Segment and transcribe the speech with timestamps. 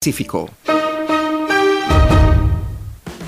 [0.00, 0.48] Pacífico.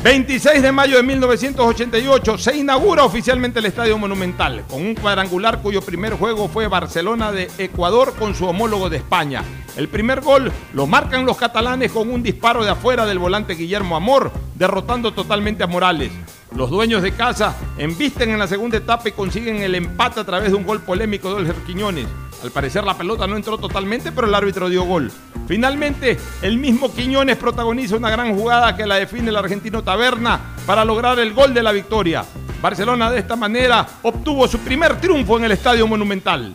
[0.04, 5.83] 26 de mayo de 1988 se inaugura oficialmente el Estadio Monumental, con un cuadrangular cuyo
[5.83, 9.43] primer juego fue Barcelona de Ecuador con su homólogo de España.
[9.77, 13.96] El primer gol lo marcan los catalanes con un disparo de afuera del volante Guillermo
[13.96, 16.12] Amor, derrotando totalmente a Morales.
[16.55, 20.51] Los dueños de casa embisten en la segunda etapa y consiguen el empate a través
[20.51, 22.07] de un gol polémico de Olger Quiñones.
[22.43, 25.12] Al parecer la pelota no entró totalmente, pero el árbitro dio gol.
[25.47, 30.84] Finalmente, el mismo Quiñones protagoniza una gran jugada que la define el argentino Taberna para
[30.84, 32.24] lograr el gol de la victoria.
[32.60, 36.55] Barcelona de esta manera obtuvo su primer triunfo en el Estadio Monumental.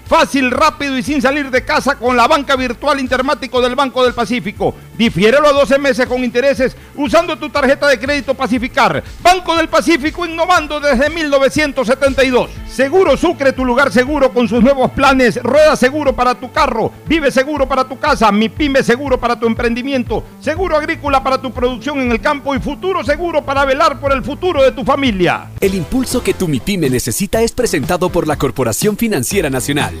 [0.11, 4.13] fácil, rápido y sin salir de casa con la banca virtual intermático del Banco del
[4.13, 4.75] Pacífico.
[4.97, 9.01] Difiérelo a 12 meses con intereses usando tu tarjeta de crédito Pacificar.
[9.23, 12.49] Banco del Pacífico innovando desde 1972.
[12.67, 15.41] Seguro Sucre, tu lugar seguro con sus nuevos planes.
[15.41, 19.47] Rueda seguro para tu carro, vive seguro para tu casa, mi pyme seguro para tu
[19.47, 24.11] emprendimiento, seguro agrícola para tu producción en el campo y futuro seguro para velar por
[24.11, 25.51] el futuro de tu familia.
[25.61, 30.00] El impulso que tu MIPYME necesita es presentado por la Corporación Financiera Nacional.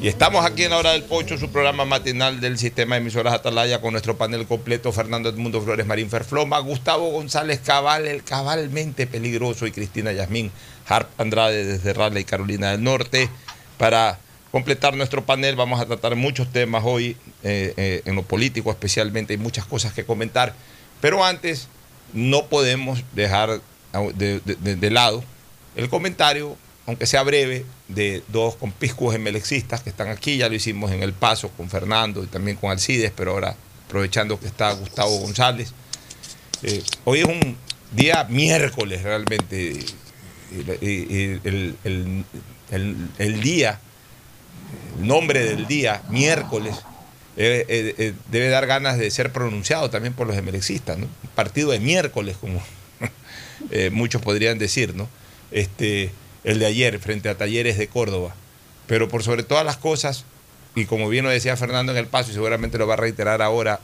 [0.00, 3.34] y estamos aquí en la hora del pocho, su programa matinal del sistema de emisoras
[3.34, 9.06] Atalaya con nuestro panel completo, Fernando Edmundo Flores Marín Ferfloma, Gustavo González Cabal, el cabalmente
[9.06, 10.50] peligroso, y Cristina Yasmín
[10.86, 13.30] Harp Andrade desde Raleigh, Carolina del Norte.
[13.78, 14.18] Para
[14.50, 19.32] completar nuestro panel vamos a tratar muchos temas hoy, eh, eh, en lo político especialmente,
[19.32, 20.54] hay muchas cosas que comentar.
[21.00, 21.68] Pero antes
[22.12, 23.60] no podemos dejar
[24.14, 25.24] de, de lado
[25.74, 30.36] el comentario aunque sea breve, de dos compiscuos emelexistas que están aquí.
[30.36, 33.56] Ya lo hicimos en El Paso con Fernando y también con Alcides, pero ahora
[33.86, 35.72] aprovechando que está Gustavo González.
[36.62, 37.56] Eh, hoy es un
[37.92, 39.84] día miércoles realmente.
[43.18, 43.80] El, día,
[44.98, 46.76] el nombre del día, miércoles,
[47.36, 50.98] eh, eh, debe dar ganas de ser pronunciado también por los emelexistas.
[50.98, 52.62] Un partido de miércoles, como
[53.90, 55.08] muchos podrían decir, ¿no?
[55.50, 56.12] Este,
[56.46, 58.34] el de ayer frente a Talleres de Córdoba.
[58.86, 60.24] Pero por sobre todas las cosas,
[60.74, 63.42] y como bien lo decía Fernando en el paso, y seguramente lo va a reiterar
[63.42, 63.80] ahora,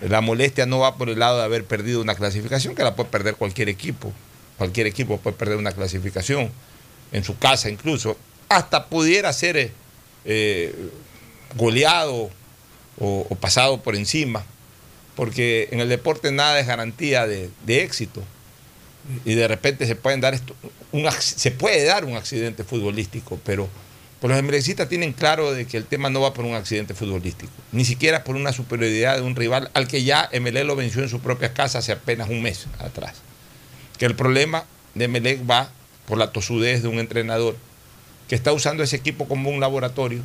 [0.00, 3.10] la molestia no va por el lado de haber perdido una clasificación, que la puede
[3.10, 4.12] perder cualquier equipo.
[4.56, 6.50] Cualquier equipo puede perder una clasificación,
[7.12, 8.16] en su casa incluso.
[8.48, 9.72] Hasta pudiera ser
[10.24, 10.74] eh,
[11.56, 12.30] goleado
[13.00, 14.44] o, pasado por encima,
[15.16, 18.22] porque en el deporte nada es garantía de, éxito.
[19.24, 20.54] Y de repente se pueden dar esto,
[21.20, 23.68] se puede dar un accidente futbolístico, pero
[24.26, 27.84] los emelecistas tienen claro de que el tema no va por un accidente futbolístico, ni
[27.84, 31.20] siquiera por una superioridad de un rival al que ya MLE lo venció en su
[31.20, 33.14] propia casa hace apenas un mes atrás.
[33.98, 34.64] Que el problema
[34.94, 35.70] de MLE va
[36.06, 37.56] por la tosudez de un entrenador
[38.28, 40.22] que está usando ese equipo como un laboratorio,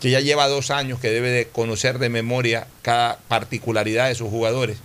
[0.00, 4.28] que ya lleva dos años, que debe de conocer de memoria cada particularidad de sus
[4.28, 4.78] jugadores,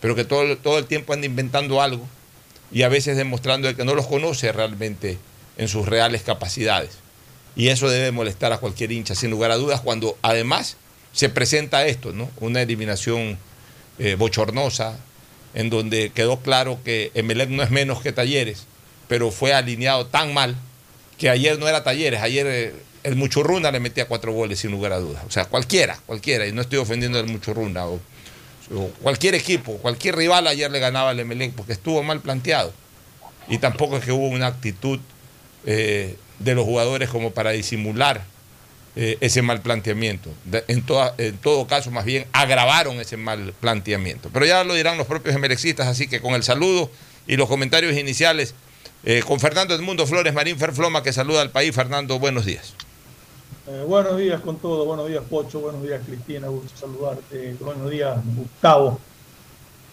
[0.00, 2.06] pero que todo, todo el tiempo anda inventando algo
[2.72, 5.18] y a veces demostrando que no los conoce realmente
[5.56, 6.90] en sus reales capacidades.
[7.56, 10.76] Y eso debe molestar a cualquier hincha, sin lugar a dudas, cuando además
[11.12, 12.30] se presenta esto, ¿no?
[12.38, 13.38] Una eliminación
[13.98, 14.96] eh, bochornosa,
[15.54, 18.66] en donde quedó claro que Emelec no es menos que Talleres,
[19.08, 20.54] pero fue alineado tan mal
[21.18, 24.92] que ayer no era Talleres, ayer eh, el Muchurruna le metía cuatro goles sin lugar
[24.92, 25.24] a dudas.
[25.26, 28.00] O sea, cualquiera, cualquiera, y no estoy ofendiendo al Muchurruna, o,
[29.02, 32.72] cualquier equipo, cualquier rival ayer le ganaba al Emelec porque estuvo mal planteado.
[33.48, 35.00] Y tampoco es que hubo una actitud
[35.66, 38.22] eh, de los jugadores como para disimular
[38.96, 40.32] eh, ese mal planteamiento.
[40.68, 44.30] en, todo caso, más bien agravaron ese mal planteamiento.
[44.32, 46.90] Pero ya lo dirán los propios emerexistas, así que con el saludo
[47.26, 48.54] y los comentarios iniciales,
[49.04, 51.74] eh, con Fernando Edmundo Flores Marín Ferfloma, que saluda al país.
[51.74, 52.74] Fernando, buenos días.
[53.72, 58.18] Eh, buenos días con todo, buenos días Pocho, buenos días Cristina, gusto saludarte, buenos días
[58.34, 58.98] Gustavo.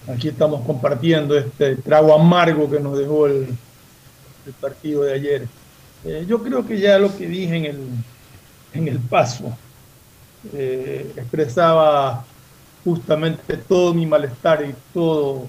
[0.08, 3.56] Aquí estamos compartiendo este trago amargo que nos dejó el,
[4.60, 5.48] partido de ayer.
[6.04, 7.80] Eh, yo creo que ya lo que dije en el,
[8.74, 9.56] en el paso
[10.54, 12.26] eh, expresaba
[12.84, 15.48] justamente todo mi malestar y todo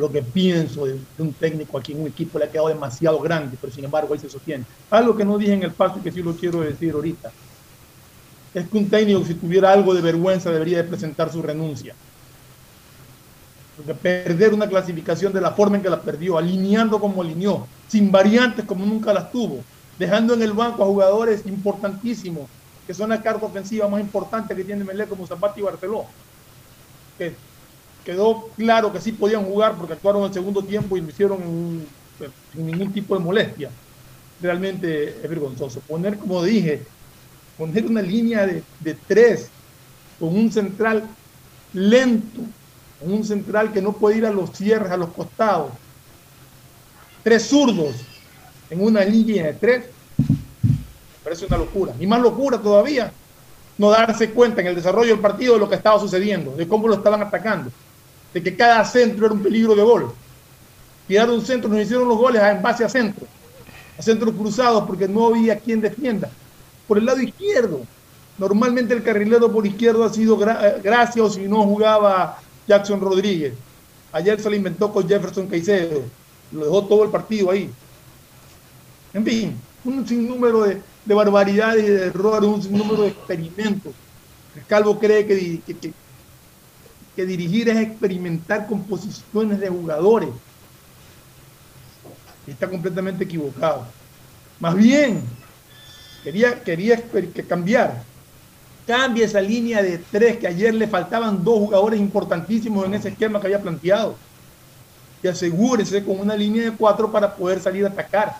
[0.00, 3.56] lo que pienso de, un técnico aquí en un equipo le ha quedado demasiado grande,
[3.60, 4.64] pero sin embargo ahí se sostiene.
[4.90, 7.30] Algo que no dije en el paso que sí lo quiero decir ahorita,
[8.54, 11.94] es que un técnico si tuviera algo de vergüenza debería de presentar su renuncia.
[13.76, 18.10] Porque perder una clasificación de la forma en que la perdió, alineando como alineó, sin
[18.10, 19.62] variantes como nunca las tuvo,
[19.98, 22.48] dejando en el banco a jugadores importantísimos,
[22.86, 26.06] que son la carga ofensiva más importante que tiene Melé como Zapata y Barceló.
[27.18, 27.34] Que
[28.10, 31.38] quedó claro que sí podían jugar porque actuaron en el segundo tiempo y lo hicieron
[32.52, 33.70] sin ningún tipo de molestia.
[34.42, 35.78] Realmente es vergonzoso.
[35.78, 36.82] Poner, como dije,
[37.56, 39.48] poner una línea de, de tres
[40.18, 41.04] con un central
[41.72, 42.40] lento,
[43.00, 45.70] un central que no puede ir a los cierres, a los costados.
[47.22, 47.94] Tres zurdos
[48.70, 49.84] en una línea de tres.
[51.22, 51.94] Parece una locura.
[52.00, 53.12] Y más locura todavía,
[53.78, 56.88] no darse cuenta en el desarrollo del partido de lo que estaba sucediendo, de cómo
[56.88, 57.70] lo estaban atacando,
[58.32, 60.12] de que cada centro era un peligro de gol.
[61.08, 63.26] Tiraron un centro, nos hicieron los goles en base a centro,
[63.98, 66.30] a centros cruzados, porque no había quien defienda.
[66.86, 67.82] Por el lado izquierdo,
[68.38, 73.54] normalmente el carrilero por izquierdo ha sido eh, gracias o si no jugaba Jackson Rodríguez.
[74.12, 76.02] Ayer se lo inventó con Jefferson Caicedo.
[76.52, 77.70] Lo dejó todo el partido ahí.
[79.12, 83.92] En fin, un sinnúmero de, de barbaridades y de errores, un sinnúmero de experimentos.
[84.56, 85.62] El Calvo cree que,
[87.26, 90.30] dirigir es experimentar composiciones de jugadores.
[92.46, 93.86] está completamente equivocado.
[94.58, 95.22] Más bien,
[96.24, 97.02] quería, quería
[97.48, 98.02] cambiar
[98.90, 103.40] Cambie esa línea de tres, que ayer le faltaban dos jugadores importantísimos en ese esquema
[103.40, 104.16] que había planteado.
[105.22, 108.36] Y asegúrese con una línea de cuatro para poder salir a atacar.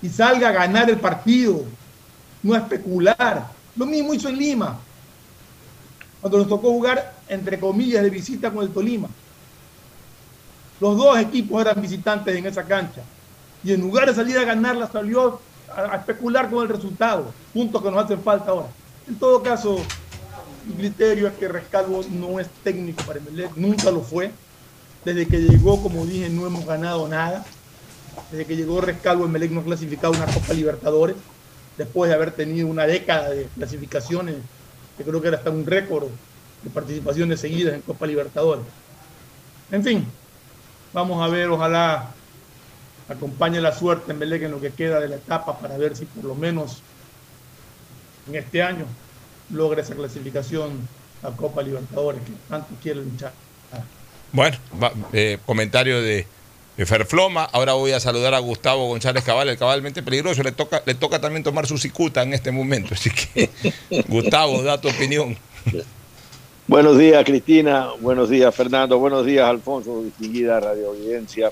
[0.00, 1.64] Y salga a ganar el partido,
[2.44, 3.48] no especular.
[3.74, 4.78] Lo mismo hizo en Lima,
[6.20, 9.08] cuando nos tocó jugar, entre comillas, de visita con el Tolima.
[10.80, 13.02] Los dos equipos eran visitantes en esa cancha.
[13.64, 15.40] Y en lugar de salir a ganarla, salió
[15.74, 17.32] a, especular con el resultado.
[17.52, 18.68] Puntos que nos hacen falta ahora.
[19.08, 19.78] En todo caso,
[20.66, 24.30] mi criterio es que Rescalvo no es técnico para Emelec, nunca lo fue.
[25.04, 27.44] Desde que llegó, como dije, no hemos ganado nada.
[28.30, 31.16] Desde que llegó Rescalvo, Emelec no ha clasificado una Copa Libertadores,
[31.78, 34.36] después de haber tenido una década de clasificaciones,
[34.96, 36.08] que creo que era hasta un récord
[36.62, 38.64] de participaciones seguidas en Copa Libertadores.
[39.70, 40.06] En fin,
[40.92, 42.10] vamos a ver, ojalá
[43.08, 46.24] acompañe la suerte en en lo que queda de la etapa para ver si por
[46.24, 46.82] lo menos
[48.28, 48.84] en este año
[49.50, 50.88] logra esa clasificación
[51.22, 53.32] a Copa Libertadores que tanto quiere luchar.
[54.32, 54.56] Bueno,
[55.12, 56.26] eh, comentario de,
[56.84, 57.44] Ferfloma.
[57.44, 60.42] Ahora voy a saludar a Gustavo González Cabal, el cabalmente peligroso.
[60.42, 62.94] Le toca, también tomar su cicuta en este momento.
[62.94, 63.48] Así que,
[64.08, 65.36] Gustavo, da tu opinión.
[66.66, 67.90] Buenos días, Cristina.
[68.00, 68.98] Buenos días, Fernando.
[68.98, 71.50] Buenos días, Alfonso, distinguida radio audiencia.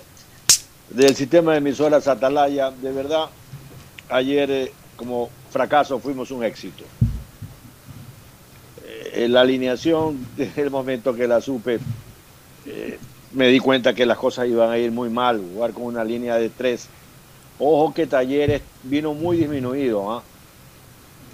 [0.90, 3.26] Del sistema de emisoras Atalaya, de verdad,
[4.11, 6.85] ayer eh, como fracaso fuimos un éxito.
[8.85, 11.78] Eh, la alineación, desde el momento que la supe,
[12.66, 12.99] eh,
[13.35, 16.37] me di cuenta que las cosas iban a ir muy mal, jugar con una línea
[16.37, 16.88] de tres.
[17.59, 20.12] Ojo que Talleres vino muy disminuido.
[20.12, 20.23] ¿ah?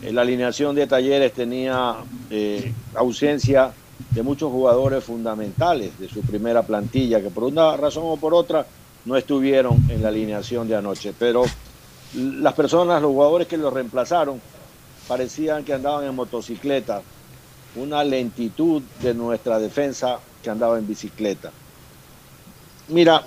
[0.03, 1.97] La alineación de Talleres tenía
[2.95, 3.73] ausencia
[4.11, 8.67] de muchos jugadores fundamentales de su primera plantilla, que por una razón o por otra
[9.05, 11.13] no estuvieron en la alineación de anoche.
[11.19, 11.45] Pero
[12.15, 14.41] las personas, los jugadores que los reemplazaron,
[15.07, 17.03] parecían que andaban en motocicleta,
[17.77, 21.53] una lentitud de nuestra defensa que andaba en bicicleta.
[22.91, 23.25] Mira,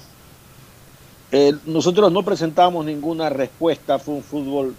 [1.32, 4.75] eh, nosotros no presentamos ninguna respuesta, fue un fútbol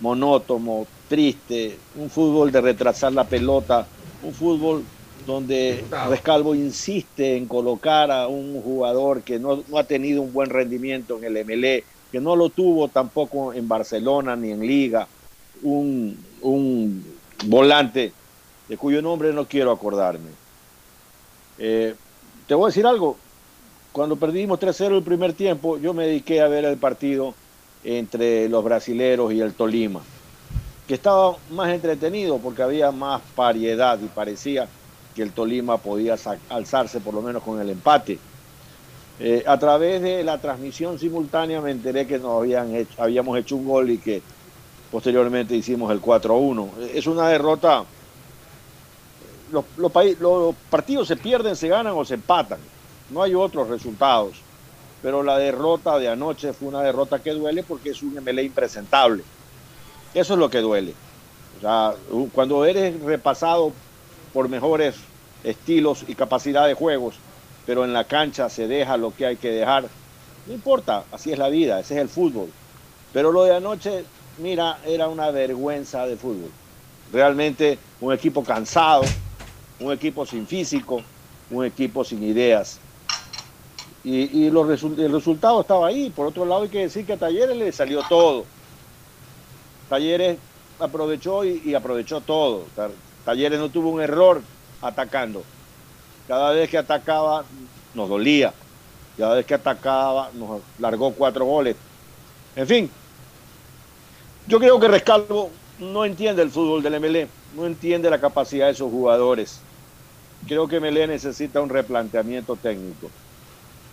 [0.00, 3.86] monótono, triste, un fútbol de retrasar la pelota,
[4.22, 4.84] un fútbol
[5.26, 10.50] donde Rescalvo insiste en colocar a un jugador que no, no, ha tenido un buen
[10.50, 15.08] rendimiento en el MLE, que no lo tuvo tampoco en Barcelona ni en Liga,
[15.62, 17.04] un, un
[17.46, 18.12] volante
[18.68, 20.30] de cuyo nombre no quiero acordarme.
[21.56, 21.94] Eh,
[22.46, 23.16] te voy a decir algo,
[23.92, 27.34] cuando perdimos 3-0 el primer tiempo, yo me dediqué a ver el partido
[27.84, 30.00] entre los brasileros y el Tolima,
[30.88, 34.66] que estaba más entretenido porque había más variedad y parecía
[35.14, 36.16] que el Tolima podía
[36.48, 38.18] alzarse por lo menos con el empate.
[39.20, 43.56] Eh, a través de la transmisión simultánea me enteré que nos habían hecho, habíamos hecho
[43.56, 44.22] un gol y que
[44.90, 46.68] posteriormente hicimos el 4-1.
[46.94, 47.84] Es una derrota.
[49.52, 49.92] Los, los,
[50.70, 52.58] partidos se pierden, se ganan o se empatan.
[53.12, 54.36] No hay otros resultados.
[55.02, 59.22] Pero la derrota de anoche fue una derrota que duele porque es un MLE impresentable.
[60.14, 60.94] Eso es lo que duele.
[61.58, 61.94] O sea,
[62.32, 63.72] cuando eres repasado
[64.32, 64.94] por mejores
[65.44, 67.16] estilos y capacidad de juegos,
[67.66, 69.84] pero en la cancha se deja lo que hay que dejar.
[70.46, 72.50] No importa, así es la vida, ese es el fútbol.
[73.12, 74.04] Pero lo de anoche,
[74.38, 76.50] mira, era una vergüenza de fútbol.
[77.12, 79.04] Realmente un equipo cansado,
[79.80, 81.02] un equipo sin físico,
[81.50, 82.78] un equipo sin ideas.
[84.04, 86.10] Y, el resultado estaba ahí.
[86.10, 88.44] Por otro lado, hay que decir que a Talleres le salió todo.
[89.88, 90.38] Talleres
[90.78, 92.64] aprovechó y aprovechó todo.
[93.24, 94.42] Talleres no tuvo un error
[94.80, 95.42] atacando.
[96.26, 97.44] Cada vez que atacaba
[97.94, 98.52] nos dolía.
[99.16, 101.76] Cada vez que atacaba nos largó cuatro goles.
[102.56, 102.90] En fin,
[104.46, 108.74] yo creo que Rescalvo no entiende el fútbol del MLE, no entiende la capacidad de
[108.74, 109.60] sus jugadores.
[110.46, 113.10] Creo que MLE necesita un replanteamiento técnico.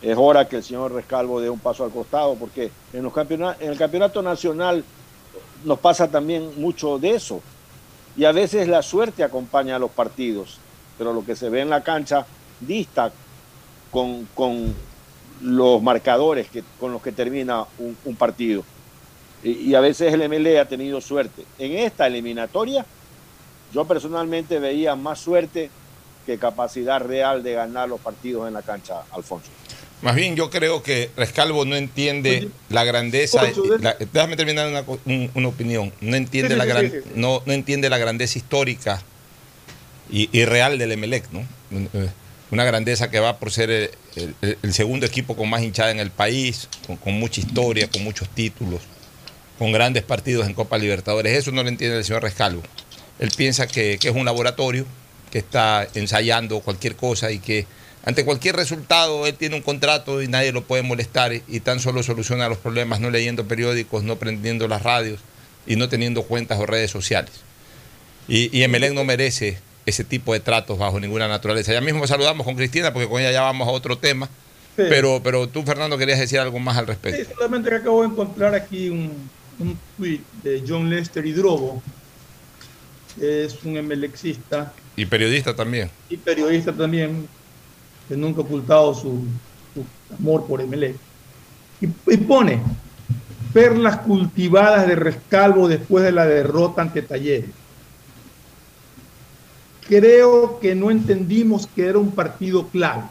[0.01, 3.69] Es hora que el señor Rescalvo dé un paso al costado, porque en, los en
[3.69, 4.83] el campeonato nacional
[5.65, 7.41] nos pasa también mucho de eso.
[8.15, 10.59] Y a veces la suerte acompaña a los partidos
[10.99, 12.25] pero lo que se ve en la cancha
[12.59, 13.09] dista
[13.89, 14.27] con,
[15.41, 18.63] los marcadores que, con los que termina un, partido.
[19.41, 21.45] Y, a veces el MLE ha tenido suerte.
[21.57, 22.85] En esta eliminatoria,
[23.73, 25.71] yo personalmente veía más suerte
[26.25, 29.49] que capacidad real de ganar los partidos en la cancha, Alfonso.
[30.01, 33.41] Más bien yo creo que Rescalvo no entiende la grandeza.
[34.13, 35.91] déjame terminar una, opinión.
[35.99, 39.01] No entiende, la gran, no, no entiende la grandeza histórica
[40.11, 41.45] y, real del Emelec, ¿no?
[42.51, 43.91] Una grandeza que va por ser
[44.41, 46.67] el, segundo equipo con más hinchada en el país,
[47.03, 48.81] con, mucha historia, con muchos títulos,
[49.59, 51.37] con grandes partidos en Copa Libertadores.
[51.37, 52.63] Eso no lo entiende el señor Rescalvo.
[53.19, 54.85] Él piensa que, es un laboratorio,
[55.29, 57.67] que está ensayando cualquier cosa y que
[58.05, 62.01] ante cualquier resultado él tiene un contrato y nadie lo puede molestar y tan solo
[62.03, 65.19] soluciona los problemas no leyendo periódicos, no prendiendo las radios
[65.67, 67.31] y no teniendo cuentas o redes sociales.
[68.27, 71.73] Y, y Emelec no merece ese tipo de tratos bajo ninguna naturaleza.
[71.73, 74.29] Ya mismo saludamos con Cristina porque con ella ya vamos a otro tema.
[74.75, 77.21] Pero, pero tú, Fernando, querías decir algo más al respecto.
[77.21, 79.29] Sí, solamente que acabo de encontrar aquí un,
[79.59, 81.83] un tweet de John Lester Hidrobo,
[83.19, 84.71] que es un emelexista.
[84.95, 85.89] Y periodista también.
[86.09, 87.27] Y periodista también,
[88.09, 89.23] que nunca ha ocultado su,
[90.19, 90.97] amor por Emelec.
[91.79, 92.61] Y, y pone
[93.53, 97.51] perlas cultivadas de rescalvo después de la derrota ante Talleres
[99.89, 103.03] creo que no entendimos que era un partido clave.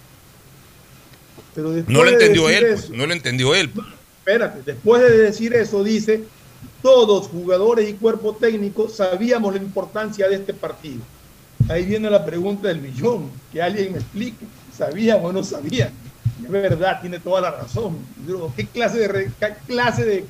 [1.55, 3.73] Pero no lo entendió él, pues, no lo entendió él.
[4.21, 6.23] espérate, después de decir eso dice,
[6.81, 11.01] todos jugadores y cuerpo técnico sabíamos la importancia de este partido.
[11.69, 14.47] Ahí viene la pregunta del millón, que alguien me explique.
[14.79, 15.93] ¿Sabían o no sabían?
[16.43, 17.99] Es verdad, tiene toda la razón.
[18.57, 19.31] ¿Qué clase de,
[19.67, 20.25] clase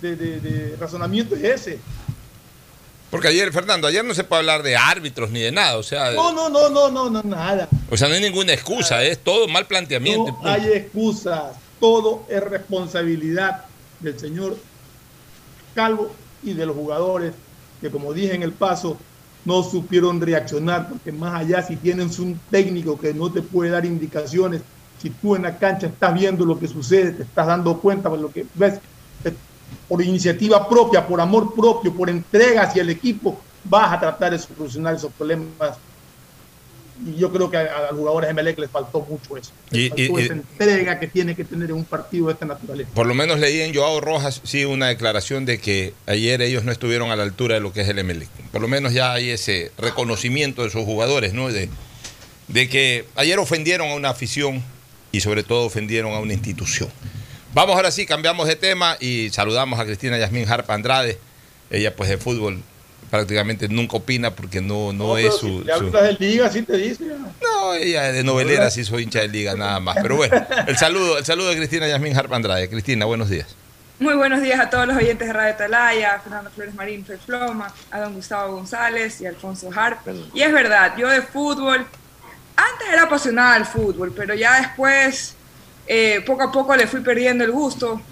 [0.00, 1.78] de razonamiento es ese?
[3.10, 6.10] Porque ayer, Fernando, ayer no se puede hablar de árbitros ni de nada, o sea...
[6.10, 7.68] No, no, no, no, no, no, nada.
[7.88, 10.36] O sea, no hay ninguna excusa, es todo mal planteamiento.
[10.42, 13.64] No hay excusas, todo es responsabilidad
[14.00, 14.58] del señor
[15.74, 16.12] Calvo
[16.42, 17.32] y de los jugadores
[17.80, 18.98] que, como dije en el paso,
[19.46, 23.86] no supieron reaccionar, porque más allá si tienes un técnico que no te puede dar
[23.86, 24.60] indicaciones,
[25.00, 28.18] si tú en la cancha estás viendo lo que sucede, te estás dando cuenta de
[28.18, 28.80] lo que ves,
[29.88, 34.38] por iniciativa propia, por amor propio, por entrega hacia el equipo, vas a tratar de
[34.38, 35.78] solucionar esos problemas.
[37.04, 39.50] Y yo creo que a, los jugadores de Melec les faltó mucho eso.
[39.70, 42.90] y, esa entrega que tiene que tener en un partido de esta naturaleza.
[42.94, 46.72] Por lo menos leí en Joao Rojas, sí, una declaración de que ayer ellos no
[46.72, 48.28] estuvieron a la altura de lo que es el Melec.
[48.52, 51.52] Por lo menos ya hay ese reconocimiento de sus jugadores, ¿no?
[51.52, 51.68] De,
[52.48, 54.62] de que ayer ofendieron a una afición
[55.12, 56.88] y sobre todo ofendieron a una institución.
[57.52, 61.18] Vamos ahora sí, cambiamos de tema y saludamos a Cristina Yasmín Harpa Andrade.
[61.70, 62.62] Ella pues de fútbol
[63.16, 65.62] prácticamente nunca opina porque no, no, es su...
[65.62, 67.04] Si hablas de liga, sí te dice.
[67.42, 69.96] No, ella de novelera sí soy hincha de liga nada más.
[70.02, 72.68] Pero bueno, el saludo, el saludo de Cristina Yasmín Harpa Andrade.
[72.68, 73.56] Cristina, buenos días.
[73.98, 78.00] Muy buenos días a todos los oyentes de Radio Talaya, Fernando Flores Marín, Floma, a
[78.00, 80.06] don Gustavo González y Alfonso Harp.
[80.34, 81.86] Y es verdad, yo de fútbol,
[82.56, 85.34] antes era apasionada al fútbol, pero ya después
[85.86, 88.02] eh, poco a poco le fui perdiendo el gusto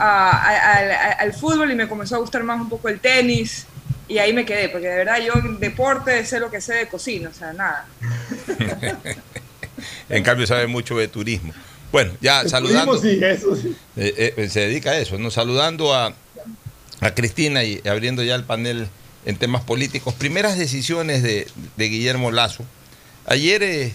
[0.00, 3.66] al fútbol y me comenzó a gustar más un poco el tenis
[4.08, 6.88] y ahí me quedé, porque de verdad yo en deporte sé lo que sé de
[6.88, 7.86] cocina, o sea, nada.
[10.08, 11.52] en cambio sabe mucho de turismo.
[11.90, 13.00] Bueno, ya saludando.
[13.04, 15.30] Eh, eh, se dedica a eso, ¿no?
[15.30, 16.14] Saludando a,
[17.00, 18.88] a Cristina y abriendo ya el panel
[19.26, 20.14] en temas políticos.
[20.14, 22.64] Primeras decisiones de, de Guillermo Lazo.
[23.26, 23.92] Ayer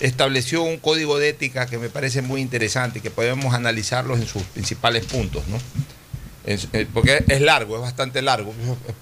[0.00, 4.26] estableció un código de ética que me parece muy interesante y que podemos analizarlos en
[4.26, 5.58] sus principales puntos, ¿no?
[6.46, 8.54] Eh, porque es largo, es bastante largo.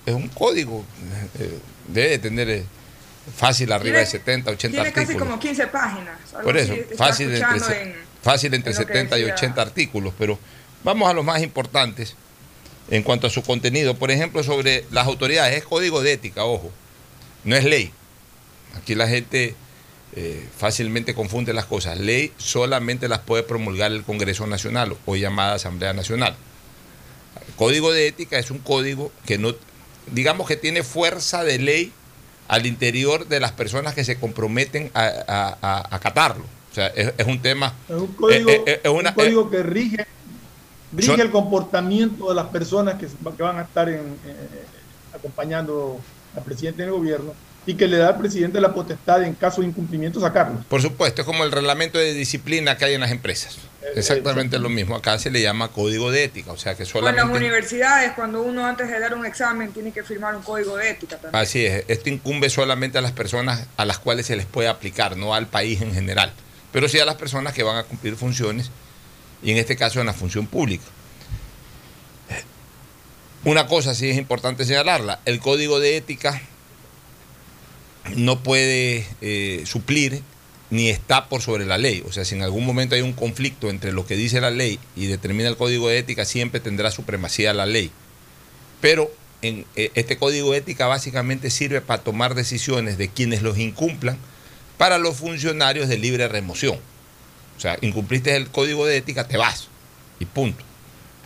[0.06, 0.84] Es un código,
[1.38, 2.64] eh, debe tener eh,
[3.36, 5.08] fácil arriba de 70, 80 tiene artículos.
[5.08, 6.18] casi como 15 páginas.
[6.42, 10.38] Por eso, fácil entre, fácil entre 70 y 80 artículos, pero
[10.82, 12.16] vamos a los más importantes
[12.90, 13.94] en cuanto a su contenido.
[13.94, 16.72] Por ejemplo, sobre las autoridades, es código de ética, ojo,
[17.44, 17.92] no es ley.
[18.74, 19.54] Aquí la gente
[20.16, 21.98] eh, fácilmente confunde las cosas.
[21.98, 26.36] Ley solamente las puede promulgar el Congreso Nacional o llamada Asamblea Nacional.
[27.56, 29.54] Código de ética es un código que no,
[30.10, 31.92] digamos que tiene fuerza de ley
[32.48, 36.44] al interior de las personas que se comprometen a, acatarlo.
[36.70, 37.74] O sea, es, un tema...
[37.88, 40.06] Es un código, eh, eh, código que rige,
[40.92, 43.06] rige el comportamiento de las personas que,
[43.38, 43.88] van a estar
[45.14, 46.00] acompañando
[46.36, 47.32] al presidente del gobierno
[47.66, 50.64] y que le da al presidente la potestad en caso de incumplimiento sacarlo.
[50.68, 53.56] Por supuesto, es como el reglamento de disciplina que hay en las empresas.
[53.94, 54.96] Exactamente lo mismo.
[54.96, 57.20] Acá se le llama código de ética, o sea que solamente...
[57.20, 60.76] en las universidades, cuando uno antes de dar un examen tiene que firmar un código
[60.76, 61.42] de ética también.
[61.42, 65.16] Así es, esto incumbe solamente a las personas a las cuales se les puede aplicar,
[65.16, 66.32] no al país en general,
[66.72, 68.70] pero sí a las personas que van a cumplir funciones,
[69.42, 70.84] y en este caso en la función pública.
[73.44, 76.40] Una cosa sí es importante señalarla, el código de ética
[78.16, 80.22] no puede eh, suplir
[80.74, 82.02] ni está por sobre la ley.
[82.04, 84.80] O sea, si en algún momento hay un conflicto entre lo que dice la ley
[84.96, 87.92] y determina el código de ética, siempre tendrá supremacía la ley.
[88.80, 89.08] Pero
[89.40, 94.18] en, eh, este código de ética básicamente sirve para tomar decisiones de quienes los incumplan
[94.76, 96.80] para los funcionarios de libre remoción.
[97.56, 99.68] O sea, incumpliste el código de ética, te vas
[100.18, 100.64] y punto.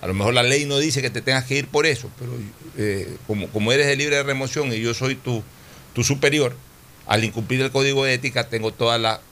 [0.03, 2.33] A lo mejor la ley no dice que te tengas que ir por eso, pero
[2.77, 5.43] eh, como, como eres de libre remoción y yo soy tu,
[5.95, 6.55] tu superior,
[7.07, 9.23] al incumplir el código de ética tengo toda la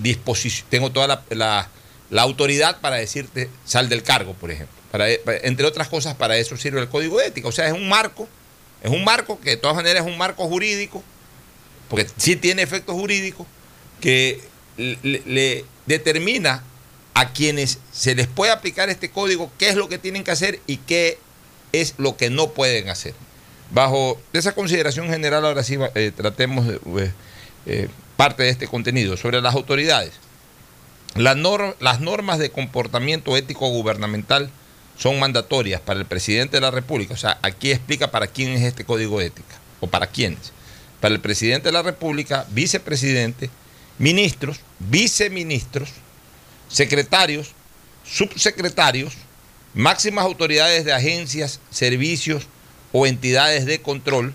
[0.00, 1.68] disposición, tengo toda la,
[2.16, 4.76] autoridad para decirte sal del cargo, por ejemplo.
[4.90, 5.06] Para,
[5.42, 7.48] entre otras cosas, para eso sirve el código de ética.
[7.48, 8.28] O sea, es un marco,
[8.82, 11.02] es un marco que de todas maneras es un marco jurídico,
[11.88, 13.46] porque sí tiene efectos jurídicos,
[14.00, 14.40] que
[14.76, 16.64] le determina
[17.14, 20.60] a quienes se les puede aplicar este código qué es lo que tienen que hacer
[20.66, 21.18] y qué
[21.72, 23.14] es lo que no pueden hacer.
[23.70, 27.12] Bajo esa consideración general, ahora sí eh, tratemos eh,
[27.66, 27.88] eh,
[28.22, 30.12] parte de este contenido sobre las autoridades.
[31.16, 34.48] las normas de comportamiento ético gubernamental
[34.96, 37.14] son mandatorias para el presidente de la República.
[37.14, 40.52] O sea, aquí explica para quién es este código de ética o para quiénes.
[41.00, 43.50] Para el presidente de la República, vicepresidente,
[43.98, 45.88] ministros, viceministros,
[46.68, 47.50] secretarios,
[48.04, 49.14] subsecretarios,
[49.74, 52.46] máximas autoridades de agencias, servicios,
[52.92, 54.32] o entidades de control,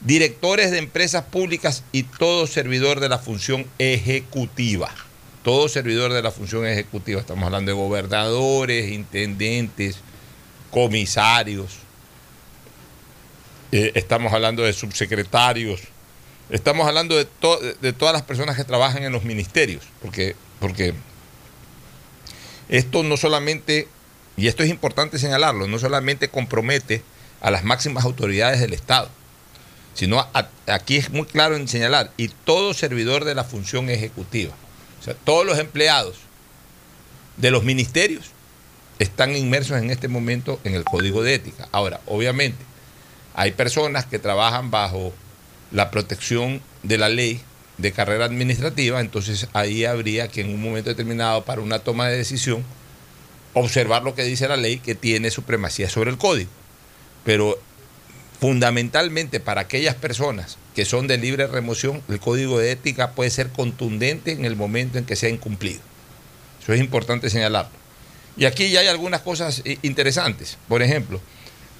[0.00, 4.90] directores de empresas públicas y todo servidor de la función ejecutiva.
[5.42, 9.98] todo servidor de la función ejecutiva, estamos hablando de gobernadores, intendentes,
[10.72, 11.78] comisarios,
[13.70, 15.82] eh, estamos hablando de subsecretarios,
[16.50, 17.28] estamos hablando de,
[17.80, 20.94] de, todas las personas que trabajan en los ministerios, porque, porque
[22.68, 23.88] esto no solamente,
[24.36, 27.02] y esto es importante señalarlo, no solamente compromete
[27.40, 29.10] a las máximas autoridades del Estado,
[29.96, 30.24] sino
[30.66, 34.54] aquí es muy claro en señalar, y todo servidor de la función ejecutiva,
[35.00, 36.16] o sea, todos los empleados
[37.38, 38.26] de los ministerios
[38.98, 41.68] están inmersos en este momento en el código de ética.
[41.72, 42.62] Ahora, obviamente,
[43.34, 45.12] hay personas que trabajan bajo
[45.70, 47.40] la protección de la ley
[47.78, 52.18] de carrera administrativa, entonces ahí habría que en un momento determinado para una toma de
[52.18, 52.64] decisión
[53.54, 56.50] observar lo que dice la ley que tiene supremacía sobre el código.
[57.24, 57.58] Pero
[58.40, 63.50] fundamentalmente para aquellas personas que son de libre remoción, el código de ética puede ser
[63.50, 65.80] contundente en el momento en que sea incumplido.
[66.62, 67.72] Eso es importante señalarlo.
[68.36, 70.58] Y aquí ya hay algunas cosas interesantes.
[70.68, 71.20] Por ejemplo,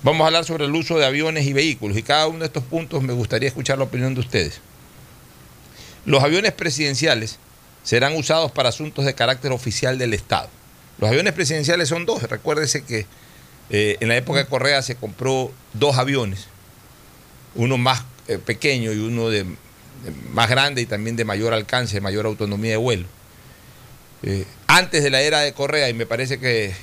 [0.03, 2.62] Vamos a hablar sobre el uso de aviones y vehículos y cada uno de estos
[2.62, 4.61] puntos me gustaría escuchar la opinión de ustedes.
[6.05, 7.38] Los aviones presidenciales
[7.83, 10.49] serán usados para asuntos de carácter oficial del Estado.
[10.99, 12.23] Los aviones presidenciales son dos.
[12.23, 13.07] Recuérdese que
[13.71, 16.47] eh, en la época de Correa se compró dos aviones,
[17.55, 19.29] uno más eh, pequeño y uno
[20.33, 23.07] más grande y también de mayor alcance, mayor autonomía de vuelo.
[24.23, 26.75] Eh, antes de la era de Correa, y me parece que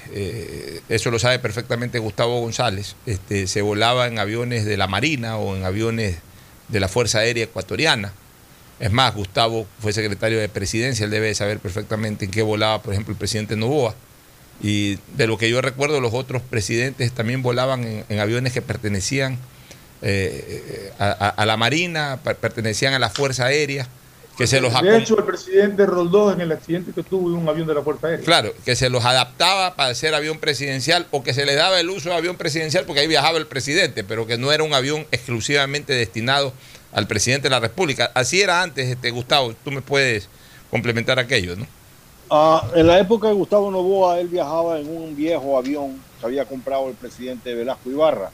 [0.89, 5.55] eso lo sabe perfectamente Gustavo González, este, se volaba en aviones de la Marina o
[5.55, 6.17] en aviones
[6.67, 8.13] de la Fuerza Aérea Ecuatoriana.
[8.79, 12.93] Es más, Gustavo fue secretario de presidencia, él debe saber perfectamente en qué volaba, por
[12.93, 13.95] ejemplo, el presidente Novoa.
[14.61, 19.37] Y de lo que yo recuerdo, los otros presidentes también volaban en, aviones que pertenecían
[20.01, 23.87] eh, a, la Marina, pertenecían a la Fuerza Aérea
[24.37, 27.47] que se los de hecho, el presidente Roldós en el accidente que tuvo en un
[27.47, 28.25] avión de la Fuerza Aérea.
[28.25, 31.89] Claro, que se los adaptaba para ser avión presidencial o que se le daba el
[31.89, 35.05] uso de avión presidencial porque ahí viajaba el presidente, pero que no era un avión
[35.11, 36.53] exclusivamente destinado
[36.93, 38.11] al presidente de la República.
[38.15, 40.29] Así era antes, este, Gustavo, tú me puedes
[40.71, 41.67] complementar aquello, ¿no?
[42.35, 46.45] Ah, en la época de Gustavo Novoa, él viajaba en un viejo avión que había
[46.45, 48.31] comprado el presidente Velasco Ibarra,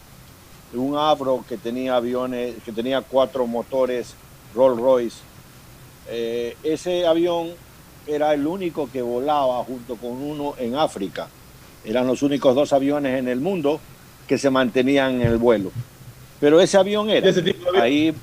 [0.73, 4.15] un Avro que tenía aviones, que tenía cuatro motores
[4.55, 5.17] Rolls Royce
[6.07, 7.49] eh, ese avión
[8.07, 11.27] era el único que volaba junto con uno en África.
[11.83, 13.81] Eran los únicos dos aviones en el mundo
[14.29, 15.73] que se mantenían en el vuelo.
[16.39, 17.29] Pero ese avión era
[17.81, 18.13] ahí,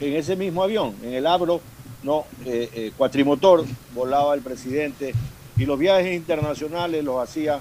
[0.00, 1.60] en ese mismo avión, en el Abro,
[2.04, 3.64] no, eh, eh, cuatrimotor,
[3.94, 5.14] volaba el presidente
[5.56, 7.60] y los viajes internacionales los hacía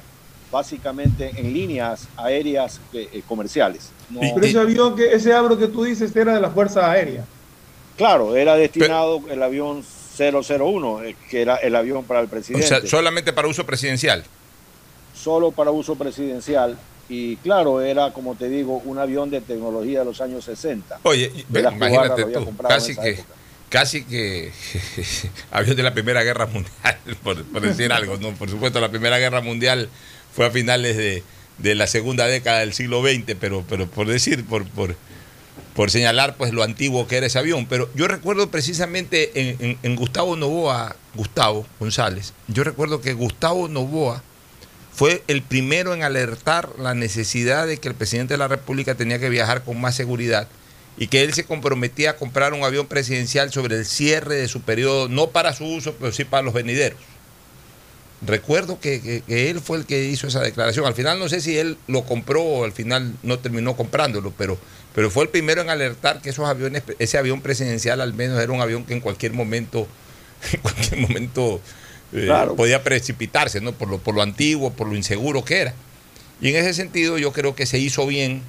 [0.52, 2.80] básicamente en líneas aéreas
[3.28, 3.90] comerciales.
[4.20, 7.26] Pero ese avión, que, ese Abro que tú dices era de la Fuerza Aérea.
[7.98, 9.84] Claro, era destinado el avión
[10.18, 12.66] 001, eh, que era el avión para el presidente.
[12.66, 14.24] O sea, solamente para uso presidencial.
[15.16, 16.78] Solo para uso presidencial.
[17.10, 21.00] Y claro, era, como te digo, un avión de tecnología de los años 60.
[21.04, 23.20] Oye, imagínate tú, casi que,
[23.74, 24.52] casi que
[25.52, 28.18] avión de la Primera Guerra Mundial, por, decir algo.
[28.18, 29.90] no Por supuesto, la Primera Guerra Mundial
[30.32, 31.24] fue a finales de,
[31.58, 34.96] de la segunda década del siglo XX, pero, pero por decir, por, por,
[35.76, 37.66] por señalar pues lo antiguo que era ese avión.
[37.66, 39.32] Pero yo recuerdo precisamente
[39.82, 44.22] en, Gustavo Novoa, Gustavo González, yo recuerdo que Gustavo Novoa
[44.94, 49.18] fue el primero en alertar la necesidad de que el presidente de la República tenía
[49.18, 50.48] que viajar con más seguridad
[50.98, 54.62] y que él se comprometía a comprar un avión presidencial sobre el cierre de su
[54.62, 57.00] periodo, no para su uso, pero sí para los venideros.
[58.26, 60.86] Recuerdo que, él fue el que hizo esa declaración.
[60.86, 64.58] Al final no sé si él lo compró o al final no terminó comprándolo, pero
[64.94, 68.52] pero fue el primero en alertar que esos aviones, ese avión presidencial al menos era
[68.52, 69.88] un avión que en cualquier momento,
[70.54, 71.62] en cualquier momento
[72.14, 73.74] eh, podía precipitarse, ¿no?
[73.74, 75.74] Por lo, por lo antiguo, por lo inseguro que era.
[76.42, 78.44] Y en ese sentido yo creo que se hizo bien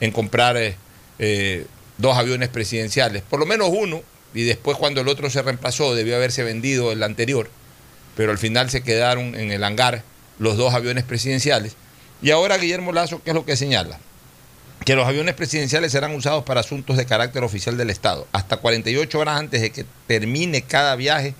[0.00, 0.76] en comprar eh,
[1.18, 4.02] eh, dos aviones presidenciales, por lo menos uno,
[4.34, 7.50] y después cuando el otro se reemplazó debió haberse vendido el anterior,
[8.16, 10.02] pero al final se quedaron en el hangar
[10.38, 11.74] los dos aviones presidenciales.
[12.20, 13.98] Y ahora Guillermo Lazo, ¿qué es lo que señala?
[14.84, 18.26] que los aviones presidenciales serán usados para asuntos de carácter oficial del Estado.
[18.32, 21.34] Hasta 48 horas antes de que termine cada viaje,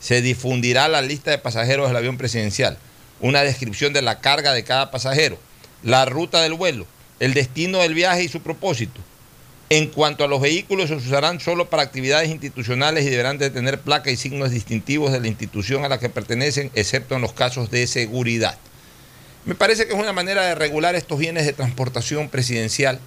[0.00, 2.78] se difundirá la lista de pasajeros del avión presidencial,
[3.20, 5.38] una descripción de la carga de cada pasajero,
[5.82, 6.86] la ruta del vuelo,
[7.20, 9.00] el destino del viaje y su propósito.
[9.74, 13.80] En cuanto a los vehículos, se usarán solo para actividades institucionales y deberán de tener
[13.80, 17.72] placa y signos distintivos de la institución a la que pertenecen, excepto en los casos
[17.72, 18.56] de seguridad.
[19.44, 23.00] Me parece que es una manera de regular estos bienes de transportación presidencial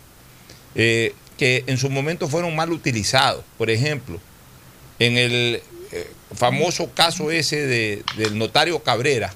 [0.75, 3.45] eh, que en su momento fueron mal utilizados.
[3.58, 4.19] Por ejemplo,
[4.99, 5.62] en el,
[5.93, 9.34] eh, famoso caso ese de, del notario Cabrera,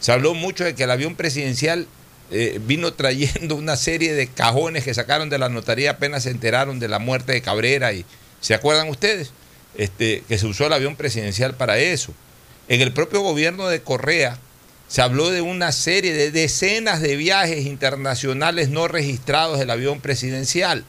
[0.00, 1.86] se habló mucho de que el avión presidencial
[2.30, 6.78] eh, vino trayendo una serie de cajones que sacaron de la notaría apenas se enteraron
[6.78, 8.04] de la muerte de Cabrera y
[8.40, 9.32] ¿se acuerdan ustedes?
[9.76, 12.12] Este, que se usó el avión presidencial para eso.
[12.68, 14.38] En el propio gobierno de Correa
[14.88, 20.84] se habló de una serie de decenas de viajes internacionales no registrados del avión presidencial.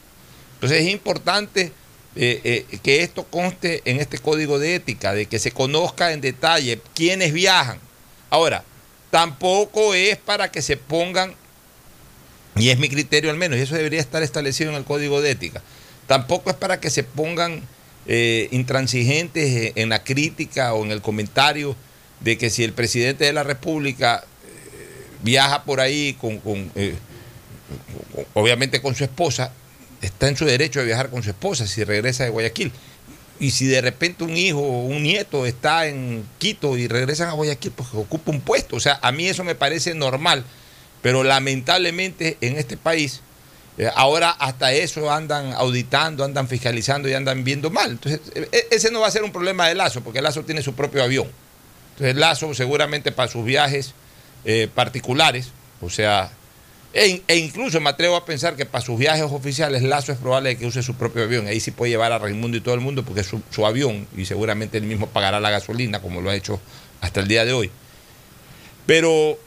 [0.54, 1.72] Entonces es importante
[2.14, 6.20] eh, eh, que esto conste en este código de ética, de que se conozca en
[6.20, 7.78] detalle quiénes viajan.
[8.30, 8.64] Ahora,
[9.12, 11.34] tampoco es para que se pongan,
[12.56, 15.32] y es mi criterio al menos, y eso debería estar establecido en el código de
[15.32, 15.62] ética,
[16.06, 17.60] tampoco es para que se pongan
[18.06, 21.76] eh, intransigentes en la crítica o en el comentario
[22.20, 26.40] de que si el presidente de la República eh, viaja por ahí con,
[26.74, 26.94] eh,
[28.14, 29.52] con, obviamente con su esposa,
[30.00, 32.72] está en su derecho de viajar con su esposa si regresa de Guayaquil.
[33.42, 37.32] Y si de repente un hijo o un nieto está en Quito y regresan a
[37.32, 38.76] Guayaquil, pues ocupa un puesto.
[38.76, 40.44] O sea, a mí eso me parece normal,
[41.02, 43.20] pero lamentablemente en este país,
[43.78, 47.90] eh, ahora hasta eso andan auditando, andan fiscalizando y andan viendo mal.
[47.90, 50.62] Entonces, e, e, ese no va a ser un problema de Lazo, porque Lazo tiene
[50.62, 51.26] su propio avión.
[51.94, 53.92] Entonces, Lazo seguramente para sus viajes
[54.44, 55.48] eh, particulares,
[55.80, 56.30] o sea,
[56.94, 60.56] e, e, incluso me atrevo a pensar que para sus viajes oficiales Lazo es probable
[60.58, 61.46] que use su propio avión.
[61.46, 64.26] Ahí sí puede llevar a Raimundo y todo el mundo porque es su, avión y
[64.26, 66.60] seguramente él mismo pagará la gasolina como lo ha hecho
[67.00, 67.70] hasta el día de hoy.
[68.84, 69.38] Pero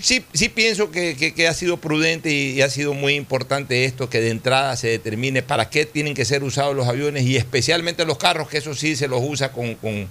[0.00, 4.30] sí, sí pienso que, ha sido prudente y, ha sido muy importante esto, que de
[4.30, 8.48] entrada se determine para qué tienen que ser usados los aviones y especialmente los carros,
[8.48, 10.08] que eso sí se los usa con, con,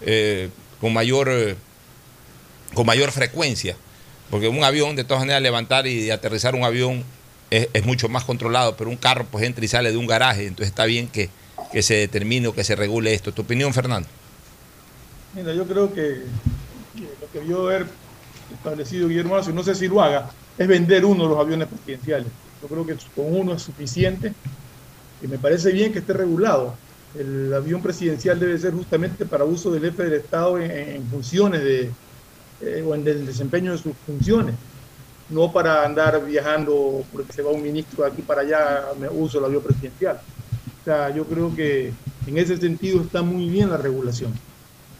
[0.00, 0.48] eh,
[0.82, 1.54] mayor, eh,
[2.74, 3.76] con mayor frecuencia.
[4.30, 7.04] Porque un avión, de todas maneras, levantar y aterrizar un avión
[7.50, 10.68] es, mucho más controlado, pero un carro pues entra y sale de un garaje, entonces
[10.68, 11.30] está bien que,
[11.82, 13.32] se determine o que se regule esto.
[13.32, 14.08] ¿Tu opinión, Fernando?
[15.34, 16.22] Mira, yo creo que,
[16.94, 17.86] lo que vio haber
[18.52, 22.28] establecido Guillermo Lazo, no sé si lo haga, es vender uno de los aviones presidenciales.
[22.62, 24.32] Yo creo que con uno es suficiente
[25.22, 26.74] y me parece bien que esté regulado.
[27.18, 31.90] El avión presidencial debe ser justamente para uso del jefe del Estado en funciones de,
[32.60, 34.54] eh, o en el desempeño de sus funciones,
[35.28, 39.38] no para andar viajando porque se va un ministro de aquí para allá, me uso
[39.38, 40.20] el avión presidencial.
[40.80, 41.92] O sea, yo creo que
[42.26, 44.32] en ese sentido está muy bien la regulación.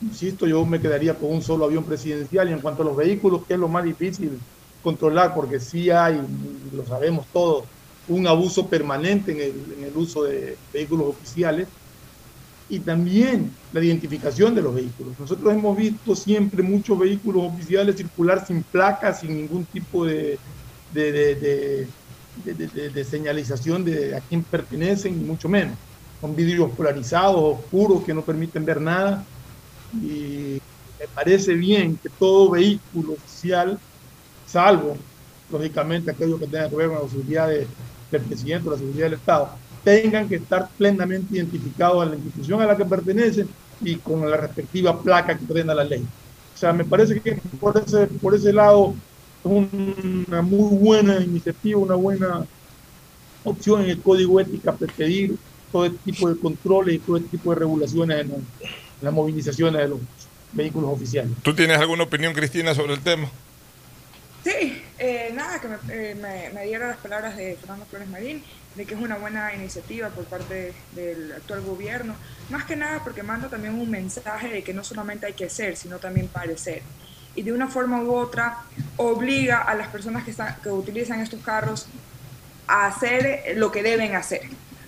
[0.00, 3.44] Insisto, yo me quedaría con un solo avión presidencial y en cuanto a los vehículos,
[3.46, 4.38] que es lo más difícil
[4.82, 6.20] controlar, porque sí hay,
[6.72, 7.64] lo sabemos todos,
[8.08, 11.68] un abuso permanente en el, en el uso de vehículos oficiales
[12.70, 15.18] y también la identificación de los vehículos.
[15.18, 20.38] Nosotros hemos visto siempre muchos vehículos oficiales circular sin placas, sin ningún tipo de,
[20.94, 21.88] de,
[23.04, 25.76] señalización de a quién pertenecen, mucho menos.
[26.20, 29.24] Son vidrios polarizados, oscuros, que no permiten ver nada.
[29.94, 30.60] Y
[31.00, 33.80] me parece bien que todo vehículo oficial,
[34.46, 34.96] salvo,
[35.50, 37.66] lógicamente, aquello que tenga que ver con la seguridad del
[38.22, 39.50] presidente o la seguridad del Estado,
[39.84, 43.48] tengan que estar plenamente identificados a la institución a la que pertenecen
[43.80, 46.04] y con la respectiva placa que prenda la ley.
[46.54, 48.94] O sea, me parece que por ese, por ese lado
[49.44, 52.46] es una muy buena iniciativa, una buena
[53.44, 55.36] opción en el código ética pedir
[55.72, 58.46] todo este tipo de controles y todo este tipo de regulaciones en,
[59.00, 59.98] las movilizaciones de los
[60.52, 61.32] vehículos oficiales.
[61.42, 63.30] ¿Tú tienes alguna opinión, Cristina, sobre el tema?
[64.44, 68.42] Sí, eh, nada, que me, eh, me, me dieron las palabras de Fernando Flores Marín
[68.74, 72.14] de que es una buena iniciativa por parte del actual gobierno,
[72.50, 75.76] más que nada porque manda también un mensaje de que no solamente hay que ser,
[75.76, 76.82] sino también parecer.
[77.34, 78.58] Y de una forma u otra
[78.96, 81.86] obliga a las personas que, están, que utilizan estos carros
[82.66, 84.42] a hacer lo que deben hacer.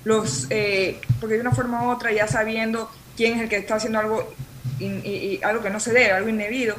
[0.05, 3.77] Los, eh, porque de una forma u otra, ya sabiendo quién es el que está
[3.77, 4.33] haciendo algo,
[4.81, 6.77] y, algo que no se debe, algo indebido,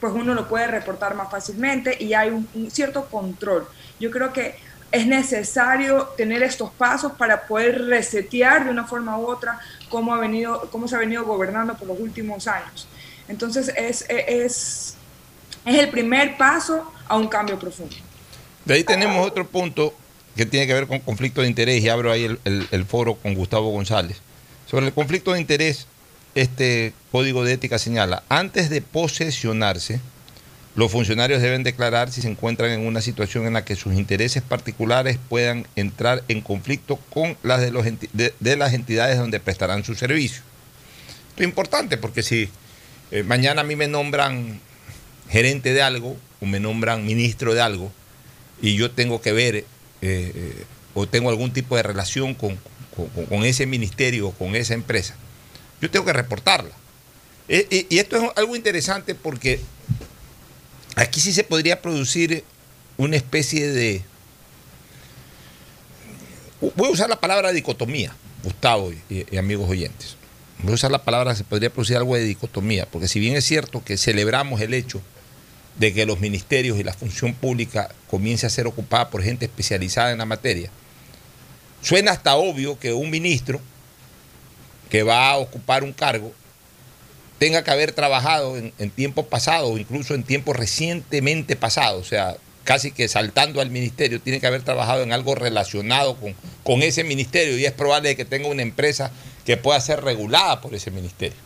[0.00, 3.66] pues uno lo puede reportar más fácilmente y hay un cierto control.
[3.98, 4.54] Yo creo que
[4.92, 10.18] es necesario tener estos pasos para poder resetear de una forma u otra cómo, ha
[10.18, 12.88] venido, cómo se ha venido gobernando por los últimos años.
[13.28, 14.96] Entonces es, es,
[15.64, 17.94] es el primer paso a un cambio profundo.
[18.64, 19.94] De ahí tenemos otro punto
[20.36, 23.34] que tiene que ver con conflicto de interés y abro ahí el, el foro con
[23.34, 24.20] Gustavo González.
[24.66, 25.86] Sobre el conflicto de interés,
[26.34, 30.00] este código de ética señala, antes de posesionarse,
[30.80, 34.42] los funcionarios deben declarar si se encuentran en una situación en la que sus intereses
[34.42, 39.94] particulares puedan entrar en conflicto con las de, los de, las entidades donde prestarán su
[39.94, 40.40] servicio.
[41.28, 42.48] Esto es importante porque si
[43.10, 44.58] eh, mañana a mí me nombran
[45.28, 47.92] gerente de algo o me nombran ministro de algo
[48.62, 49.66] y yo tengo que ver eh,
[50.00, 50.64] eh,
[50.94, 52.58] o tengo algún tipo de relación con,
[53.28, 55.14] con ese ministerio o con esa empresa,
[55.82, 56.74] yo tengo que reportarla
[57.48, 59.60] y esto es algo interesante porque
[60.96, 62.44] aquí sí se podría producir
[62.96, 64.02] una especie de...
[66.76, 70.16] Voy a usar la palabra dicotomía, Gustavo y, amigos oyentes.
[70.58, 73.44] Voy a usar la palabra, se podría producir algo de dicotomía, porque si bien es
[73.44, 75.00] cierto que celebramos el hecho
[75.78, 80.12] de que los ministerios y la función pública comience a ser ocupada por gente especializada
[80.12, 80.70] en la materia,
[81.80, 83.58] suena hasta obvio que un ministro
[84.90, 86.34] que va a ocupar un cargo
[87.40, 92.08] tenga que haber trabajado en, en tiempos pasados o incluso en tiempos recientemente pasados, o
[92.08, 96.82] sea, casi que saltando al ministerio, tiene que haber trabajado en algo relacionado con, con
[96.82, 99.10] ese ministerio y es probable que tenga una empresa
[99.46, 101.38] que pueda ser regulada por ese ministerio.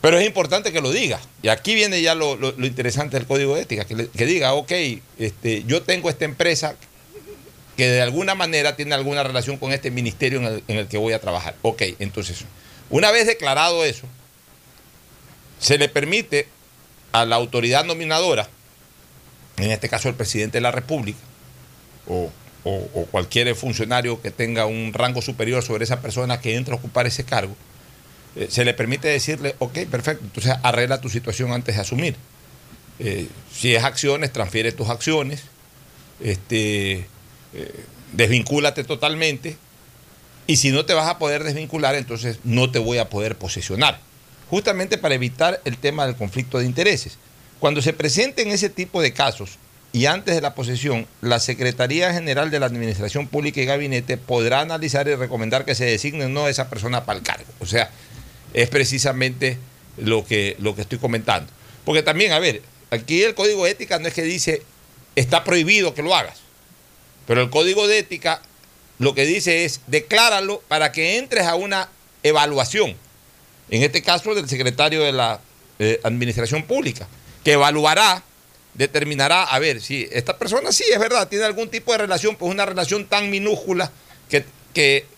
[0.00, 1.20] Pero es importante que lo diga.
[1.42, 4.72] Y aquí viene ya lo, interesante del código de ética, que, diga, ok,
[5.18, 6.74] este, yo tengo esta empresa
[7.76, 10.98] que de alguna manera tiene alguna relación con este ministerio en el, en el que
[10.98, 11.54] voy a trabajar.
[11.62, 12.44] Ok, entonces,
[12.88, 14.06] una vez declarado eso,
[15.60, 16.48] se le permite
[17.12, 18.48] a la autoridad nominadora,
[19.58, 21.18] en este caso el presidente de la República,
[22.06, 22.30] o,
[23.10, 27.24] cualquier funcionario que tenga un rango superior sobre esa persona que entra a ocupar ese
[27.24, 27.54] cargo,
[28.36, 32.16] eh, se le permite decirle, ok, perfecto, entonces arregla tu situación antes de asumir.
[32.98, 35.42] Eh, si es acciones, transfiere tus acciones,
[36.20, 37.06] este,
[37.54, 39.56] eh, desvincúlate totalmente,
[40.46, 44.00] y si no te vas a poder desvincular, entonces no te voy a poder posesionar,
[44.50, 47.16] justamente para evitar el tema del conflicto de intereses.
[47.60, 49.58] Cuando se presenten ese tipo de casos
[49.92, 54.60] y antes de la posesión, la Secretaría General de la Administración Pública y Gabinete podrá
[54.60, 57.46] analizar y recomendar que se designe no esa persona para el cargo.
[57.60, 57.90] O sea,
[58.52, 59.56] es precisamente
[59.96, 61.52] lo que, lo que estoy comentando.
[61.84, 64.62] Porque también, a ver, aquí el código de ética no es que dice
[65.16, 66.38] está prohibido que lo hagas,
[67.26, 68.42] pero el código de ética
[68.98, 71.88] lo que dice es decláralo para que entres a una
[72.22, 72.96] evaluación,
[73.70, 75.40] en este caso del secretario de la
[75.78, 77.08] eh, Administración Pública
[77.44, 78.22] que evaluará,
[78.74, 82.52] determinará, a ver, si esta persona sí es verdad, tiene algún tipo de relación, pues
[82.52, 83.90] una relación tan minúscula
[84.28, 84.44] que,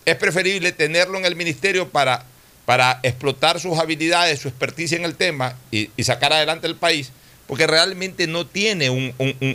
[0.05, 2.25] es preferible tenerlo en el ministerio para,
[2.65, 7.11] para explotar sus habilidades, su experticia en el tema y, sacar adelante el país,
[7.45, 9.13] porque realmente no tiene un,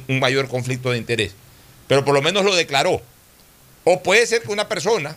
[0.08, 1.32] mayor conflicto de interés.
[1.88, 3.02] Pero por lo menos lo declaró.
[3.82, 5.16] O puede ser que una persona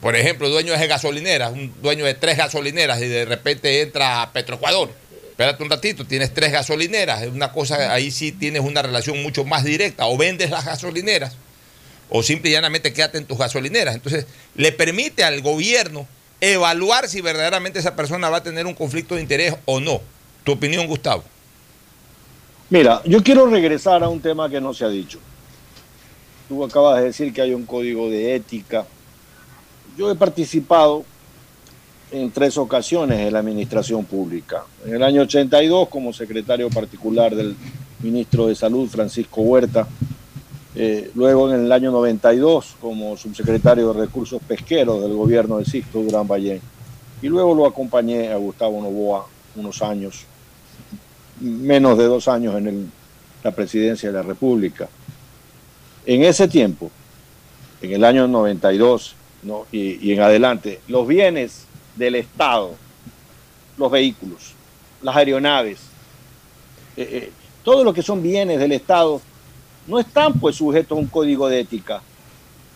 [0.00, 4.32] por ejemplo, dueño de gasolineras, un dueño de tres gasolineras y de repente entra a
[4.32, 4.90] Petroecuador
[5.38, 9.44] espérate un ratito, tienes tres gasolineras, es una cosa, ahí sí tienes una relación mucho
[9.44, 11.36] más directa, o vendes las gasolineras,
[12.10, 13.94] o simple y llanamente quédate en tus gasolineras.
[13.94, 16.08] Entonces, le permite al gobierno
[16.40, 20.00] evaluar si verdaderamente esa persona va a tener un conflicto de interés o no.
[20.42, 21.22] ¿Tu opinión, Gustavo?
[22.68, 25.20] Mira, yo quiero regresar a un tema que no se ha dicho.
[26.48, 28.86] Tú acabas de decir que hay un código de ética.
[29.98, 31.04] Yo he participado
[32.12, 34.62] en tres ocasiones en la administración pública.
[34.86, 37.56] En el año 82 como secretario particular del
[37.98, 39.88] ministro de Salud Francisco Huerta,
[40.76, 46.00] eh, luego en el año 92 como subsecretario de Recursos Pesqueros del gobierno de Sixto
[46.00, 46.60] Durán Ballén
[47.20, 50.26] y luego lo acompañé a Gustavo Novoa unos años,
[51.40, 52.92] menos de dos años en
[53.42, 54.88] la presidencia de la República.
[56.06, 56.88] En ese tiempo,
[57.82, 59.16] en el año 92
[59.72, 61.64] y, y en adelante, los bienes
[61.96, 62.74] del Estado,
[63.76, 64.52] los vehículos,
[65.02, 65.78] las aeronaves,
[66.96, 69.20] eh, eh, todo lo que son bienes del Estado,
[69.86, 72.02] no están pues sujetos a un código de ética,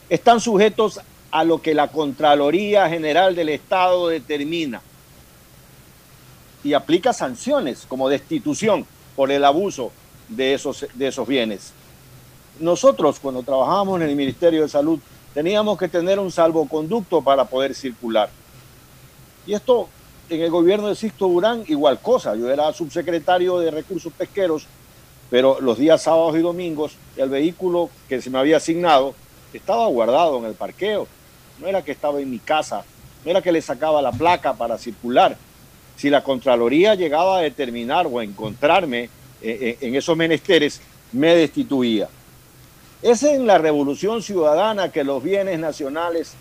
[0.09, 4.81] están sujetos a lo que la Contraloría General del Estado determina.
[6.63, 9.91] Y aplica sanciones como destitución por el abuso
[10.29, 11.73] de esos, de esos bienes.
[12.61, 15.01] Nosotros cuando trabajábamos en el Ministerio de Salud
[15.35, 18.31] teníamos que tener un salvoconducto para poder circular
[19.47, 19.89] y esto
[20.31, 22.35] en el gobierno de Sixto Durán, igual cosa.
[22.37, 24.67] Yo era subsecretario de Recursos Pesqueros,
[25.31, 29.15] pero los días sábados y domingos el vehículo que se me había asignado
[29.53, 31.07] estaba guardado en el parqueo.
[31.59, 32.85] No era que estaba en mi casa,
[33.25, 35.37] no era que le sacaba la placa para circular.
[35.97, 39.11] Si la Contraloría llegaba a determinar o a encontrarme eh,
[39.43, 40.81] eh, en esos menesteres,
[41.13, 42.09] me destituía.
[43.03, 46.35] Es en la revolución ciudadana que los bienes nacionales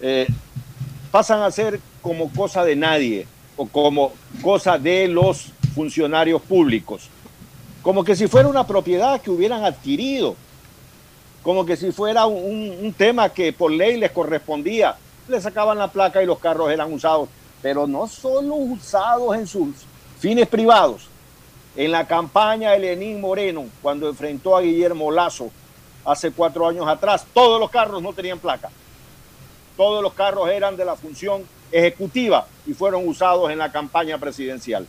[0.00, 0.26] eh,
[1.10, 3.26] pasan a ser como cosa de nadie
[3.58, 4.12] o como
[4.42, 7.10] cosa de los funcionarios públicos,
[7.82, 10.34] como que si fuera una propiedad que hubieran adquirido,
[11.42, 14.96] como que si fuera un, tema que por ley les correspondía,
[15.28, 17.28] le sacaban la placa y los carros eran usados,
[17.60, 19.68] pero no solo usados en sus
[20.18, 21.08] fines privados.
[21.76, 25.50] En la campaña de Lenín Moreno, cuando enfrentó a Guillermo Lazo
[26.06, 28.70] hace cuatro años atrás, todos los carros no tenían placa
[29.76, 34.86] todos los carros eran de la función ejecutiva y fueron usados en la campaña presidencial.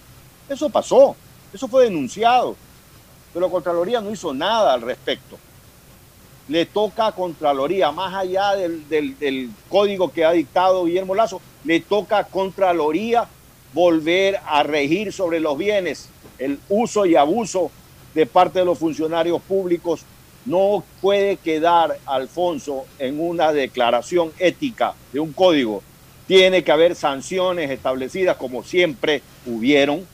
[0.47, 1.15] Eso pasó,
[1.53, 2.55] eso fue denunciado,
[3.33, 5.37] pero Contraloría no hizo nada al respecto.
[6.47, 11.81] Le toca a Contraloría, más allá del, del código que ha dictado Guillermo Lazo, le
[11.81, 13.27] toca a Contraloría
[13.73, 16.07] volver a regir sobre los bienes,
[16.39, 17.69] el uso y abuso
[18.13, 20.05] de parte de los funcionarios públicos
[20.47, 25.83] no puede quedar, Alfonso, en una declaración ética de un código.
[26.25, 30.07] Tiene que haber sanciones establecidas como siempre hubieron,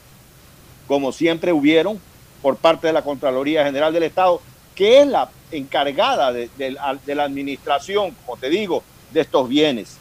[0.87, 1.99] como siempre hubieron
[2.41, 4.41] por parte de la Contraloría General del Estado,
[4.75, 9.97] que es la encargada de, de la administración, como te digo, de estos bienes.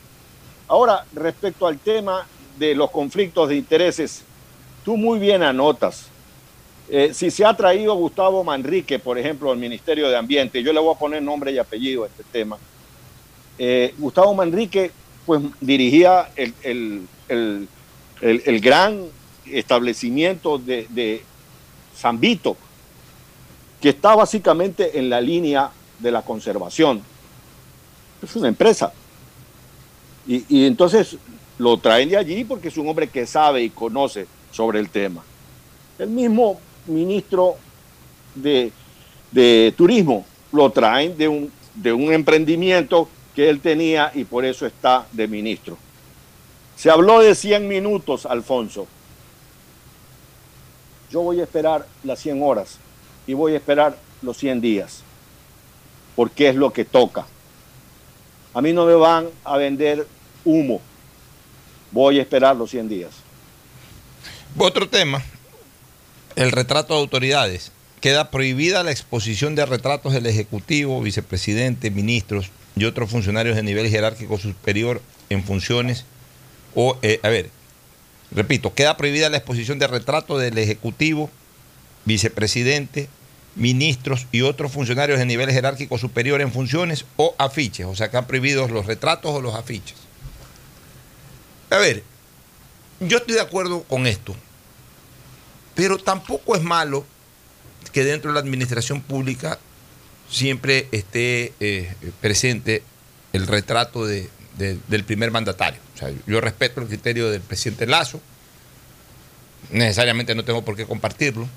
[0.66, 2.26] Ahora, respecto al tema
[2.58, 4.22] de los conflictos de intereses,
[4.82, 6.11] tú muy bien anotas
[6.94, 10.80] eh, si se ha traído Gustavo Manrique, por ejemplo, al Ministerio de Ambiente, yo le
[10.80, 12.58] voy a poner nombre y apellido a este tema.
[13.56, 14.90] Eh, Gustavo Manrique,
[15.24, 17.08] pues dirigía el,
[18.60, 19.06] gran
[19.46, 21.22] establecimiento de, de
[21.96, 22.58] San Vito,
[23.80, 27.00] que está básicamente en la línea de la conservación.
[28.22, 28.92] Es una empresa.
[30.26, 31.16] Y, y entonces
[31.56, 35.24] lo traen de allí porque es un hombre que sabe y conoce sobre el tema.
[35.98, 37.56] El mismo ministro
[38.34, 38.72] de,
[39.76, 40.26] Turismo.
[40.52, 45.26] Lo traen de un, de un emprendimiento que él tenía y por eso está de
[45.26, 45.78] ministro.
[46.76, 48.86] Se habló de 100 minutos, Alfonso.
[51.10, 52.78] Yo voy a esperar las 100 horas
[53.26, 55.02] y voy a esperar los 100 días,
[56.16, 57.26] porque es lo que toca.
[58.54, 60.06] A mí no me van a vender
[60.44, 60.80] humo.
[61.90, 63.10] Voy a esperar los 100 días.
[64.58, 65.22] Otro tema,
[66.36, 67.72] el retrato de autoridades.
[68.00, 73.88] Queda prohibida la exposición de retratos del Ejecutivo, vicepresidente, ministros y otros funcionarios de nivel
[73.88, 76.04] jerárquico superior en funciones.
[76.74, 77.50] O, eh, a ver,
[78.30, 81.30] repito, queda prohibida la exposición de retratos del Ejecutivo,
[82.04, 83.08] vicepresidente,
[83.54, 87.86] ministros y otros funcionarios de nivel jerárquico superior en funciones o afiches.
[87.86, 89.96] O sea, que han prohibido los retratos o los afiches.
[91.70, 92.02] A ver,
[93.00, 94.34] yo estoy de acuerdo con esto.
[95.74, 97.04] Pero tampoco es malo
[97.92, 99.58] que dentro de la administración pública
[100.28, 102.82] siempre esté eh, presente
[103.32, 105.80] el retrato de, del primer mandatario.
[105.94, 108.20] O sea, yo respeto el criterio del presidente Lazo,
[109.70, 111.48] necesariamente no tengo por qué compartirlo.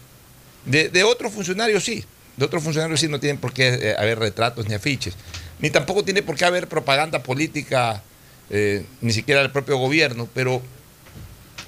[0.65, 2.03] De, otros funcionarios sí,
[2.37, 5.15] de otros funcionarios sí no tienen por qué eh, haber retratos ni afiches,
[5.59, 8.01] ni tampoco tiene por qué haber propaganda política,
[8.49, 10.61] eh, ni siquiera del propio gobierno, pero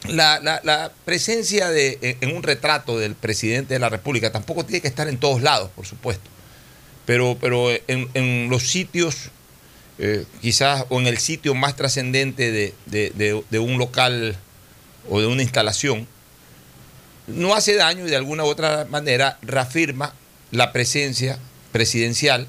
[0.06, 5.08] la, presencia de, en un retrato del presidente de la República tampoco tiene que estar
[5.08, 6.30] en todos lados, por supuesto,
[7.06, 9.30] pero, pero en, los sitios,
[10.00, 14.38] eh, quizás, o en el sitio más trascendente de, un local
[15.10, 16.08] o de una instalación,
[17.28, 20.14] no hace daño y de alguna u otra manera reafirma
[20.52, 21.38] la presencia
[21.74, 22.48] presidencial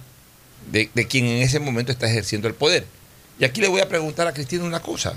[0.70, 2.86] de, quien en ese momento está ejerciendo el poder.
[3.40, 5.14] Y aquí le voy a preguntar a Cristina una cosa.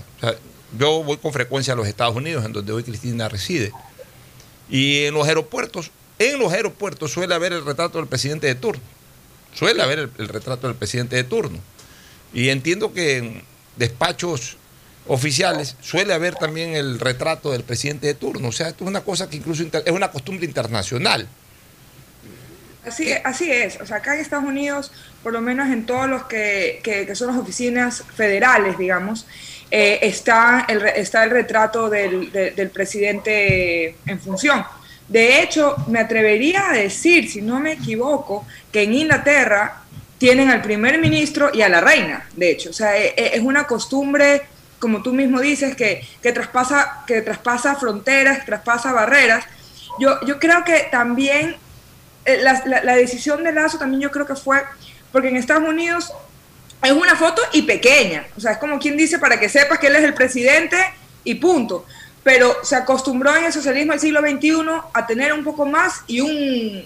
[0.78, 3.72] Yo voy con frecuencia a los Estados Unidos, en donde hoy Cristina reside.
[4.70, 8.82] Y en los aeropuertos, en los aeropuertos suele haber el retrato del presidente de turno.
[9.54, 11.60] Suele haber el, retrato del presidente de turno.
[12.34, 13.44] Y entiendo que en
[13.76, 14.56] despachos
[15.08, 18.48] oficiales suele haber también el retrato del presidente de turno.
[18.48, 21.28] O sea, esto es una cosa que incluso es una costumbre internacional.
[22.86, 23.80] Así, así es.
[23.82, 24.92] O sea, acá en Estados Unidos,
[25.22, 29.28] por lo menos en todos los que, que son las oficinas federales, digamos,
[29.72, 34.64] eh, está, el, está el retrato del, del presidente en función.
[35.08, 39.82] De hecho, me atrevería a decir, si no me equivoco, que en Inglaterra
[40.18, 42.70] tienen al primer ministro y a la reina, de hecho.
[42.70, 44.44] O sea, e, e, es una costumbre,
[44.80, 49.46] como tú mismo dices, que, que, traspasa, que traspasa fronteras, traspasa barreras.
[50.00, 51.56] Yo, yo creo que también
[52.26, 54.64] eh, la, la, la decisión de Lazo también yo creo que fue
[55.12, 56.14] porque en Estados Unidos
[56.84, 58.26] es una foto y pequeña.
[58.38, 60.78] O sea, es como quien dice para que sepas que él es el presidente
[61.24, 61.86] y punto.
[62.24, 64.56] Pero se acostumbró en el socialismo del siglo XXI
[64.94, 66.86] a tener un poco más y un,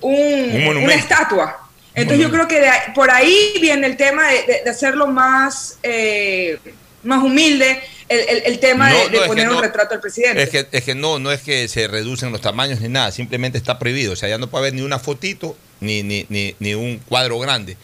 [0.00, 1.60] una estatua.
[1.94, 2.60] Entonces yo creo que
[2.94, 6.58] por ahí viene el tema de, hacerlo más, eh,
[7.04, 10.42] más humilde, el, tema de, poner un retrato del presidente.
[10.42, 13.58] Es que, es que no, no es que se reducen los tamaños ni nada, simplemente
[13.58, 14.12] está prohibido.
[14.12, 17.38] O sea, ya no puede haber ni una fotito ni, ni, ni, ni un cuadro
[17.38, 17.76] grande.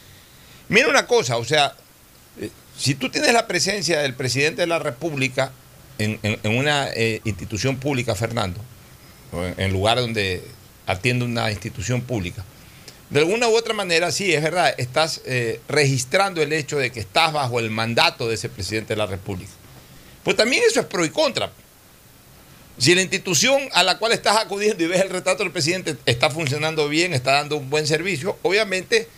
[0.70, 1.74] Mira una cosa, o sea,
[2.40, 2.48] eh,
[2.78, 5.50] si tú tienes la presencia del presidente de la República
[5.98, 8.60] en, una eh, institución pública, Fernando,
[9.58, 10.44] en, lugar donde
[10.86, 12.44] atiende una institución pública,
[13.10, 17.00] de alguna u otra manera, sí, es verdad, estás eh, registrando el hecho de que
[17.00, 19.50] estás bajo el mandato de ese presidente de la República.
[20.22, 21.50] Pues también eso es pro y contra.
[22.78, 26.30] Si la institución a la cual estás acudiendo y ves el retrato del presidente está
[26.30, 29.08] funcionando bien, está dando un buen servicio, obviamente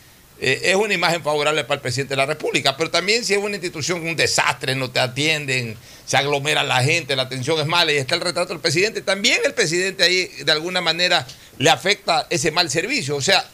[0.44, 2.76] eh, es una imagen favorable para el presidente de la República.
[2.76, 7.14] Pero también si es una institución un desastre, no te atienden, se aglomera la gente,
[7.14, 10.50] la atención es mala y está el retrato del presidente, también el presidente ahí de
[10.50, 11.24] alguna manera
[11.58, 13.14] le afecta ese mal servicio.
[13.14, 13.48] O sea,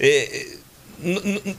[0.00, 0.58] eh,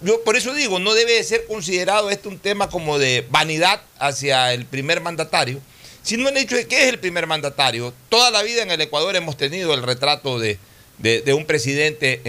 [0.04, 4.52] yo por eso digo, no debe ser considerado este un tema como de vanidad hacia
[4.54, 5.62] el primer mandatario
[6.04, 7.92] sino el hecho de que es el primer mandatario.
[8.10, 10.60] Toda la vida en el Ecuador hemos tenido el retrato de,
[11.00, 12.22] un presidente,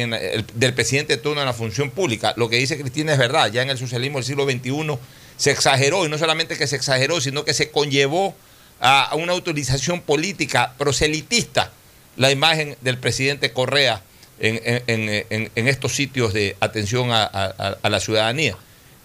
[0.55, 2.35] del presidente de turno en la función pública.
[2.37, 4.99] Lo que dice Cristina es verdad, ya en el socialismo del siglo XXI
[5.37, 8.35] se exageró, y no solamente que se exageró, sino que se conllevó
[8.81, 11.73] a, una utilización política proselitista
[12.17, 14.03] la imagen del presidente Correa
[14.39, 18.57] en, estos sitios de atención a la ciudadanía.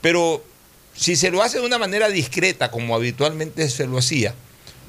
[0.01, 0.43] Pero
[0.95, 4.33] si se lo hace de una manera discreta, como habitualmente se lo hacía,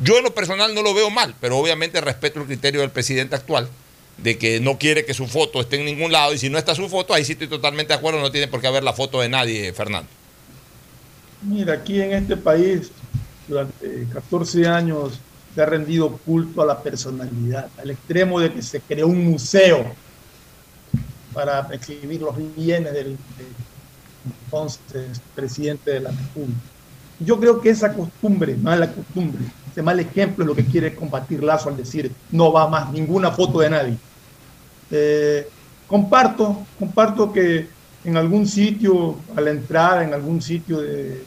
[0.01, 3.37] yo en lo personal no lo veo mal, pero obviamente respeto el criterio del presidente
[3.37, 3.69] actual
[4.19, 6.75] de que no quiere que su foto esté en ningún lado y si no está
[6.75, 9.21] su foto, ahí sí estoy totalmente de acuerdo, no tiene por qué haber la foto
[9.21, 10.09] de nadie, Fernando.
[11.43, 12.91] Mira, aquí en este país
[13.49, 15.19] durante 14 años
[15.55, 19.93] se ha rendido culto a la personalidad, al extremo de que se creó un museo
[21.35, 23.17] para exhibir los bienes del,
[24.45, 26.61] entonces presidente de la República.
[27.19, 31.43] Yo creo que esa costumbre, mala costumbre, ese mal ejemplo es lo que quiere combatir
[31.43, 33.97] Lazo al decir no va más ninguna foto de nadie.
[34.91, 35.49] Eh,
[35.87, 37.69] comparto, comparto que
[38.05, 41.25] en algún sitio, a la entrada, en algún sitio de,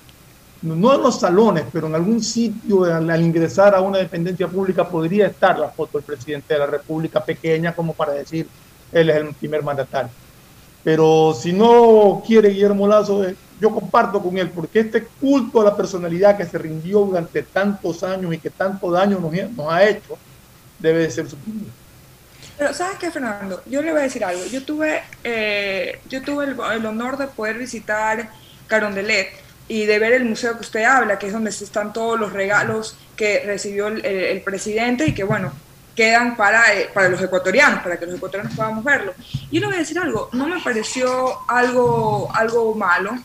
[0.62, 5.28] no en los salones, pero en algún sitio al, ingresar a una dependencia pública podría
[5.28, 8.48] estar la foto del presidente de la República pequeña como para decir
[8.92, 10.10] él es el primer mandatario.
[10.84, 15.66] Pero si no quiere Guillermo Lazo, eh, yo comparto con él, porque este culto a
[15.66, 20.18] la personalidad que se rindió durante tantos años y que tanto daño nos, ha hecho,
[20.80, 21.72] debe de ser suprimido.
[22.58, 23.62] Pero, ¿sabes qué, Fernando?
[23.66, 24.46] Yo le voy a decir algo.
[24.46, 28.30] Yo tuve, eh, yo tuve el, honor de poder visitar
[28.68, 29.30] Carondelet
[29.68, 32.98] y de ver el museo que usted habla, que es donde están todos los regalos
[33.16, 35.52] que recibió el presidente y que, bueno,
[35.96, 39.14] quedan para, eh, para los ecuatorianos, para que los ecuatorianos podamos verlo.
[39.50, 43.18] Y le voy a decir algo, no me pareció algo, algo malo,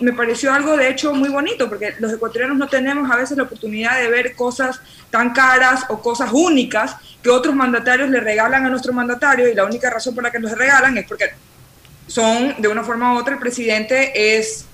[0.00, 3.44] me pareció algo de hecho muy bonito, porque los ecuatorianos no tenemos a veces la
[3.44, 4.80] oportunidad de ver cosas
[5.10, 9.64] tan caras o cosas únicas que otros mandatarios le regalan a nuestro mandatario y la
[9.64, 11.30] única razón por la que nos regalan es porque
[12.06, 14.66] son, de una forma u otra, el presidente es...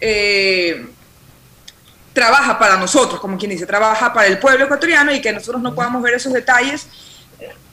[0.00, 0.86] Eh,
[2.12, 5.74] trabaja para nosotros, como quien dice, trabaja para el pueblo ecuatoriano y que nosotros no
[5.74, 6.86] podamos ver esos detalles.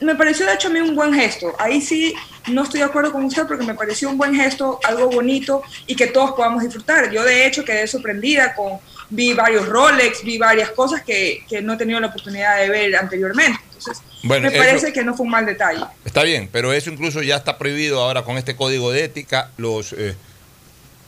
[0.00, 1.54] Me pareció de hecho a mí un buen gesto.
[1.58, 2.12] Ahí sí
[2.48, 5.94] no estoy de acuerdo con usted porque me pareció un buen gesto, algo bonito y
[5.94, 7.10] que todos podamos disfrutar.
[7.10, 8.78] Yo de hecho quedé sorprendida con,
[9.10, 12.96] vi varios Rolex, vi varias cosas que, que no he tenido la oportunidad de ver
[12.96, 13.58] anteriormente.
[13.66, 15.84] Entonces, me parece que no fue un mal detalle.
[16.04, 19.50] Está bien, pero eso incluso ya está prohibido ahora con este código de ética.
[19.56, 20.14] Los eh,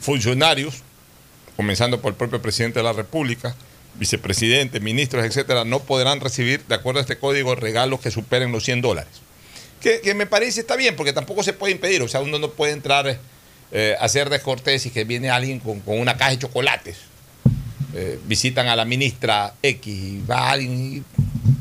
[0.00, 0.82] funcionarios
[1.56, 3.54] comenzando por el propio presidente de la República,
[3.94, 8.64] vicepresidente, ministros, etcétera, no podrán recibir, de acuerdo a este código, regalos que superen los
[8.64, 9.23] 100 dólares.
[9.84, 12.72] Que, me parece está bien, porque tampoco se puede impedir, o sea, uno no puede
[12.72, 13.18] entrar
[13.70, 16.96] eh, a hacer descortés y que viene alguien con, una caja de chocolates.
[17.92, 21.02] Eh, visitan a la ministra X y va alguien y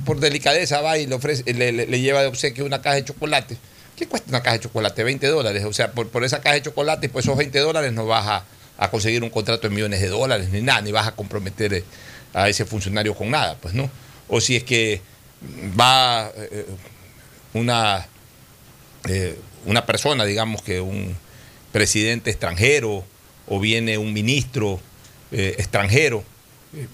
[0.05, 3.57] por delicadeza va y le, ofrece, le, lleva de obsequio una caja de chocolates.
[3.97, 5.03] ¿Qué cuesta una caja de chocolate?
[5.03, 5.65] 20 dólares.
[5.65, 8.45] O sea, por, por esa caja de chocolate, pues esos 20 dólares no baja
[8.78, 11.84] a conseguir un contrato de millones de dólares, ni nada, ni vas a comprometer eh,
[12.34, 13.89] a ese funcionario con nada, pues no.
[14.30, 15.01] O si es que
[15.78, 16.32] va
[17.53, 18.07] una,
[19.08, 21.16] eh, una persona, digamos que un
[21.72, 23.04] presidente extranjero,
[23.47, 24.80] o viene un ministro
[25.32, 26.24] extranjero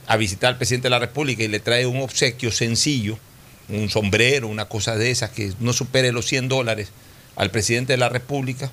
[0.07, 3.19] a visitar al presidente de la República y le trae un obsequio sencillo,
[3.67, 6.89] un sombrero, una cosa de esas que no supere los 100 dólares
[7.35, 8.71] al presidente de la República,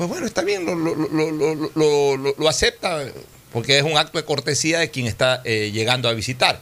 [0.00, 3.04] pues bueno, está bien, lo, acepta
[3.52, 6.58] porque es un acto de cortesía de quien está eh, llegando a visitar.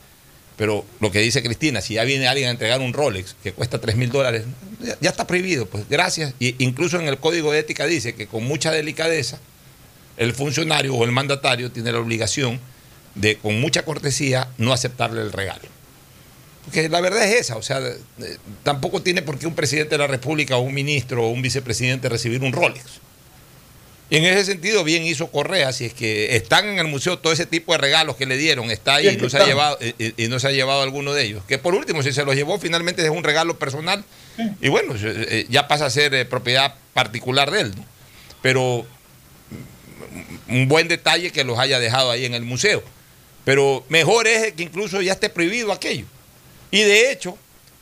[0.59, 3.81] Pero lo que dice Cristina, si ya viene alguien a entregar un Rolex que cuesta
[3.81, 4.45] 3 mil dólares,
[5.01, 6.35] ya, está prohibido, pues gracias.
[6.41, 9.39] Y incluso en el código de ética dice que con mucha delicadeza
[10.17, 12.59] el funcionario o el mandatario tiene la obligación
[13.15, 15.63] de, con mucha cortesía, no aceptarle el regalo.
[16.65, 17.81] Porque la verdad es esa, o sea,
[18.65, 22.09] tampoco tiene por qué un presidente de la República o un ministro o un vicepresidente
[22.09, 22.83] recibir un Rolex.
[24.11, 27.33] Y en ese sentido, bien hizo Correa, si es que están en el museo todo
[27.33, 29.79] ese tipo de regalos que le dieron, está ahí y no, se ha llevado,
[30.17, 31.43] y, no se ha llevado alguno de ellos.
[31.47, 34.03] Que por último, si se los llevó, finalmente es un regalo personal
[34.63, 37.75] y bueno, eh, ya pasa a ser eh, propiedad particular de él.
[38.41, 38.87] Pero
[40.49, 42.83] mm, un buen detalle que los haya dejado ahí en el museo.
[43.45, 46.07] pero mejor es que incluso ya esté prohibido aquello.
[46.71, 47.37] Y de hecho,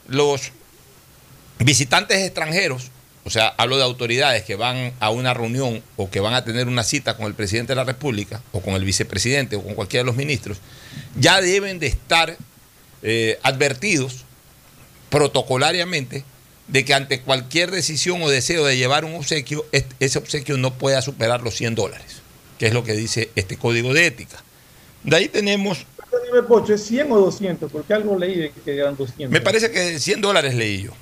[0.09, 0.51] los
[1.59, 2.91] visitantes extranjeros,
[3.27, 6.69] o sea, hablo de autoridades que van a una reunión o que van a tener
[6.69, 10.05] una cita con el presidente de la República o con el vicepresidente o con cualquiera
[10.05, 10.59] de los ministros,
[11.19, 12.37] ya deben de estar
[13.03, 14.25] eh, advertidos
[15.11, 16.23] protocolariamente
[16.69, 19.67] de que ante cualquier decisión o deseo de llevar un obsequio,
[19.99, 22.23] ese obsequio no pueda superar los 100 dólares,
[22.61, 24.41] que es lo que dice este código de ética.
[25.03, 25.85] De ahí tenemos...
[26.69, 27.73] ¿Es 100 o 200?
[27.73, 29.31] Porque algo leí de que eran 200.
[29.31, 30.93] Me parece que 100 dólares leí yo.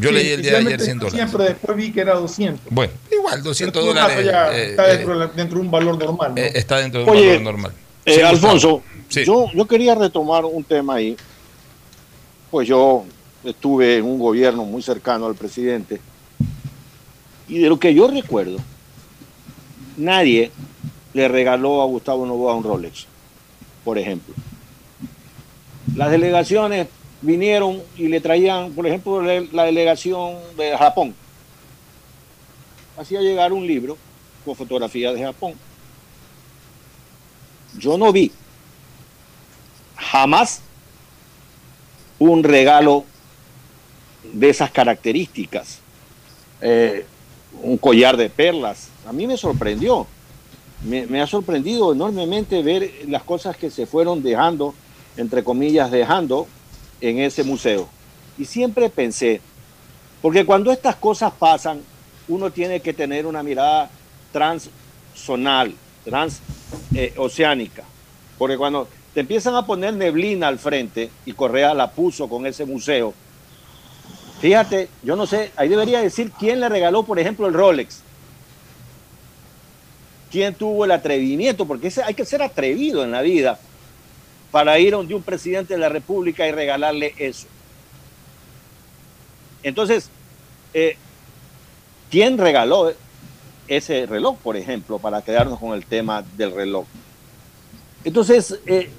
[0.00, 1.18] Yo leí el día de ayer 100 dólares.
[1.18, 2.72] Siempre después vi que era 200.
[2.72, 4.16] Bueno, igual, 200 dólares.
[4.18, 6.32] Eh, está dentro, eh, dentro, de un valor normal.
[6.36, 7.72] Eh, está dentro de un valor normal.
[8.24, 11.16] Alfonso, yo, yo quería retomar un tema ahí.
[12.50, 13.04] Pues yo
[13.44, 16.00] estuve en un gobierno muy cercano al presidente.
[17.48, 18.58] Y de lo que yo recuerdo,
[19.96, 20.50] nadie
[21.12, 23.06] le regaló a Gustavo Novoa un Rolex,
[23.84, 24.34] por ejemplo.
[25.96, 26.86] Las delegaciones
[27.22, 31.14] vinieron y le traían, por ejemplo, la delegación de Japón.
[32.96, 33.96] Hacía llegar un libro
[34.44, 35.54] con fotografías de Japón.
[37.78, 38.32] Yo no vi
[39.96, 40.60] jamás
[42.18, 43.04] un regalo
[44.32, 45.78] de esas características.
[46.60, 47.06] Eh,
[47.62, 48.88] un collar de perlas.
[49.06, 50.06] A mí me sorprendió.
[50.84, 54.74] Me, ha sorprendido enormemente ver las cosas que se fueron dejando,
[55.16, 56.46] entre comillas, dejando
[57.00, 57.88] en ese museo.
[58.38, 59.40] Y siempre pensé,
[60.22, 61.80] porque cuando estas cosas pasan,
[62.28, 63.90] uno tiene que tener una mirada
[64.32, 65.74] transzonal,
[66.04, 67.84] transoceánica.
[68.38, 72.64] porque cuando te empiezan a poner neblina al frente, y Correa la puso con ese
[72.64, 73.12] museo,
[74.40, 78.00] Fíjate, yo no sé, ahí debería decir quién le regaló, por ejemplo, el Rolex.
[80.30, 81.66] ¿Quién tuvo el atrevimiento?
[81.66, 83.58] Porque hay que ser atrevido en la vida
[84.50, 87.46] para ir donde un presidente de la República y regalarle eso.
[89.62, 90.10] Entonces,
[90.74, 90.96] eh,
[92.10, 92.92] ¿quién regaló
[93.68, 96.86] ese reloj, por ejemplo, para quedarnos con el tema del reloj?
[98.04, 98.90] Entonces, eh,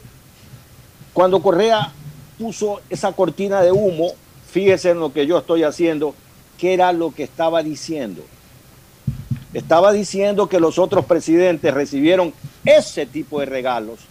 [1.13, 1.91] cuando Correa
[2.37, 4.11] puso esa cortina de humo,
[4.49, 6.15] fíjese en lo que yo estoy haciendo,
[6.57, 8.23] ¿qué era lo que estaba diciendo?
[9.53, 12.33] Estaba diciendo que los otros presidentes recibieron
[12.63, 14.10] ese tipo de regalos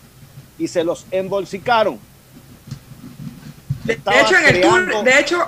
[0.61, 1.99] y se los embolsicaron.
[3.85, 5.43] De, hecho, en el tour, de, hecho,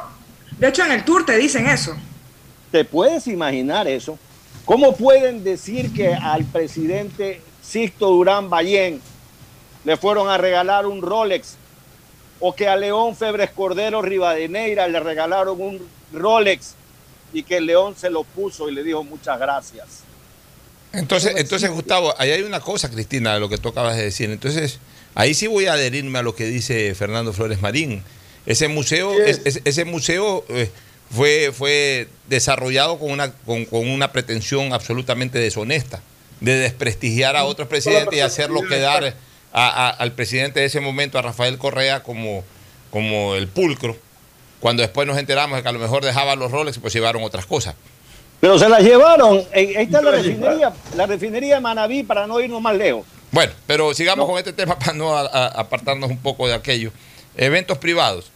[0.59, 1.95] de hecho, en el tour te dicen eso.
[2.73, 4.19] ¿Te puedes imaginar eso?
[4.65, 9.01] ¿Cómo pueden decir que al presidente Sixto Durán Ballén
[9.85, 11.57] le fueron a regalar un Rolex
[12.41, 16.75] o que a León Febres Cordero Rivadeneira le regalaron un Rolex
[17.35, 20.05] y que el León se lo puso y le dijo muchas gracias.
[20.93, 24.31] Entonces, entonces Gustavo, ahí hay una cosa, Cristina, de lo que tú acabas de decir.
[24.31, 24.79] Entonces,
[25.15, 28.03] ahí sí voy a adherirme a lo que dice Fernando Flores Marín.
[28.47, 30.69] Ese museo, ese museo eh,
[31.11, 36.03] fue, fue desarrollado con una, con, con una pretensión absolutamente deshonesta,
[36.41, 39.15] de desprestigiar a otros presidentes y hacerlo quedar
[39.53, 42.43] al presidente de ese momento, a Rafael Correa, como,
[42.91, 43.97] como el pulcro,
[44.61, 47.23] cuando después nos enteramos de que a lo mejor dejaban los roles y pues llevaron
[47.23, 47.75] otras cosas.
[48.41, 49.45] Pero se las llevaron.
[49.55, 53.07] Ahí está la refinería, la refinería de Manabí para no irnos más lejos.
[53.33, 56.93] Bueno, pero sigamos con este tema para no apartarnos un poco de aquello.
[57.37, 58.30] Eventos privados.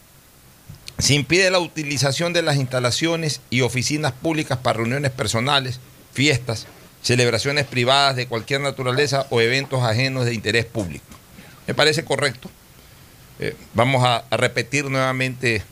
[0.98, 5.78] Se impide la utilización de las instalaciones y oficinas públicas para reuniones personales,
[6.14, 6.66] fiestas,
[7.02, 11.04] celebraciones privadas de cualquier naturaleza o eventos ajenos de interés público.
[11.66, 12.50] Me parece correcto.
[13.38, 15.62] Eh, vamos a, repetir nuevamente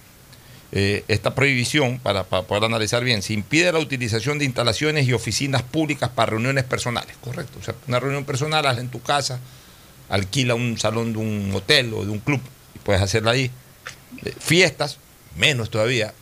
[0.77, 3.23] eh, esta prohibición para, poder analizar bien.
[3.23, 7.61] Se impide la utilización de instalaciones y oficinas públicas para reuniones personales, correcto.
[7.61, 9.39] O sea, una reunión personal, hazla en tu casa,
[10.09, 12.41] alquila un salón de un hotel o de un club
[12.75, 13.53] y puedes hacerla ahí.
[14.25, 14.99] Eh, fiestas,
[15.37, 16.13] menos todavía,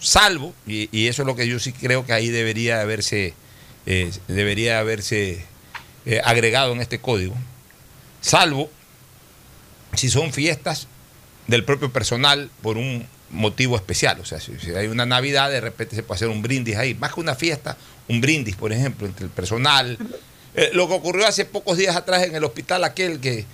[0.00, 3.34] salvo, y, eso es lo que yo sí creo que ahí debería haberse
[3.86, 5.44] eh, debería haberse
[6.24, 7.36] agregado en este código,
[8.20, 8.68] salvo
[9.94, 10.88] si son fiestas
[11.46, 14.20] del propio personal por un motivo especial.
[14.20, 16.94] O sea, si, hay una Navidad, de repente se puede hacer un brindis ahí.
[16.94, 17.76] Más que una fiesta,
[18.08, 19.98] un brindis, por ejemplo, entre el personal.
[20.54, 23.46] Eh, lo que ocurrió hace pocos días atrás en el hospital aquel que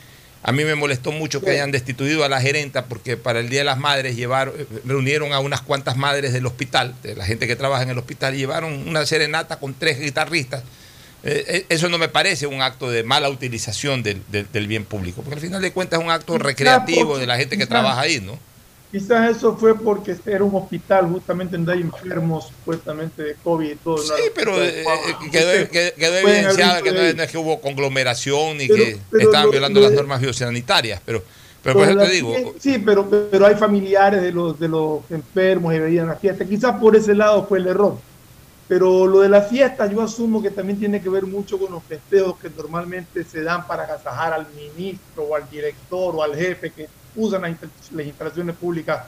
[0.43, 3.61] a mí me molestó mucho que hayan destituido a la gerenta porque para el Día
[3.61, 4.55] de las Madres llevaron,
[4.85, 8.35] reunieron a unas cuantas madres del hospital, de la gente que trabaja en el hospital,
[8.35, 10.63] y llevaron una serenata con tres guitarristas.
[11.25, 14.23] Eh, eh, eso no me parece un acto de mala utilización del,
[14.69, 17.67] bien público, porque al final de cuentas es un acto recreativo de la gente que
[17.67, 18.39] trabaja ahí, ¿no?
[18.91, 23.77] Quizás eso fue porque era un hospital justamente donde hay enfermos supuestamente de COVID y
[23.77, 23.99] todo.
[23.99, 29.51] Sí, pero eh, eh, quedó, evidenciado que no, es que hubo conglomeración ni que estaban
[29.51, 31.23] violando las normas biosanitarias, pero,
[31.63, 32.55] pero por eso te digo.
[32.59, 36.47] Sí, pero, pero hay familiares de los, de los enfermos y veían la fiesta.
[36.47, 37.99] Quizás por ese lado fue el error.
[38.69, 41.83] Pero lo de la fiesta yo asumo que también tiene que ver mucho con los
[41.85, 46.71] festejos que normalmente se dan para agasajar al ministro o al director o al jefe
[46.71, 46.87] que
[47.17, 49.05] usan las, instalaciones públicas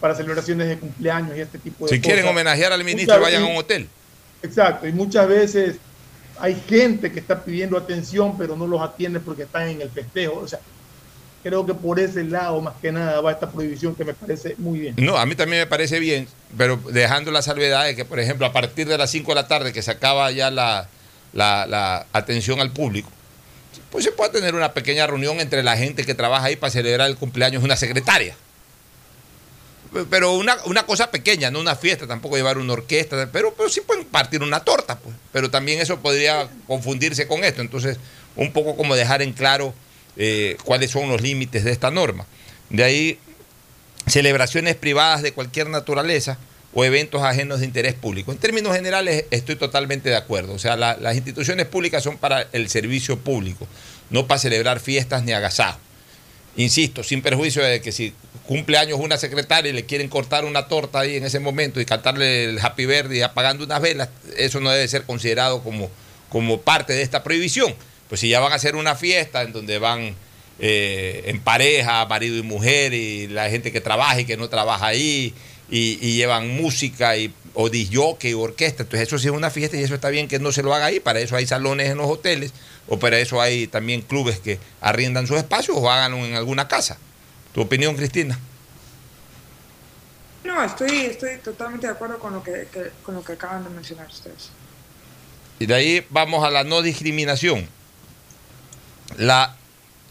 [0.00, 1.96] para celebraciones de cumpleaños y este tipo de cosas.
[1.96, 3.88] Si quieren homenajear al ministro, vayan a un hotel.
[4.42, 5.76] Exacto, y muchas veces
[6.38, 10.38] hay gente que está pidiendo atención, pero no los atiende porque están en el festejo.
[10.38, 10.60] O sea,
[11.42, 14.78] creo que por ese lado, más que nada, va esta prohibición que me parece muy
[14.78, 14.94] bien.
[14.98, 18.46] No, a mí también me parece bien, pero dejando la salvedad de que, por ejemplo,
[18.46, 20.88] a partir de las 5 de la tarde, que se acaba ya la,
[21.32, 23.10] la atención al público,
[23.90, 27.08] pues se puede tener una pequeña reunión entre la gente que trabaja ahí para celebrar
[27.08, 28.36] el cumpleaños de una secretaria.
[30.10, 34.04] Pero una, cosa pequeña, no una fiesta, tampoco llevar una orquesta, pero, pero sí pueden
[34.04, 35.16] partir una torta, pues.
[35.32, 37.62] Pero también eso podría confundirse con esto.
[37.62, 37.96] Entonces,
[38.36, 39.72] un poco como dejar en claro
[40.16, 42.26] eh, cuáles son los límites de esta norma.
[42.68, 43.18] De ahí,
[44.06, 46.38] celebraciones privadas de cualquier naturaleza
[46.74, 48.32] o eventos ajenos de interés público.
[48.32, 50.52] En términos generales estoy totalmente de acuerdo.
[50.52, 53.66] O sea, las instituciones públicas son para el servicio público,
[54.10, 55.80] no para celebrar fiestas ni agasajos.
[56.56, 58.12] Insisto, sin perjuicio de que si
[58.46, 61.84] cumple años una secretaria y le quieren cortar una torta ahí en ese momento y
[61.84, 65.88] cantarle el Happy Verde y apagando unas velas, eso no debe ser considerado como,
[66.28, 67.74] como parte de esta prohibición.
[68.08, 70.16] Pues si ya van a hacer una fiesta en donde van
[70.58, 74.86] eh, en pareja, marido y mujer, y la gente que trabaja y que no trabaja
[74.86, 75.34] ahí,
[75.70, 78.82] y, llevan música y, o disjockey o orquesta.
[78.84, 80.86] Entonces eso sí es una fiesta y eso está bien que no se lo haga
[80.86, 81.00] ahí.
[81.00, 82.52] Para eso hay salones en los hoteles
[82.88, 86.98] o para eso hay también clubes que arriendan sus espacios o háganlo en alguna casa.
[87.52, 88.38] ¿Tu opinión, Cristina?
[90.44, 92.68] No, estoy, estoy totalmente de acuerdo con lo que,
[93.02, 94.50] con lo que acaban de mencionar ustedes.
[95.58, 97.68] Y de ahí vamos a la no discriminación.
[99.16, 99.56] La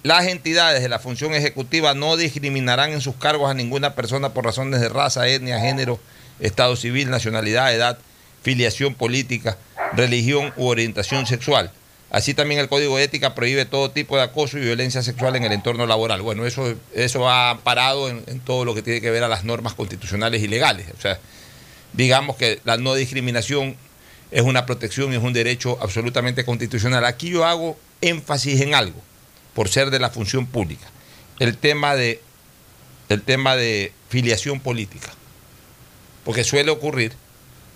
[0.03, 4.45] las entidades de la función ejecutiva no discriminarán en sus cargos a ninguna persona por
[4.45, 5.99] razones de raza, etnia, género,
[6.39, 7.97] estado civil, nacionalidad, edad,
[8.43, 9.57] filiación política,
[9.93, 11.71] religión u orientación sexual.
[12.09, 15.43] Así también el Código de Ética prohíbe todo tipo de acoso y violencia sexual en
[15.43, 16.21] el entorno laboral.
[16.21, 19.43] Bueno, eso, eso ha parado en, en todo lo que tiene que ver a las
[19.43, 20.87] normas constitucionales y legales.
[20.97, 21.19] O sea,
[21.91, 23.75] digamos que la no discriminación
[24.31, 27.03] es una protección y es un derecho absolutamente constitucional.
[27.03, 29.01] Aquí yo hago énfasis en algo
[29.57, 30.85] por ser de la función pública.
[31.39, 32.21] El tema de,
[33.09, 35.11] el tema de filiación política.
[36.23, 37.13] Porque suele ocurrir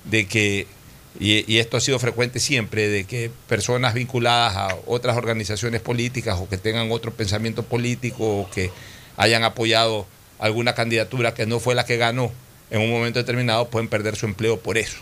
[0.04, 0.68] de que,
[1.20, 6.48] y, esto ha sido frecuente siempre, de que personas vinculadas a otras organizaciones políticas o
[6.48, 8.70] que tengan otro pensamiento político o que
[9.18, 10.06] hayan apoyado
[10.38, 12.32] alguna candidatura que no fue la que ganó
[12.70, 15.00] en un momento determinado pueden perder su empleo por eso.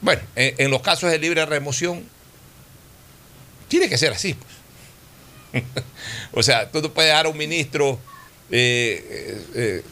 [0.00, 2.04] Bueno, en los casos de libre remoción,
[3.68, 4.34] tiene que ser así.
[4.34, 4.55] Pues.
[6.32, 7.98] o sea, tú no puedes dar a un ministro
[8.50, 9.82] eh, eh, eh,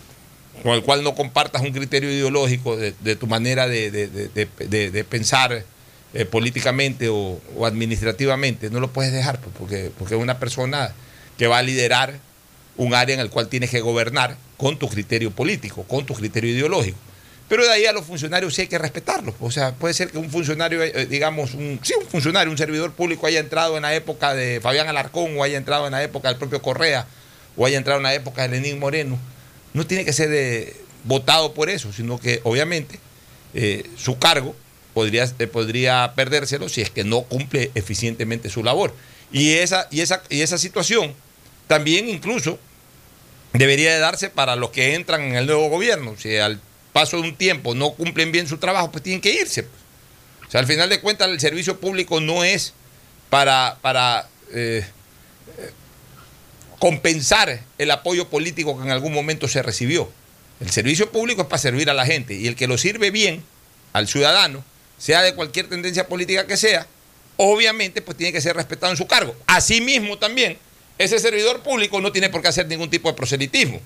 [0.62, 5.64] con el cual no compartas un criterio ideológico de, tu manera de, pensar
[6.30, 8.70] políticamente o, administrativamente.
[8.70, 10.94] No lo puedes dejar, pues, porque, porque es una persona
[11.36, 12.14] que va a liderar
[12.76, 16.50] un área en el cual tienes que gobernar con tu criterio político, con tu criterio
[16.50, 16.98] ideológico.
[17.48, 19.34] Pero de ahí a los funcionarios sí hay que respetarlos.
[19.40, 22.92] O sea, puede ser que un funcionario, eh, digamos, un, sí, un funcionario, un servidor
[22.92, 26.28] público haya entrado en la época de Fabián Alarcón o haya entrado en la época
[26.28, 27.06] del propio Correa
[27.56, 29.18] o haya entrado en la época de Lenín Moreno.
[29.74, 30.74] No tiene que ser eh,
[31.04, 32.98] votado por eso, sino que obviamente
[33.52, 34.56] eh, su cargo
[34.94, 38.94] podría, podría perdérselo si es que no cumple eficientemente su labor.
[39.32, 41.12] Y esa, y esa, y esa situación
[41.66, 42.58] también incluso
[43.52, 46.14] debería de darse para los que entran en el nuevo gobierno.
[46.18, 46.60] Si al
[46.94, 49.64] paso de un tiempo no cumplen bien su trabajo, pues tienen que irse.
[49.64, 49.82] Pues.
[50.46, 52.72] O sea, al final de cuentas el servicio público no es
[53.30, 54.86] para, para eh,
[56.78, 60.08] compensar el apoyo político que en algún momento se recibió.
[60.60, 63.42] El servicio público es para servir a la gente y el que lo sirve bien
[63.92, 64.64] al ciudadano,
[64.96, 66.86] sea de cualquier tendencia política que sea,
[67.36, 69.34] obviamente pues tiene que ser respetado en su cargo.
[69.48, 70.58] Asimismo también,
[70.96, 73.80] ese servidor público no tiene por qué hacer ningún tipo de proselitismo.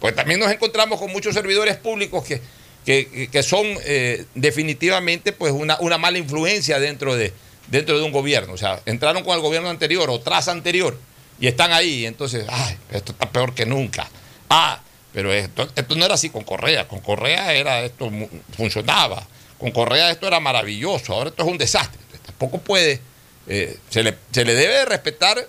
[0.00, 2.40] Pues también nos encontramos con muchos servidores públicos que,
[2.84, 7.32] que, son eh, definitivamente pues una, una, mala influencia dentro de,
[7.68, 8.54] dentro de un gobierno.
[8.54, 10.96] O sea, entraron con el gobierno anterior o tras anterior
[11.38, 12.06] y están ahí.
[12.06, 14.08] Entonces, ay, esto está peor que nunca.
[14.48, 14.80] Ah,
[15.12, 16.88] pero esto, esto no era así con Correa.
[16.88, 18.10] Con Correa era esto
[18.56, 19.26] funcionaba.
[19.58, 21.12] Con Correa esto era maravilloso.
[21.12, 22.00] Ahora esto es un desastre.
[22.24, 23.00] tampoco puede.
[23.46, 25.46] Eh, se, le, se le debe respetar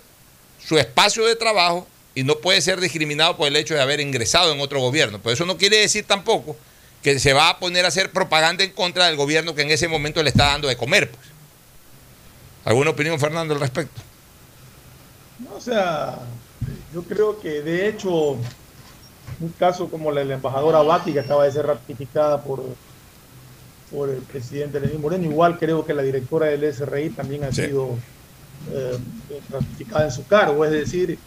[0.65, 4.53] su espacio de trabajo y no puede ser discriminado por el hecho de haber ingresado
[4.53, 5.19] en otro gobierno.
[5.21, 6.55] Pero eso no quiere decir tampoco
[7.01, 9.87] que se va a poner a hacer propaganda en contra del gobierno que en ese
[9.87, 11.09] momento le está dando de comer.
[11.09, 11.25] Pues.
[12.65, 14.01] ¿Alguna opinión, Fernando, al respecto?
[15.39, 16.19] No, o sea,
[16.93, 18.37] yo creo que de hecho,
[19.39, 22.63] un caso como la, la embajadora Abati, que acaba de ser ratificada por,
[23.89, 27.97] por el presidente Lenín Moreno, igual creo que la directora del SRI también ha sido
[28.71, 28.97] eh,
[29.49, 30.63] ratificada en su cargo.
[30.63, 31.17] Es decir,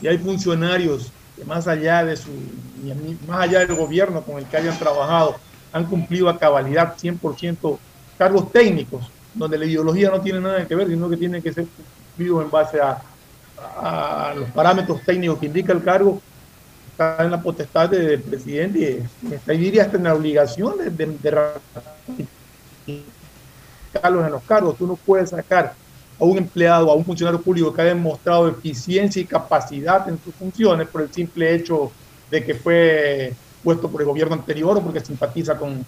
[0.00, 2.30] si hay funcionarios que más allá de su,
[3.26, 5.36] más allá del gobierno con el que hayan trabajado,
[5.72, 7.78] han cumplido a cabalidad 100%
[8.18, 11.66] cargos técnicos, donde la ideología no tiene nada que ver, sino que tiene que ser
[12.14, 13.00] cumplidos en base a,
[13.76, 16.20] a los parámetros técnicos que indica el cargo,
[16.90, 21.30] está en la potestad del presidente y diría hasta en la obligación de, de, de
[21.30, 24.76] ratificarlos en los cargos.
[24.76, 25.74] Tú no puedes sacar
[26.22, 30.32] a un empleado, a un funcionario público que ha demostrado eficiencia y capacidad en sus
[30.32, 31.90] funciones por el simple hecho
[32.30, 35.84] de que fue puesto por el gobierno anterior o porque simpatiza con,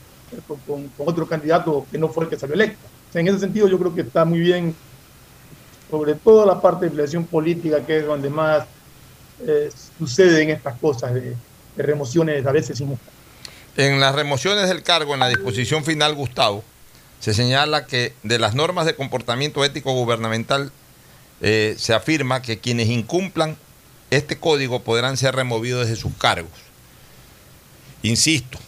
[0.66, 2.85] con, otro candidato que no fue el que salió electo.
[3.14, 4.74] En ese sentido yo creo que está muy bien,
[5.89, 8.64] sobre todo la parte de elección política, que es donde más
[9.47, 11.37] eh, suceden estas cosas de,
[11.76, 13.14] de remociones a veces injustas.
[13.76, 16.64] En las remociones del cargo, en la disposición final, Gustavo,
[17.21, 20.73] se señala que de las normas de comportamiento ético gubernamental
[21.41, 23.57] eh, se afirma que quienes incumplan
[24.11, 26.53] este código podrán ser removidos de sus cargos.
[28.03, 28.59] Insisto,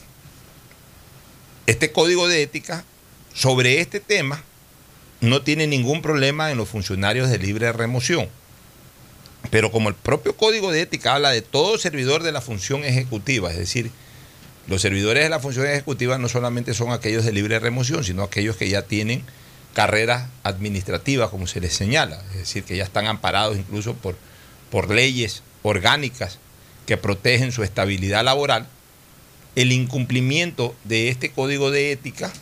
[1.66, 2.84] este código de ética
[3.34, 4.42] sobre este tema
[5.20, 8.28] no tiene ningún problema en los funcionarios de libre remoción.
[9.50, 13.50] Pero como el propio código de ética habla de todo servidor de la función ejecutiva,
[13.50, 13.90] es decir,
[14.66, 18.56] los servidores de la función ejecutiva no solamente son aquellos de libre remoción, sino aquellos
[18.56, 19.22] que ya tienen
[19.74, 24.16] carreras administrativas, como se les señala, es decir, que ya están amparados incluso por,
[24.70, 26.38] por leyes orgánicas
[26.86, 28.66] que protegen su estabilidad laboral.
[29.54, 32.32] El incumplimiento de este código de ética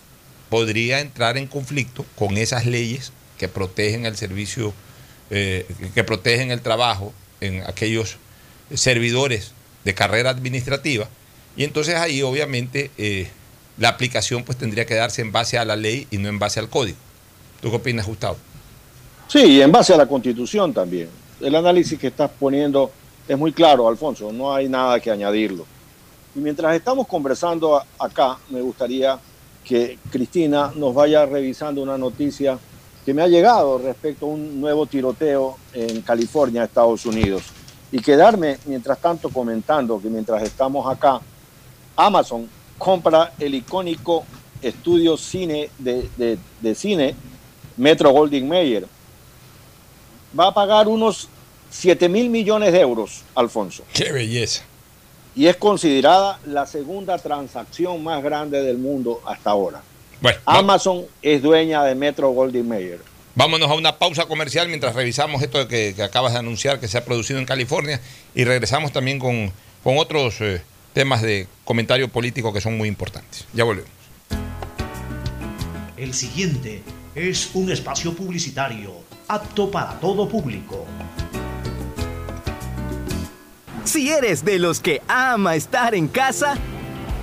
[0.49, 4.72] podría entrar en conflicto con esas leyes que protegen el servicio,
[5.31, 8.16] eh, que protegen el trabajo en aquellos
[8.72, 9.53] servidores
[9.85, 11.09] de carrera administrativa
[11.57, 13.29] y entonces ahí obviamente eh,
[13.79, 16.61] la aplicación pues tendría que darse en base a la ley y no en base
[16.61, 16.97] al código.
[17.61, 18.37] ¿Tú qué opinas, Gustavo?
[19.29, 21.09] Sí, y en base a la constitución también.
[21.41, 22.91] El análisis que estás poniendo
[23.27, 25.65] es muy claro, Alfonso, no hay nada que añadirlo.
[26.35, 29.19] Y mientras estamos conversando acá, me gustaría
[29.65, 32.59] que Cristina nos vaya revisando una noticia
[33.05, 37.45] que me ha llegado respecto a un nuevo tiroteo en California, Estados Unidos.
[37.93, 41.21] Y quedarme, mientras tanto, comentando que mientras estamos acá,
[41.97, 44.24] Amazon compra el icónico
[44.62, 47.14] estudio cine de, de, de cine
[47.76, 48.86] Metro Goldwyn Mayer.
[50.38, 51.28] Va a pagar unos
[51.70, 53.84] 7 mil millones de euros, Alfonso.
[53.92, 54.62] ¡Qué belleza!
[55.36, 59.82] Y es considerada la segunda transacción más grande del mundo hasta ahora.
[60.20, 61.07] Bueno, Amazon va.
[61.22, 63.01] es dueña de Metro Goldwyn Mayer.
[63.34, 66.99] Vámonos a una pausa comercial mientras revisamos esto que, que, acabas de anunciar que se
[66.99, 68.01] ha producido en California
[68.32, 70.62] y regresamos también con, con otros eh,
[70.95, 73.47] temas de comentario político que son muy importantes.
[73.53, 73.90] Ya volvemos.
[75.99, 76.82] El siguiente
[77.14, 78.92] es un espacio publicitario
[79.28, 80.86] apto para todo público.
[83.84, 86.57] Si eres de los que ama estar en casa,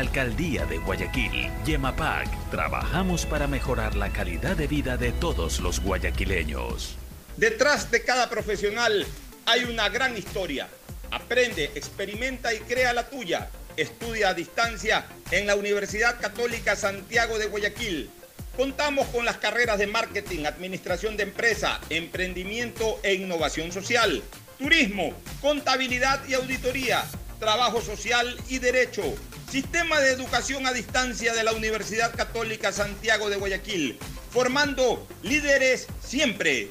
[0.00, 6.96] Alcaldía de Guayaquil, Yemapac, trabajamos para mejorar la calidad de vida de todos los guayaquileños.
[7.36, 9.06] Detrás de cada profesional
[9.44, 10.68] hay una gran historia.
[11.10, 13.50] Aprende, experimenta y crea la tuya.
[13.76, 18.08] Estudia a distancia en la Universidad Católica Santiago de Guayaquil.
[18.56, 24.22] Contamos con las carreras de marketing, administración de empresa, emprendimiento e innovación social,
[24.58, 27.04] turismo, contabilidad y auditoría
[27.40, 29.02] trabajo social y derecho.
[29.48, 33.98] Sistema de educación a distancia de la Universidad Católica Santiago de Guayaquil,
[34.30, 36.68] formando líderes siempre.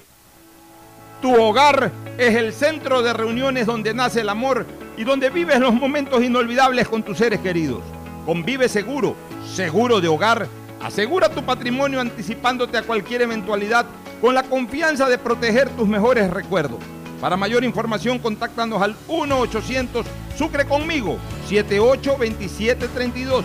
[1.22, 4.66] Tu hogar es el centro de reuniones donde nace el amor
[4.96, 7.82] y donde vives los momentos inolvidables con tus seres queridos.
[8.26, 9.18] Convive seguro,
[9.54, 10.48] seguro de hogar.
[10.82, 13.86] Asegura tu patrimonio anticipándote a cualquier eventualidad
[14.22, 16.80] con la confianza de proteger tus mejores recuerdos.
[17.22, 20.06] Para mayor información, contáctanos al 1-800
[20.40, 21.18] Sucre conmigo
[21.50, 23.44] 782732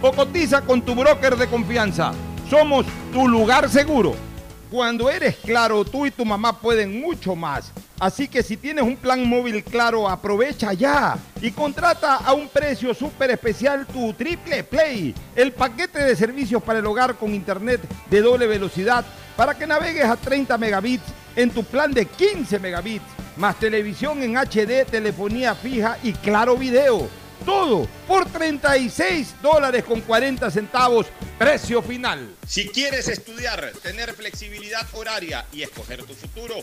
[0.00, 2.12] o cotiza con tu broker de confianza.
[2.48, 4.14] Somos tu lugar seguro.
[4.70, 7.72] Cuando eres claro, tú y tu mamá pueden mucho más.
[7.98, 12.94] Así que si tienes un plan móvil claro, aprovecha ya y contrata a un precio
[12.94, 18.20] súper especial tu Triple Play, el paquete de servicios para el hogar con internet de
[18.20, 19.04] doble velocidad
[19.36, 23.04] para que navegues a 30 megabits en tu plan de 15 megabits,
[23.36, 27.08] más televisión en HD, telefonía fija y claro video.
[27.44, 31.06] Todo por 36 dólares con 40 centavos,
[31.38, 32.34] precio final.
[32.46, 36.56] Si quieres estudiar, tener flexibilidad horaria y escoger tu futuro,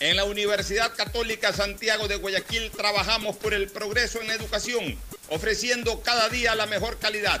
[0.00, 4.96] en la Universidad Católica Santiago de Guayaquil trabajamos por el progreso en educación,
[5.30, 7.40] ofreciendo cada día la mejor calidad.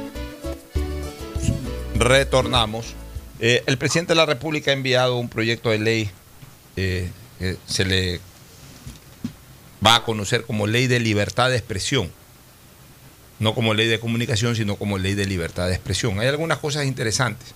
[2.01, 2.95] Retornamos.
[3.39, 6.09] Eh, el presidente de la República ha enviado un proyecto de ley
[6.75, 8.19] eh, que se le
[9.85, 12.11] va a conocer como ley de libertad de expresión.
[13.37, 16.19] No como ley de comunicación, sino como ley de libertad de expresión.
[16.19, 17.49] Hay algunas cosas interesantes.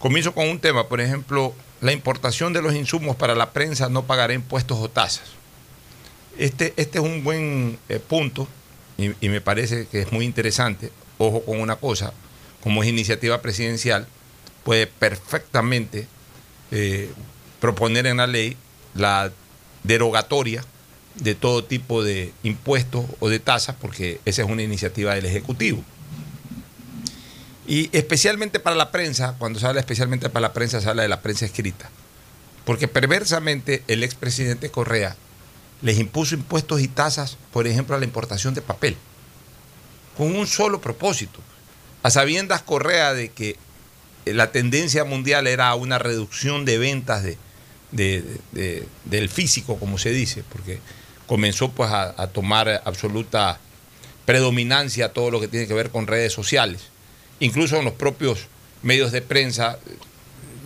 [0.00, 4.06] Comienzo con un tema, por ejemplo, la importación de los insumos para la prensa no
[4.06, 5.26] pagará impuestos o tasas.
[6.36, 8.48] Este, este es un buen eh, punto
[8.98, 10.90] y, y me parece que es muy interesante.
[11.18, 12.12] Ojo con una cosa,
[12.66, 14.08] como es iniciativa presidencial,
[14.64, 16.08] puede perfectamente
[16.72, 17.08] eh,
[17.60, 18.56] proponer en la ley
[18.92, 19.30] la
[19.84, 20.64] derogatoria
[21.14, 25.84] de todo tipo de impuestos o de tasas, porque esa es una iniciativa del Ejecutivo.
[27.68, 31.08] Y especialmente para la prensa, cuando se habla especialmente para la prensa, se habla de
[31.08, 31.88] la prensa escrita.
[32.64, 35.14] Porque perversamente el expresidente Correa
[35.82, 38.96] les impuso impuestos y tasas, por ejemplo, a la importación de papel,
[40.16, 41.38] con un solo propósito.
[42.06, 43.56] A sabiendas Correa de que
[44.26, 47.24] la tendencia mundial era una reducción de ventas
[47.90, 48.38] de,
[49.04, 50.78] del físico, como se dice, porque
[51.26, 53.58] comenzó pues a, tomar absoluta
[54.24, 56.82] predominancia todo lo que tiene que ver con redes sociales.
[57.40, 58.46] Incluso en los propios
[58.84, 59.80] medios de prensa,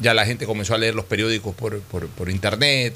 [0.02, 2.94] ya la gente comenzó a leer los periódicos por, por, por internet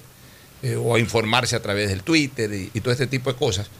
[0.62, 3.70] eh, o a informarse a través del Twitter y, y todo este tipo de cosas.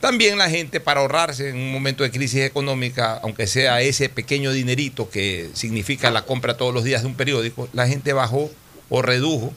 [0.00, 4.52] También la gente, para ahorrarse en un momento de crisis económica, aunque sea ese pequeño
[4.52, 8.50] dinerito que significa la compra todos los días de un periódico, la gente bajó
[8.88, 9.52] o redujo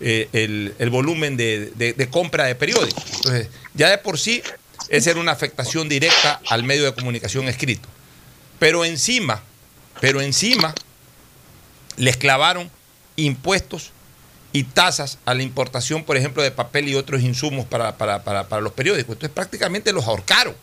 [0.00, 3.04] eh, el, el, volumen de, de, compra de periódicos.
[3.16, 4.42] Entonces, ya de por sí,
[4.88, 7.88] esa era una afectación directa al medio de comunicación escrito.
[8.58, 9.42] Pero encima,
[10.00, 10.74] pero encima
[11.96, 12.70] les clavaron
[13.16, 13.92] impuestos
[14.54, 18.48] y tasas a la importación, por ejemplo, de papel y otros insumos para, para, para,
[18.48, 19.14] para los periódicos.
[19.14, 20.54] Entonces prácticamente los ahorcaron.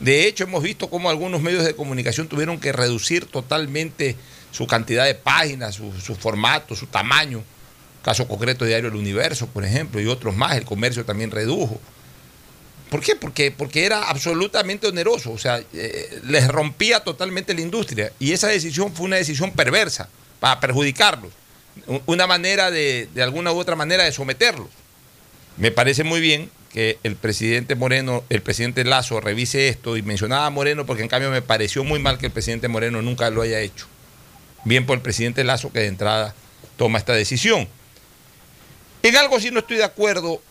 [0.00, 4.16] De hecho, hemos visto cómo algunos medios de comunicación tuvieron que reducir totalmente
[4.52, 7.42] su cantidad de páginas, su, su formato, su tamaño.
[8.02, 10.56] Caso concreto, Diario El Universo, por ejemplo, y otros más.
[10.56, 11.78] El comercio también redujo.
[12.88, 13.16] ¿Por qué?
[13.16, 18.12] Porque, porque era absolutamente oneroso, o sea, eh, les rompía totalmente la industria.
[18.18, 20.08] Y esa decisión fue una decisión perversa
[20.40, 21.43] para perjudicarlos.
[22.06, 24.68] Una manera de, de alguna u otra manera, de someterlos.
[25.56, 30.46] Me parece muy bien que el presidente Moreno, el presidente Lazo revise esto y mencionaba
[30.46, 33.42] a Moreno porque en cambio me pareció muy mal que el presidente Moreno nunca lo
[33.42, 33.86] haya hecho.
[34.64, 36.34] Bien por el presidente Lazo que de entrada
[36.76, 37.68] toma esta decisión.
[39.04, 40.42] En algo sí no estoy de acuerdo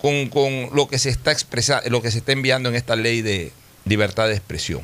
[0.00, 3.22] con, con lo que se está expresando, lo que se está enviando en esta ley
[3.22, 3.52] de
[3.84, 4.82] libertad de expresión,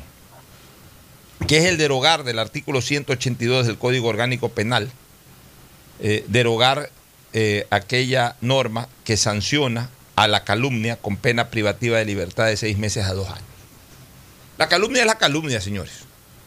[1.47, 4.89] que es el derogar del artículo 182 del Código Orgánico Penal,
[6.05, 6.91] eh, derogar
[7.31, 12.77] eh, aquella norma que sanciona a la calumnia con pena privativa de libertad de seis
[12.77, 13.47] meses a dos años.
[14.57, 15.93] La calumnia es la calumnia, señores.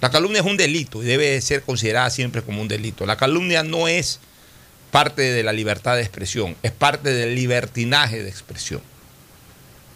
[0.02, 3.07] La calumnia es un delito y debe ser considerada siempre como un delito.
[3.07, 4.20] La calumnia no es
[4.90, 8.82] parte de la libertad de expresión, es parte del libertinaje de expresión.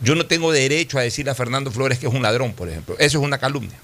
[0.01, 2.97] Yo no tengo derecho a decirle a Fernando Flores que es un ladrón, por ejemplo.
[2.99, 3.79] Eso es una calumnia.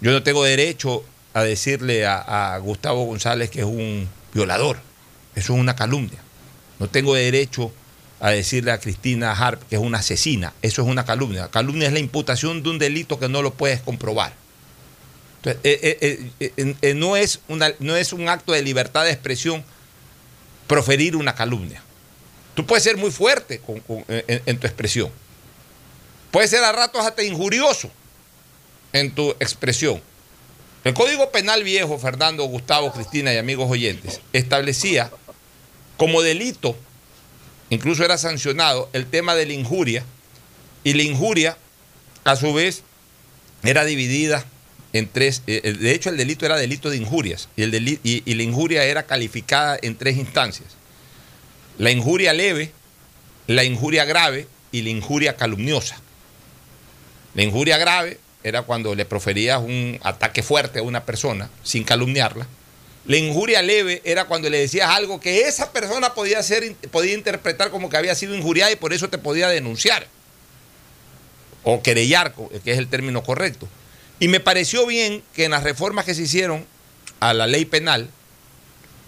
[0.00, 1.04] Yo no tengo derecho
[1.34, 4.78] a decirle a, Gustavo González que es un violador.
[5.34, 6.18] Eso es una calumnia.
[6.78, 7.72] No tengo derecho
[8.20, 10.52] a decirle a Cristina Harp que es una asesina.
[10.62, 11.48] Eso es una calumnia.
[11.50, 14.34] Calumnia es la imputación de un delito que no lo puedes comprobar.
[15.38, 19.64] Entonces, eh, eh, eh, no, es una, no es un acto de libertad de expresión
[20.68, 21.82] proferir una calumnia.
[22.54, 25.10] Tú puedes ser muy fuerte con, en, en, tu expresión.
[26.30, 27.90] Puedes ser a ratos hasta injurioso
[28.92, 30.00] en tu expresión.
[30.84, 35.10] El Código Penal Viejo, Fernando, Gustavo, Cristina y amigos oyentes, establecía
[35.96, 36.76] como delito,
[37.70, 40.04] incluso era sancionado, el tema de la injuria,
[40.82, 41.56] y la injuria,
[42.24, 42.82] a su vez,
[43.62, 44.44] era dividida
[44.92, 48.42] en tres, eh, de hecho el delito era delito de injurias, y, el y la
[48.42, 50.70] injuria era calificada en tres instancias.
[51.78, 52.72] La injuria leve,
[53.46, 56.00] la injuria grave y la injuria calumniosa.
[57.34, 62.46] La injuria grave era cuando le proferías un ataque fuerte a una persona sin calumniarla.
[63.04, 67.70] La injuria leve era cuando le decías algo que esa persona podía, ser, podía interpretar
[67.70, 70.06] como que había sido injuriada y por eso te podía denunciar.
[71.64, 72.32] O querellar,
[72.64, 73.68] que es el término correcto.
[74.20, 76.64] Y me pareció bien que en las reformas que se hicieron
[77.18, 78.08] a la ley penal,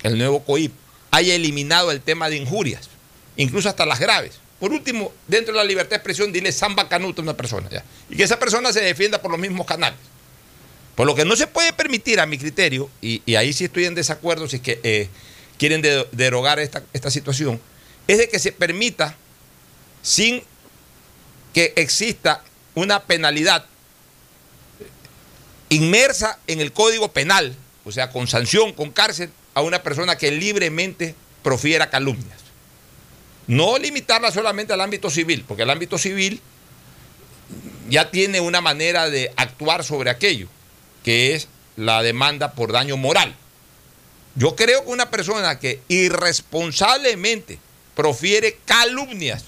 [0.03, 0.73] el nuevo COIP,
[1.13, 2.91] haya eliminado el tema de injurias,
[3.37, 4.41] incluso hasta las graves.
[4.65, 7.69] Por último, dentro de la libertad de expresión, dile samba canuto a una persona.
[8.09, 9.99] Y que esa persona se defienda por los mismos canales.
[10.95, 13.95] Por lo que no se puede permitir, a mi criterio, y, ahí sí estoy en
[13.95, 15.11] desacuerdo si es que eh,
[15.59, 17.61] quieren de, derogar esta, esta situación,
[18.09, 19.15] es de que se permita,
[20.01, 20.43] sin
[21.53, 22.43] que exista
[22.75, 23.67] una penalidad
[25.69, 27.55] inmersa en el código penal,
[27.85, 32.44] o sea, con sanción, con cárcel, a una persona que libremente profiera calumnias.
[33.47, 36.41] No limitarla solamente al ámbito civil, porque el ámbito civil
[37.89, 40.49] ya tiene una manera de actuar sobre aquello,
[41.03, 43.35] que es la demanda por daño moral.
[44.37, 47.59] Yo creo que una persona que irresponsablemente
[47.95, 49.45] profiere calumnias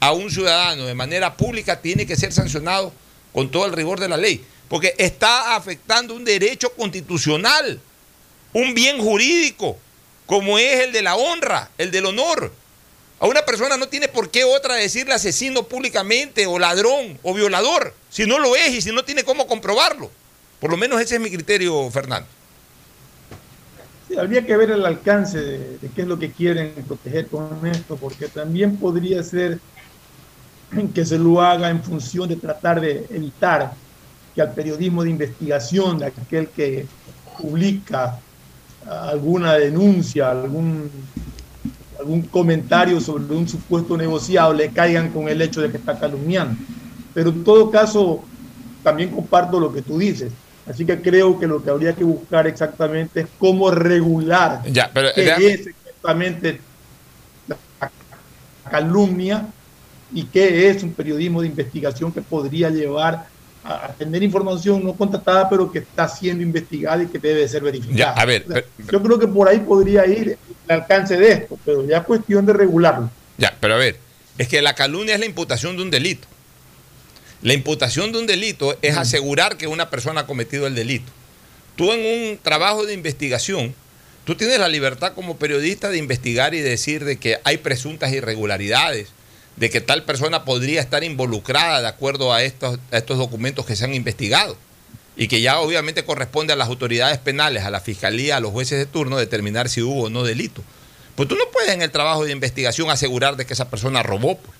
[0.00, 2.92] a un ciudadano de manera pública tiene que ser sancionado
[3.32, 7.80] con todo el rigor de la ley, porque está afectando un derecho constitucional,
[8.52, 9.78] un bien jurídico,
[10.26, 12.52] como es el de la honra, el del honor.
[13.18, 17.94] A una persona no tiene por qué otra decirle asesino públicamente o ladrón o violador,
[18.10, 20.10] si no lo es y si no tiene cómo comprobarlo.
[20.60, 22.28] Por lo menos ese es mi criterio, Fernando.
[24.18, 27.96] Habría que ver el alcance de, de, qué es lo que quieren proteger con esto,
[27.96, 29.58] porque también podría ser
[30.94, 33.72] que se lo haga en función de tratar de evitar
[34.34, 36.86] que al periodismo de investigación, de aquel que
[37.38, 38.18] publica
[38.86, 40.90] alguna denuncia, algún
[41.98, 46.56] algún comentario sobre un supuesto negociable caigan con el hecho de que está calumniando.
[47.14, 48.22] Pero en todo caso,
[48.82, 50.32] también comparto lo que tú dices.
[50.68, 55.08] Así que creo que lo que habría que buscar exactamente es cómo regular ya, pero,
[55.14, 55.36] qué ya.
[55.36, 56.60] es exactamente
[57.46, 57.56] la
[58.68, 59.46] calumnia
[60.12, 63.28] y qué es un periodismo de investigación que podría llevar
[63.68, 67.96] a tener información no contratada, pero que está siendo investigada y que debe ser verificada.
[67.96, 70.38] Ya, a ver, o sea, yo creo que por ahí podría ir
[70.68, 73.10] el alcance de esto, pero ya es cuestión de regularlo.
[73.38, 73.98] Ya, pero a ver,
[74.38, 76.28] es que la calumnia es la imputación de un delito.
[77.42, 81.12] La imputación de un delito es asegurar que una persona ha cometido el delito.
[81.74, 83.74] Tú en un trabajo de investigación,
[84.24, 89.08] tú tienes la libertad como periodista de investigar y decir de que hay presuntas irregularidades,
[89.56, 93.84] de que tal persona podría estar involucrada de acuerdo a estos, estos documentos que se
[93.84, 94.56] han investigado
[95.16, 98.78] y que ya obviamente corresponde a las autoridades penales, a la fiscalía, a los jueces
[98.78, 100.62] de turno determinar si hubo o no delito.
[101.14, 104.36] Pues tú no puedes en el trabajo de investigación asegurar de que esa persona robó.
[104.36, 104.58] Pues.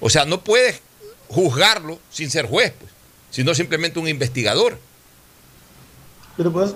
[0.00, 0.82] O sea, no puedes
[1.28, 2.92] juzgarlo sin ser juez, pues,
[3.30, 4.78] sino simplemente un investigador.
[6.36, 6.74] Pero pues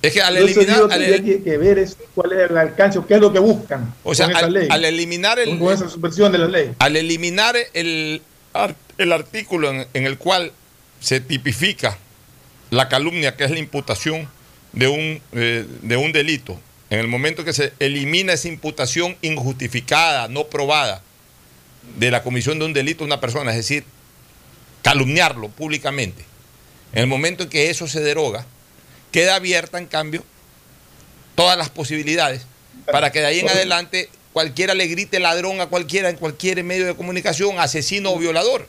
[0.00, 0.82] es que al eliminar.
[0.90, 3.94] Al que, ver es cuál es el alcance, qué es lo que buscan.
[4.04, 5.58] O sea, al, eliminar el.
[5.58, 6.70] Con esa de la ley.
[6.78, 8.22] Al eliminar el,
[8.98, 10.52] el artículo en, el cual
[11.00, 11.98] se tipifica
[12.70, 14.28] la calumnia, que es la imputación
[14.72, 16.60] de un, eh, de un delito,
[16.90, 21.02] en el momento que se elimina esa imputación injustificada, no probada,
[21.98, 23.84] de la comisión de un delito a una persona, es decir,
[24.82, 26.24] calumniarlo públicamente,
[26.92, 28.46] en el momento en que eso se deroga,
[29.10, 30.24] queda abierta, en cambio,
[31.34, 32.46] todas las posibilidades
[32.86, 36.86] para que de ahí en adelante cualquiera le grite ladrón a cualquiera en cualquier medio
[36.86, 38.66] de comunicación, asesino o violador.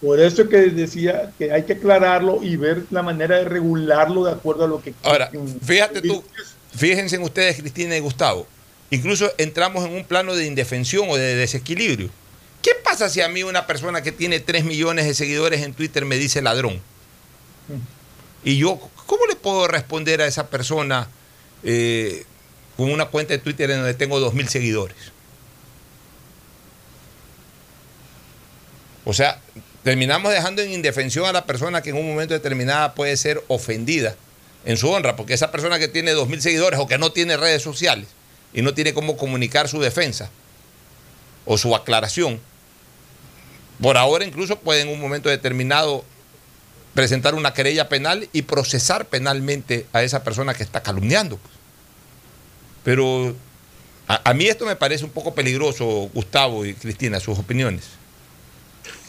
[0.00, 4.24] Por eso es que decía que hay que aclararlo y ver la manera de regularlo
[4.24, 4.92] de acuerdo a lo que...
[5.02, 5.30] Ahora,
[5.64, 6.22] fíjate tú,
[6.74, 8.46] fíjense en ustedes, Cristina y Gustavo,
[8.90, 12.10] incluso entramos en un plano de indefensión o de desequilibrio.
[12.60, 16.04] ¿Qué pasa si a mí una persona que tiene 3 millones de seguidores en Twitter
[16.04, 16.74] me dice ladrón?
[17.68, 18.48] Mm.
[18.48, 21.08] Y yo, ¿cómo le puedo responder a esa persona
[21.62, 22.24] eh,
[22.76, 24.96] con una cuenta de Twitter en donde tengo 2.000 seguidores?
[29.04, 29.40] O sea,
[29.84, 34.16] terminamos dejando en indefensión a la persona que en un momento determinado puede ser ofendida
[34.64, 37.62] en su honra, porque esa persona que tiene 2.000 seguidores o que no tiene redes
[37.62, 38.08] sociales
[38.52, 40.28] y no tiene cómo comunicar su defensa
[41.44, 42.40] o su aclaración,
[43.80, 46.04] por ahora incluso puede en un momento determinado
[46.96, 51.38] presentar una querella penal y procesar penalmente a esa persona que está calumniando.
[52.82, 53.34] Pero
[54.08, 57.90] a, mí esto me parece un poco peligroso, Gustavo y Cristina, sus opiniones.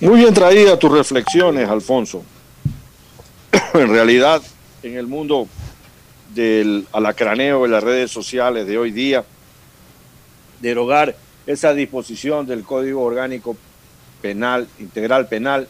[0.02, 2.24] Muy bien traídas tus reflexiones, Alfonso.
[3.74, 4.42] en realidad,
[4.84, 5.48] en el mundo
[6.36, 9.24] del alacraneo de las redes sociales de hoy día,
[10.60, 11.16] derogar
[11.46, 13.56] esa disposición del Código Orgánico
[14.22, 15.70] Penal, Integral Penal,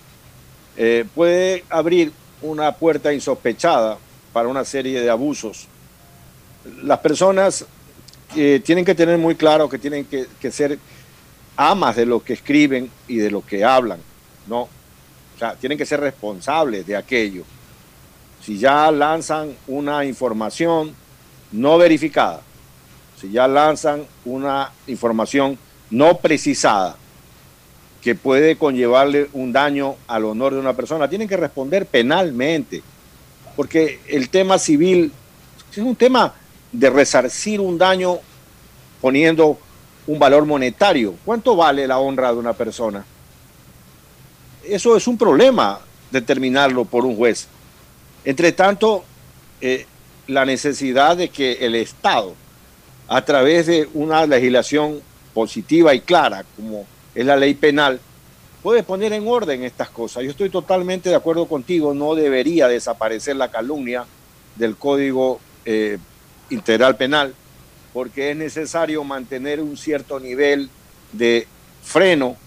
[0.77, 3.97] eh, puede abrir una puerta insospechada
[4.31, 5.67] para una serie de abusos.
[6.83, 7.65] Las personas
[8.35, 10.77] eh, tienen que tener muy claro que tienen que, ser
[11.55, 13.99] amas de lo que escriben y de lo que hablan,
[14.47, 14.61] ¿no?
[14.61, 17.43] O sea, tienen que ser responsables de aquello.
[18.43, 20.93] Si ya lanzan una información
[21.51, 22.41] no verificada,
[23.19, 25.57] si ya lanzan una información
[25.89, 26.95] no precisada,
[28.01, 32.81] que puede conllevarle un daño al honor de una persona, tienen que responder penalmente,
[33.55, 35.11] porque el tema civil
[35.71, 36.33] es un tema
[36.71, 38.19] de resarcir un daño
[39.01, 39.57] poniendo
[40.05, 41.15] un valor monetario.
[41.25, 43.05] ¿Cuánto vale la honra de una persona?
[44.63, 45.79] Eso es un problema
[46.11, 47.47] determinarlo por un juez.
[48.25, 49.03] Entre tanto,
[49.61, 49.85] eh,
[50.27, 52.35] la necesidad de que el Estado,
[53.07, 55.01] a través de una legislación
[55.33, 56.85] positiva y clara, como
[57.17, 57.99] es la ley penal,
[58.61, 60.23] puede poner en orden estas cosas.
[60.23, 64.05] Yo estoy totalmente de acuerdo contigo, no debería desaparecer la calumnia
[64.55, 65.97] del Código eh,
[66.51, 67.33] Integral Penal,
[67.91, 70.69] porque es necesario mantener un cierto nivel
[71.11, 71.47] de
[71.81, 72.37] freno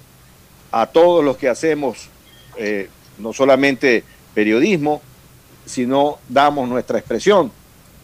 [0.71, 2.09] a todos los que hacemos,
[2.57, 2.89] eh,
[3.19, 5.03] no solamente periodismo,
[5.67, 7.51] sino damos nuestra expresión,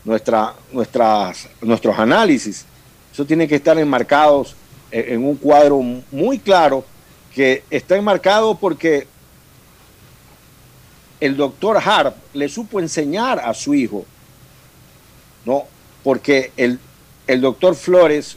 [0.04, 2.66] nuestra, nuestras, nuestros análisis.
[3.12, 4.56] Eso tiene que estar enmarcados
[5.00, 6.84] en un cuadro muy claro
[7.34, 9.06] que está enmarcado porque
[11.20, 14.04] el doctor Harp le supo enseñar a su hijo,
[15.44, 15.64] ¿no?
[16.02, 16.78] Porque el,
[17.26, 18.36] el doctor Flores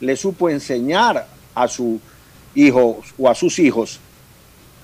[0.00, 2.00] le supo enseñar a su
[2.54, 4.00] hijo o a sus hijos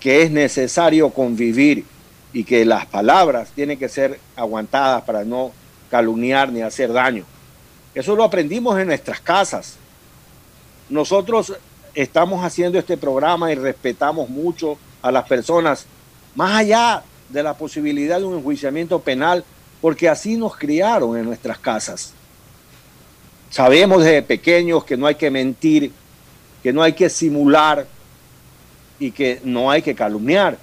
[0.00, 1.84] que es necesario convivir
[2.32, 5.52] y que las palabras tienen que ser aguantadas para no
[5.90, 7.24] calumniar ni hacer daño.
[7.94, 9.78] Eso lo aprendimos en nuestras casas.
[10.88, 11.54] Nosotros
[11.94, 15.86] estamos haciendo este programa y respetamos mucho a las personas,
[16.34, 19.44] más allá de la posibilidad de un enjuiciamiento penal,
[19.80, 22.12] porque así nos criaron en nuestras casas.
[23.50, 25.92] Sabemos desde pequeños que no hay que mentir,
[26.62, 27.86] que no hay que simular
[28.98, 30.58] y que no hay que calumniar.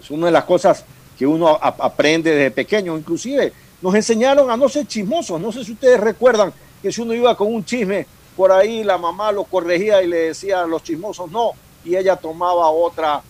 [0.00, 0.84] Es una de las cosas
[1.18, 2.96] que uno aprende desde pequeño.
[2.96, 5.40] Inclusive nos enseñaron a no ser chismosos.
[5.40, 6.52] No sé si ustedes recuerdan
[6.82, 8.06] que si uno iba con un chisme
[8.36, 11.52] por ahí la mamá lo corregía y le decía a los chismosos no,
[11.84, 13.22] y ella tomaba otra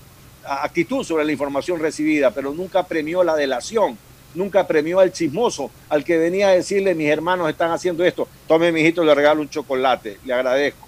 [0.44, 3.98] actitud sobre la información recibida, pero nunca premió la delación,
[4.34, 8.72] nunca premió al chismoso, al que venía a decirle, mis hermanos están haciendo esto, tome
[8.72, 10.86] mi hijito, le regalo un chocolate, le agradezco.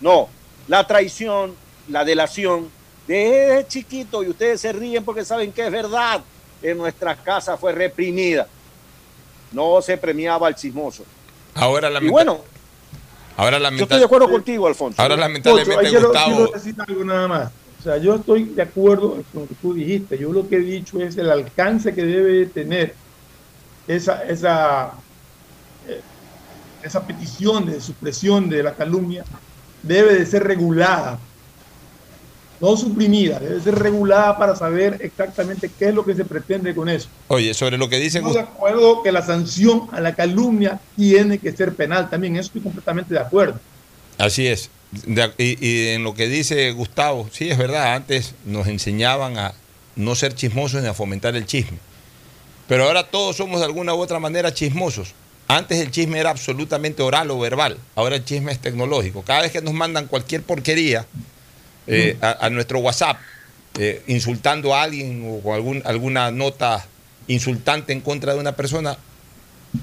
[0.00, 0.28] No,
[0.66, 1.54] la traición,
[1.88, 2.70] la delación,
[3.08, 6.20] de chiquito y ustedes se ríen porque saben que es verdad,
[6.62, 8.46] en nuestras casas fue reprimida.
[9.50, 11.04] No se premiaba al chismoso.
[11.54, 12.42] Ahora la Y bueno,
[13.38, 15.00] Ahora yo estoy de acuerdo contigo, Alfonso.
[15.00, 16.34] Ahora lamentablemente quiero- Gustavo.
[16.36, 17.52] quiero decir algo nada más.
[17.78, 20.18] O sea, yo estoy de acuerdo con lo que tú dijiste.
[20.18, 22.96] Yo lo que he dicho es el alcance que debe tener
[23.86, 24.90] esa, esa,
[25.86, 26.00] eh,
[26.82, 29.24] esa petición de supresión de la calumnia
[29.84, 31.20] debe de ser regulada,
[32.60, 36.88] no suprimida, debe ser regulada para saber exactamente qué es lo que se pretende con
[36.88, 37.08] eso.
[37.28, 41.38] Oye, sobre lo que dice Estoy de acuerdo que la sanción a la calumnia tiene
[41.38, 43.58] que ser penal también, eso estoy completamente de acuerdo.
[44.18, 44.70] Así es.
[44.90, 49.54] De- y, y en lo que dice Gustavo, sí, es verdad, antes nos enseñaban a
[49.96, 51.78] no ser chismosos ni a fomentar el chisme.
[52.66, 55.14] Pero ahora todos somos de alguna u otra manera chismosos.
[55.46, 59.22] Antes el chisme era absolutamente oral o verbal, ahora el chisme es tecnológico.
[59.22, 61.06] Cada vez que nos mandan cualquier porquería
[61.88, 63.16] eh, a, a nuestro WhatsApp,
[63.78, 66.86] eh, insultando a alguien o con algún, alguna nota
[67.26, 68.96] insultante en contra de una persona,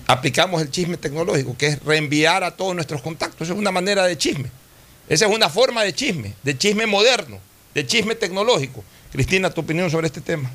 [0.08, 3.42] aplicamos el chisme tecnológico, que es reenviar a todos nuestros contactos.
[3.42, 4.50] Esa es una manera de chisme.
[5.08, 7.40] Esa es una forma de chisme, de chisme moderno,
[7.74, 8.84] de chisme tecnológico.
[9.12, 10.50] Cristina, tu opinión sobre este tema.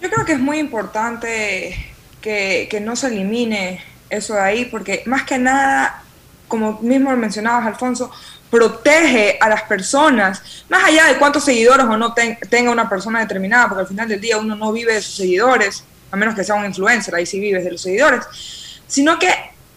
[0.00, 1.76] Yo creo que es muy importante
[2.20, 6.02] que, que no se elimine eso de ahí, porque más que nada,
[6.48, 8.10] como mismo mencionabas, Alfonso,
[8.50, 13.20] protege a las personas, más allá de cuántos seguidores o no ten- tenga una persona
[13.20, 16.42] determinada, porque al final del día uno no vive de sus seguidores, a menos que
[16.42, 18.24] sea un influencer, ahí sí vives de los seguidores,
[18.88, 19.32] sino que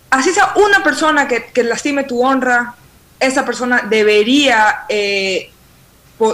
[0.10, 2.74] así sea una persona que, lastime tu honra,
[3.20, 5.50] esa persona debería eh,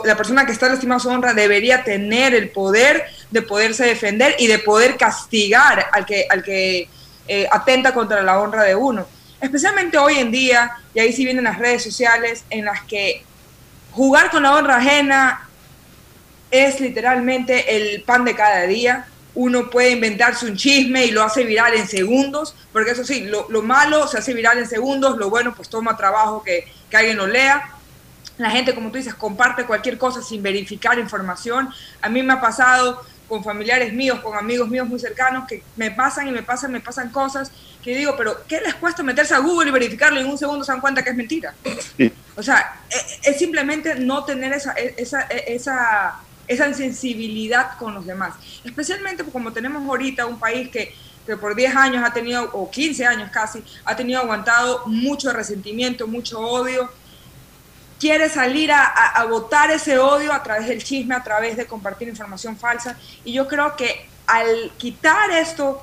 [0.05, 4.47] la persona que está lastimando su honra debería tener el poder de poderse defender y
[4.47, 6.89] de poder castigar al que, al que
[7.27, 9.07] eh, atenta contra la honra de uno.
[9.41, 13.23] Especialmente hoy en día, y ahí sí vienen las redes sociales, en las que
[13.91, 15.47] jugar con la honra ajena
[16.51, 19.07] es literalmente el pan de cada día.
[19.35, 23.47] Uno puede inventarse un chisme y lo hace viral en segundos, porque eso sí, lo,
[23.49, 27.17] lo malo se hace viral en segundos, lo bueno pues toma trabajo que, que alguien
[27.17, 27.75] lo lea.
[28.37, 31.69] La gente, como tú dices, comparte cualquier cosa sin verificar información.
[32.01, 35.91] A mí me ha pasado con familiares míos, con amigos míos muy cercanos, que me
[35.91, 37.51] pasan y me pasan, me pasan cosas
[37.83, 40.65] que digo, pero ¿qué les cuesta meterse a Google y verificarlo y en un segundo
[40.65, 41.53] se dan cuenta que es mentira?
[42.35, 47.93] O sea, e- es simplemente no tener esa, e- esa, e- esa, esa sensibilidad con
[47.93, 48.33] los demás.
[48.65, 50.93] Especialmente como tenemos ahorita un país que,
[51.25, 56.07] que por 10 años ha tenido, o 15 años casi, ha tenido aguantado mucho resentimiento,
[56.07, 56.89] mucho odio.
[57.99, 59.25] Quiere salir a, a,
[59.71, 62.97] ese odio a través del chisme, a través de compartir información falsa.
[63.25, 65.81] Y yo creo que al quitar esto,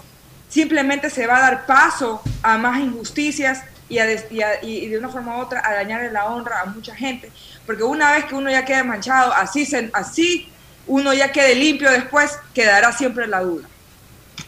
[0.48, 5.40] simplemente se va a dar paso a más injusticias y, a de una forma u
[5.40, 7.30] otra a dañar la honra a mucha gente.
[7.66, 10.48] Porque una vez que uno ya quede manchado, así, se- así
[10.86, 13.68] uno ya quede limpio después, quedará siempre la duda.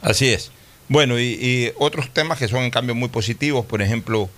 [0.01, 0.51] Así es.
[0.89, 4.31] Bueno, y otros temas que son en cambio muy positivos, por ejemplo,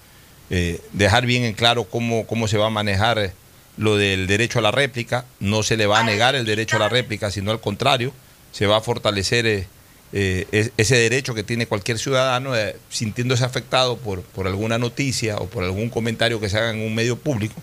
[0.50, 3.32] eh, dejar bien en claro cómo, cómo se va a manejar eh,
[3.76, 5.24] lo del derecho a la réplica.
[5.38, 8.12] No se le va a negar el derecho a la réplica, sino al contrario,
[8.52, 9.66] se va a fortalecer eh,
[10.12, 15.36] eh, es- ese derecho que tiene cualquier ciudadano eh, sintiéndose afectado por, por alguna noticia
[15.36, 17.54] o por algún comentario que se haga en un medio público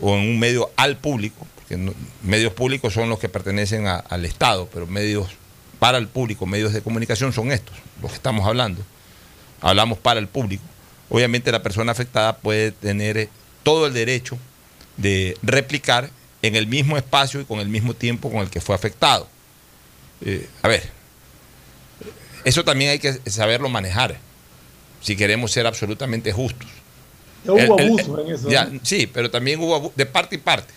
[0.00, 1.92] o en un medio al público, porque no-
[2.22, 5.26] medios públicos son los que pertenecen a- al Estado, pero medios
[5.80, 8.80] para el público, medios de comunicación son estos, los que estamos hablando.
[9.60, 10.62] Hablamos para el público.
[11.08, 13.28] Obviamente la persona afectada puede tener eh,
[13.62, 14.38] todo el derecho
[14.96, 16.10] de replicar
[16.42, 19.28] en el mismo espacio y con el mismo tiempo con el que fue afectado.
[20.24, 20.90] Eh, a ver,
[22.44, 24.18] eso también hay que saberlo manejar,
[25.00, 26.68] si queremos ser absolutamente justos.
[27.44, 28.48] Ya hubo El- el- abusos en eso.
[28.50, 28.80] ya, ¿no?
[28.82, 30.72] Sí, pero también hubo de parte y parte.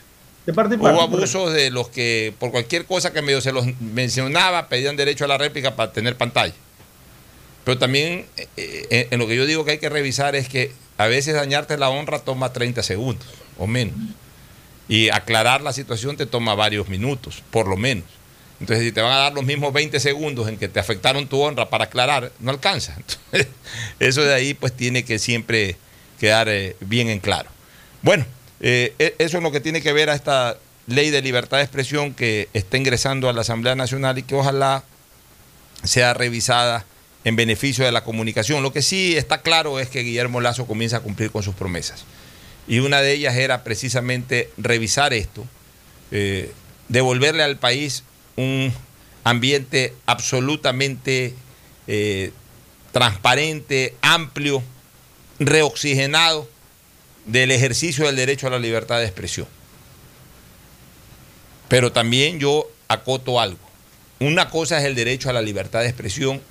[0.46, 3.52] De parte y Hubo parte, abusos de los que por cualquier cosa que medio se
[3.52, 6.54] los mencionaba pedían derecho a la réplica para tener pantalla.
[7.68, 10.72] Pero también eh, eh, en lo que yo digo que hay que revisar es que
[10.98, 13.28] a veces dañarte la honra toma 30 segundos
[13.58, 13.94] o menos.
[14.88, 18.06] Y aclarar la situación te toma varios minutos, por lo menos.
[18.62, 21.42] Entonces, si te van a dar los mismos 20 segundos en que te afectaron tu
[21.42, 22.96] honra para aclarar, no alcanza.
[24.00, 25.76] Eso de ahí pues tiene que siempre
[26.22, 27.50] quedar eh, bien en claro.
[28.02, 28.26] Bueno,
[28.62, 32.14] e- eso es lo que tiene que ver a esta ley de libertad de expresión
[32.14, 34.86] que está ingresando a la Asamblea Nacional y que ojalá
[35.84, 36.86] sea revisada
[37.24, 38.64] en beneficio de la comunicación.
[38.64, 42.06] Lo que sí está claro es que Guillermo Lazo comienza a cumplir con sus promesas.
[42.68, 45.46] Y una de ellas era precisamente revisar esto,
[46.12, 46.52] eh,
[46.90, 48.04] devolverle al país
[48.36, 48.74] un
[49.24, 51.34] ambiente absolutamente
[51.88, 52.32] eh,
[52.92, 54.64] transparente, amplio,
[55.40, 56.50] reoxigenado
[57.26, 59.48] del ejercicio del derecho a la libertad de expresión.
[61.68, 63.60] Pero también yo acoto algo.
[64.20, 66.42] Una cosa es el derecho a la libertad de expresión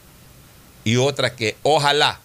[0.86, 2.20] y otra que ojalá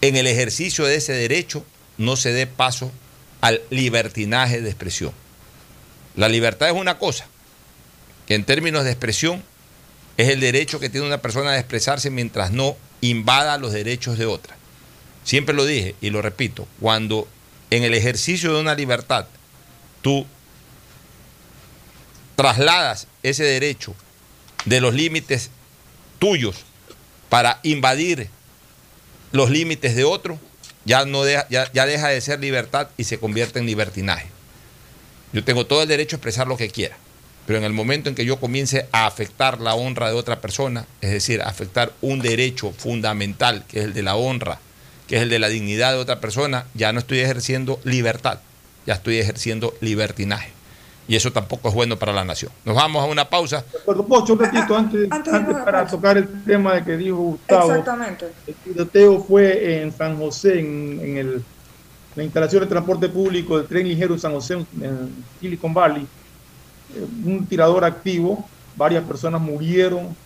[0.00, 1.66] en el ejercicio de ese derecho
[1.98, 2.92] no se dé paso
[3.40, 5.12] al libertinaje de expresión.
[6.14, 7.26] La libertad es una cosa,
[8.28, 9.42] que en términos de expresión
[10.18, 14.26] es el derecho que tiene una persona de expresarse mientras no invada los derechos de
[14.26, 14.56] otra.
[15.24, 17.26] Siempre lo dije y lo repito, cuando
[17.70, 19.26] en el ejercicio de una libertad
[20.00, 20.26] tú
[22.36, 23.96] trasladas ese derecho
[24.64, 25.50] de los límites
[26.20, 26.66] tuyos
[27.32, 28.28] para invadir
[29.32, 30.38] los límites de otro,
[30.84, 34.26] ya, no deja, ya, ya deja de ser libertad y se convierte en libertinaje.
[35.32, 36.94] Yo tengo todo el derecho a expresar lo que quiera,
[37.46, 40.84] pero en el momento en que yo comience a afectar la honra de otra persona,
[41.00, 44.60] es decir, a afectar un derecho fundamental, que es el de la honra,
[45.08, 48.40] que es el de la dignidad de otra persona, ya no estoy ejerciendo libertad,
[48.84, 50.50] ya estoy ejerciendo libertinaje.
[51.12, 52.50] Y eso tampoco es bueno para la nación.
[52.64, 53.62] Nos vamos a una pausa.
[54.08, 57.70] Pocho, un ratito antes, antes, para tocar el tema de que dijo Gustavo.
[57.70, 58.32] Exactamente.
[58.46, 61.44] El tiroteo fue en San José, en, en el,
[62.14, 66.06] la instalación de transporte público del tren ligero San José, en Silicon Valley.
[66.96, 70.16] Eh, un tirador activo, varias personas murieron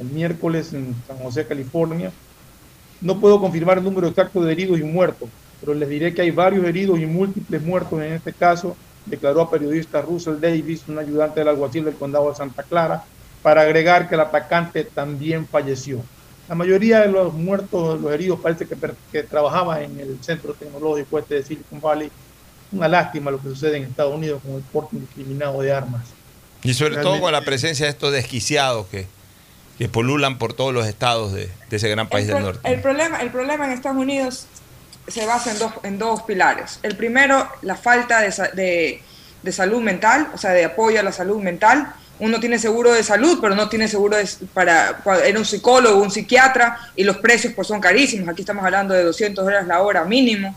[0.00, 2.10] el miércoles en San José, California.
[3.02, 5.28] No puedo confirmar el número exacto de heridos y muertos,
[5.60, 8.74] pero les diré que hay varios heridos y múltiples muertos en este caso
[9.06, 13.04] declaró a periodista Russell Davis, un ayudante del alguacil del condado de Santa Clara,
[13.42, 16.00] para agregar que el atacante también falleció.
[16.48, 18.76] La mayoría de los muertos, los heridos, parece que,
[19.10, 22.10] que trabajaban en el centro tecnológico este de Silicon Valley.
[22.72, 26.02] Una lástima lo que sucede en Estados Unidos con el porte indiscriminado de armas.
[26.62, 29.06] Y sobre Realmente, todo con la presencia de estos desquiciados que,
[29.78, 32.72] que polulan por todos los estados de, de ese gran país el, del norte.
[32.72, 34.46] El problema, el problema en Estados Unidos
[35.08, 36.78] se basa en dos, en dos pilares.
[36.82, 39.02] El primero, la falta de, de,
[39.42, 41.94] de, salud mental, o sea, de apoyo a la salud mental.
[42.18, 46.10] Uno tiene seguro de salud, pero no tiene seguro de, para, para un psicólogo, un
[46.10, 48.28] psiquiatra, y los precios pues son carísimos.
[48.28, 50.54] Aquí estamos hablando de 200 dólares la hora mínimo.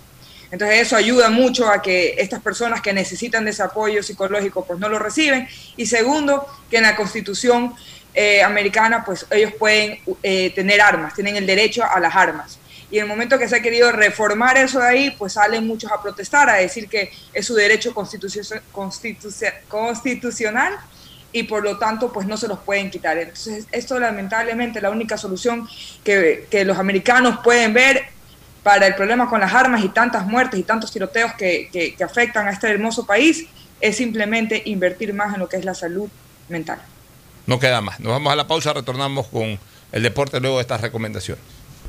[0.52, 4.80] Entonces eso ayuda mucho a que estas personas que necesitan de ese apoyo psicológico pues
[4.80, 5.48] no lo reciben.
[5.76, 7.74] Y segundo, que en la constitución
[8.14, 12.60] eh, americana pues ellos pueden eh, tener armas, tienen el derecho a las armas
[12.96, 15.92] y en el momento que se ha querido reformar eso de ahí, pues salen muchos
[15.92, 18.42] a protestar, a decir que es su derecho constitucio,
[18.72, 20.78] constitucio, constitucional
[21.34, 23.18] y por lo tanto pues no se los pueden quitar.
[23.18, 25.68] Entonces esto lamentablemente la única solución
[26.06, 28.06] que, los americanos pueden ver
[28.64, 32.52] para el problema con las armas y tantas muertes y tantos tiroteos que afectan a
[32.52, 33.46] este hermoso país
[33.82, 36.10] es simplemente invertir más en lo que es la salud
[36.48, 36.80] mental.
[37.46, 38.00] No queda más.
[38.00, 39.60] Nos vamos a la pausa, retornamos con
[39.92, 41.55] el deporte luego de estas recomendaciones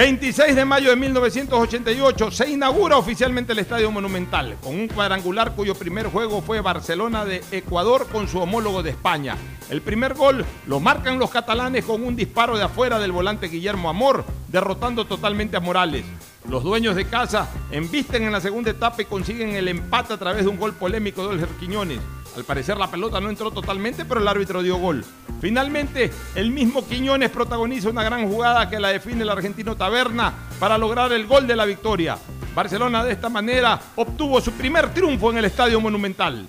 [0.00, 5.74] 26 de mayo de 1988 se inaugura oficialmente el Estadio Monumental, con un cuadrangular cuyo
[5.74, 9.36] primer juego fue Barcelona de Ecuador con su homólogo de España.
[9.68, 13.90] El primer gol lo marcan los catalanes con un disparo de afuera del volante Guillermo
[13.90, 16.06] Amor, derrotando totalmente a Morales.
[16.48, 20.44] Los dueños de casa embisten en la segunda etapa y consiguen el empate a través
[20.44, 22.00] de un gol polémico de Olger Quiñones.
[22.36, 25.04] Al parecer la pelota no entró totalmente, pero el árbitro dio gol.
[25.40, 30.78] Finalmente, el mismo Quiñones protagoniza una gran jugada que la define el argentino Taberna para
[30.78, 32.18] lograr el gol de la victoria.
[32.54, 36.48] Barcelona de esta manera obtuvo su primer triunfo en el Estadio Monumental.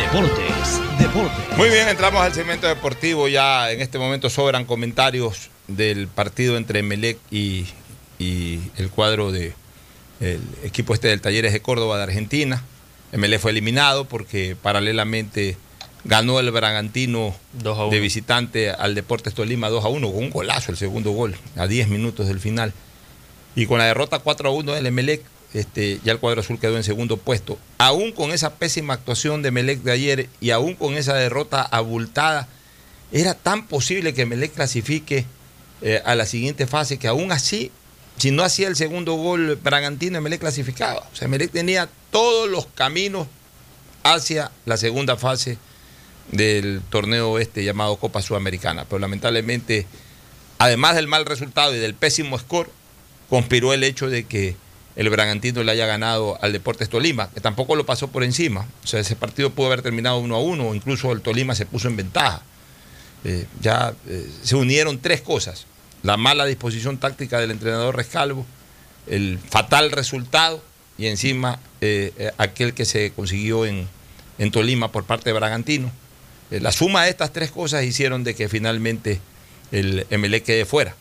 [0.00, 1.58] Deportes, Deportes.
[1.58, 3.28] Muy bien, entramos al segmento deportivo.
[3.28, 7.66] Ya en este momento sobran comentarios del partido entre Melec y,
[8.18, 9.52] y el cuadro de
[10.20, 12.64] el equipo este del Talleres de Córdoba de Argentina.
[13.12, 15.58] Melec fue eliminado porque paralelamente
[16.04, 17.34] ganó el Bragantino
[17.90, 21.66] de visitante al Deportes Tolima 2 a 1 con un golazo el segundo gol a
[21.66, 22.72] 10 minutos del final.
[23.54, 25.22] Y con la derrota 4 a 1 del Emelec,
[25.52, 27.58] este, ya el cuadro azul quedó en segundo puesto.
[27.78, 32.48] Aún con esa pésima actuación de Melec de ayer y aún con esa derrota abultada,
[33.12, 35.26] era tan posible que Melec clasifique
[35.82, 37.72] eh, a la siguiente fase que aún así,
[38.18, 41.08] si no hacía el segundo gol Bragantino, Melec clasificaba.
[41.12, 43.26] O sea, Melec tenía todos los caminos
[44.02, 45.58] hacia la segunda fase
[46.30, 48.84] del torneo este llamado Copa Sudamericana.
[48.84, 49.86] Pero lamentablemente,
[50.58, 52.70] además del mal resultado y del pésimo score,
[53.28, 54.56] conspiró el hecho de que
[54.96, 58.66] el Bragantino le haya ganado al Deportes Tolima, que tampoco lo pasó por encima.
[58.84, 61.66] O sea, ese partido pudo haber terminado uno a uno, o incluso el Tolima se
[61.66, 62.42] puso en ventaja.
[63.24, 65.66] Eh, ya eh, se unieron tres cosas.
[66.02, 68.46] La mala disposición táctica del entrenador Rescalvo,
[69.06, 70.62] el fatal resultado
[70.96, 73.86] y encima eh, aquel que se consiguió en,
[74.38, 75.90] en, Tolima por parte de Bragantino.
[76.50, 79.20] la suma de estas tres cosas hicieron de que finalmente
[79.72, 80.94] el MLE quede fuera.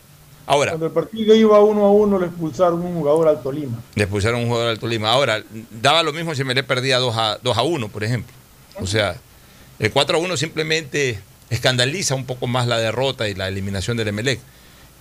[0.50, 3.84] Ahora, Cuando el partido iba uno a uno, le expulsaron un jugador al Tolima.
[3.94, 5.12] Le expulsaron un jugador al Tolima.
[5.12, 8.34] Ahora, daba lo mismo si me le perdía 2 a, 2 a 1, por ejemplo.
[8.82, 9.16] O sea,
[9.78, 11.20] el 4 a 1 simplemente
[11.52, 14.40] escandaliza un poco más la derrota y la eliminación del Emelec.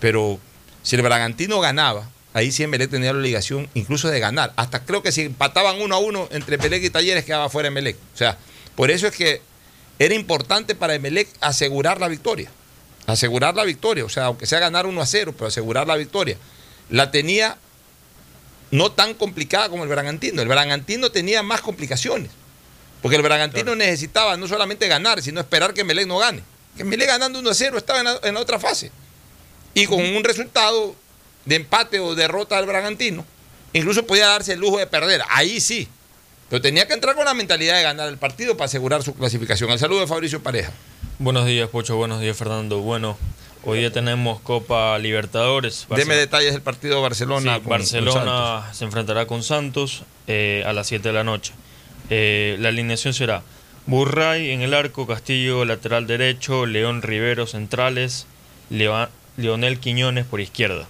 [0.00, 0.38] Pero
[0.82, 4.52] si el Bragantino ganaba, ahí sí Emelec tenía la obligación incluso de ganar.
[4.56, 7.96] Hasta creo que si empataban 1 a 1 entre Emelec y Talleres quedaba fuera Emelec.
[7.96, 8.36] O sea,
[8.76, 9.40] por eso es que
[9.98, 12.50] era importante para Emelec asegurar la victoria
[13.08, 16.36] asegurar la victoria, o sea, aunque sea ganar 1 a 0, pero asegurar la victoria.
[16.90, 17.56] La tenía
[18.70, 20.42] no tan complicada como el Bragantino.
[20.42, 22.30] El Bragantino tenía más complicaciones,
[23.00, 26.42] porque el Bragantino necesitaba no solamente ganar, sino esperar que Melec no gane.
[26.76, 28.92] Que Melec ganando 1 a 0 estaba en la, en la otra fase.
[29.72, 30.94] Y con un resultado
[31.46, 33.24] de empate o derrota del Bragantino,
[33.72, 35.22] incluso podía darse el lujo de perder.
[35.30, 35.88] Ahí sí.
[36.50, 39.70] Pero tenía que entrar con la mentalidad de ganar el partido para asegurar su clasificación.
[39.70, 40.72] Al saludo de Fabricio Pareja.
[41.20, 41.96] Buenos días, Pocho.
[41.96, 42.78] Buenos días, Fernando.
[42.78, 43.18] Bueno,
[43.64, 45.88] hoy día tenemos Copa Libertadores.
[45.90, 47.56] Deme detalles del partido Barcelona.
[47.56, 51.54] Sí, Barcelona se enfrentará con Santos eh, a las 7 de la noche.
[52.08, 53.42] Eh, la alineación será
[53.86, 58.28] Burray en el arco, Castillo lateral derecho, León Rivero centrales,
[58.70, 60.86] Lionel Quiñones por izquierda.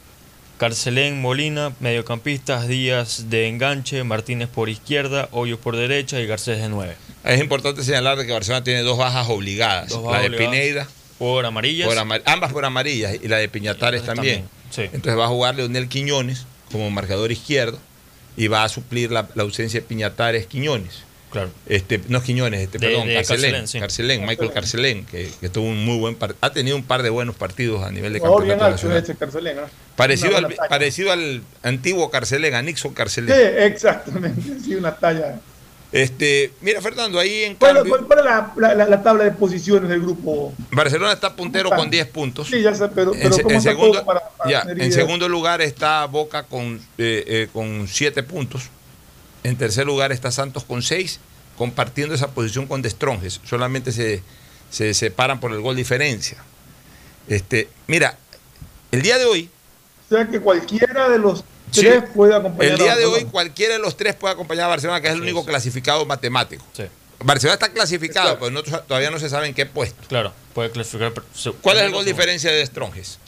[0.59, 6.69] Carcelén, Molina, mediocampistas, Díaz de enganche, Martínez por izquierda, Hoyos por derecha y Garcés de
[6.69, 6.97] 9.
[7.25, 9.89] Es importante señalar que Barcelona tiene dos bajas obligadas.
[9.91, 10.51] Dos la de obligadas.
[10.53, 10.89] Pineida.
[11.19, 11.89] Por amarillas.
[11.89, 14.45] por ambas por amarillas y la de Piñatares también.
[14.47, 14.83] también, sí.
[14.95, 17.79] Entonces va a jugar Leonel Quiñones como marcador izquierdo
[18.37, 21.03] y va a suplir la, la ausencia de Piñatares Quiñones.
[21.33, 21.51] Claro.
[21.67, 23.81] Este, no es Quiñones, este, De- perdón, de Carcelén, Carcelén, sí.
[23.81, 27.35] Carcelén, Michael Carcelén, que, que tuvo un muy buen ha tenido un par de buenos
[27.35, 28.77] partidos a nivel de bien campeonato.
[29.97, 33.63] Parecido al, parecido al antiguo Carcelén, a Nixon Sí, Carcelén.
[33.63, 34.41] exactamente.
[34.65, 35.41] Sí, una talla.
[35.91, 39.89] Este, mira, Fernando, ahí en ¿Cuál, cambio, cuál- la, la- la- la tabla de posiciones
[39.89, 40.53] del grupo?
[40.71, 42.47] Barcelona está puntero con 10 puntos.
[42.49, 44.61] Sí, ya sé, pero, En, pero se- ¿cómo en está segundo, todo para, para ya,
[44.63, 44.99] tener en idea?
[45.01, 48.65] segundo lugar está Boca con, eh, eh, con siete puntos.
[49.45, 51.21] En tercer lugar está Santos con seis,
[51.57, 53.41] compartiendo esa posición con Destronges.
[53.45, 54.23] Solamente se,
[54.71, 56.37] se separan por el gol diferencia.
[57.29, 58.19] Este, mira,
[58.93, 59.49] el día de hoy,
[60.11, 61.81] O sea que cualquiera de los Sí.
[61.83, 64.69] tres puede acompañar el a día de hoy cualquiera de los tres puede acompañar a
[64.69, 66.65] Barcelona, que es el único clasificado matemático.
[67.21, 70.07] Barcelona está clasificado, pero no- todavía no se sabe en qué puesto.
[70.09, 71.13] Claro, puede clasificar.
[71.61, 73.19] ¿Cuál es el gol diferencia de Destronges?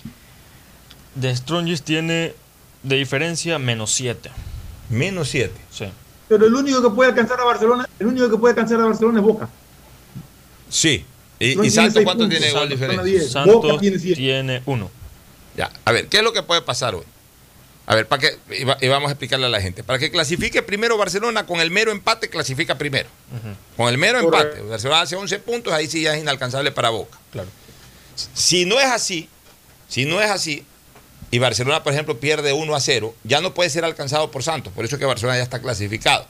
[1.15, 2.35] De Strongest tiene
[2.85, 4.31] de diferencia menos 7.
[4.91, 5.53] Menos 7.
[5.73, 5.87] Sí.
[6.29, 9.19] Pero el único que puede alcanzar a Barcelona, el único que puede alcanzar a Barcelona
[9.19, 9.49] es Boca.
[10.69, 11.05] Sí.
[11.41, 13.29] ¿Y, y Santos cuánto puntos, tiene de gol diferencia?
[13.29, 14.91] Santos Boca tiene tiene, uno.
[15.57, 17.03] Ya, a ver, ¿qué es lo que puede pasar hoy?
[17.91, 19.83] A ver, para que, y, va- y vamos a explicarle a la gente.
[19.83, 23.09] Para que clasifique primero Barcelona, con el mero empate clasifica primero.
[23.77, 24.47] Con el mero Correcto.
[24.59, 24.69] empate.
[24.71, 27.19] Barcelona hace 11 puntos, ahí sí ya es inalcanzable para Boca.
[27.33, 27.49] Claro.
[28.35, 29.29] Si no es así,
[29.89, 30.65] si no es así,
[31.33, 34.73] y Barcelona, por ejemplo, pierde 1 a 0, ya no puede ser alcanzado por Santos.
[34.73, 36.27] Por eso es que Barcelona ya está clasificado.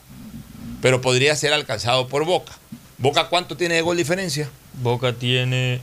[0.81, 2.53] Pero podría ser alcanzado por Boca.
[2.97, 4.49] ¿Boca cuánto tiene de gol diferencia?
[4.83, 5.83] Boca tiene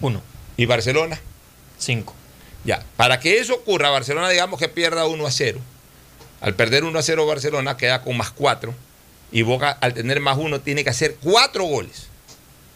[0.00, 0.22] uno.
[0.56, 1.20] ¿Y Barcelona?
[1.78, 2.14] 5.
[2.64, 5.58] Ya, para que eso ocurra, Barcelona digamos que pierda 1 a 0.
[6.40, 8.74] Al perder 1 a 0 Barcelona queda con más 4
[9.32, 12.08] y Boca al tener más 1 tiene que hacer 4 goles.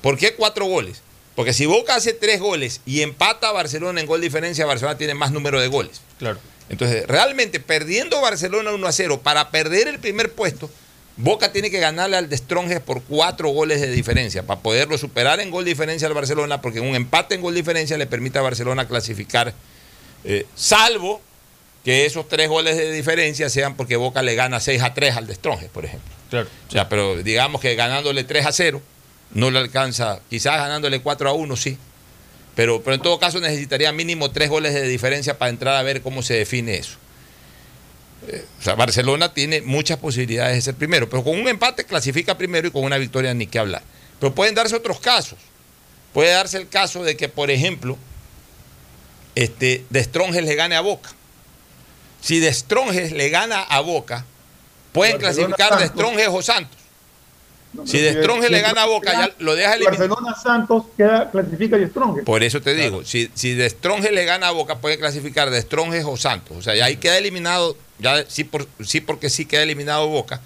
[0.01, 1.03] ¿Por qué 4 goles?
[1.35, 5.15] Porque si Boca hace 3 goles y empata a Barcelona en gol diferencia, Barcelona tiene
[5.15, 6.01] más número de goles.
[6.19, 6.39] Claro.
[6.69, 10.71] Entonces, realmente perdiendo Barcelona 1 a 0 para perder el primer puesto,
[11.17, 15.41] Boca tiene que ganarle al de Stronges por 4 goles de diferencia para poderlo superar
[15.41, 18.89] en gol diferencia al Barcelona, porque un empate en gol diferencia le permite a Barcelona
[18.89, 19.53] clasificar
[20.25, 21.21] eh, salvo
[21.85, 25.27] que esos tres goles de diferencia sean porque Boca le gana 6 a 3 al
[25.27, 26.13] de Stronges, por ejemplo.
[26.31, 26.49] Claro.
[26.69, 28.81] O sea, pero digamos que ganándole 3 a 0
[29.35, 31.79] no le alcanza, quizás ganándole 4 a 1 sí,
[32.55, 36.03] pero, pero en todo caso necesitaría mínimo 3 goles de diferencia para entrar a ver
[36.03, 36.99] cómo se define eso.
[38.29, 42.37] Eh, o sea, Barcelona tiene muchas posibilidades de ser primero, pero con un empate clasifica
[42.37, 43.83] primero y con una victoria ni que hablar.
[44.21, 45.39] Pero pueden darse otros casos.
[46.13, 47.97] Puede darse el caso de que, por ejemplo,
[49.35, 51.11] este, De Stronges le gane a Boca.
[52.21, 54.25] Si De Stronges le gana a Boca,
[54.93, 55.89] pueden Barcelona, clasificar De.
[55.89, 56.79] Stronges o Santos.
[57.73, 60.09] No, Si De Stronges le De gana a Stronges Boca, ya lo deja eliminado.
[60.09, 62.25] Barcelona Santos queda, clasifica y Strong.
[62.25, 65.61] Por eso te digo, si, si De Stronges le gana a Boca, puede clasificar De
[65.61, 66.57] Stronges o Santos.
[66.57, 70.41] O sea, ya ahí queda eliminado, ya sí, por, sí porque sí queda eliminado Boca.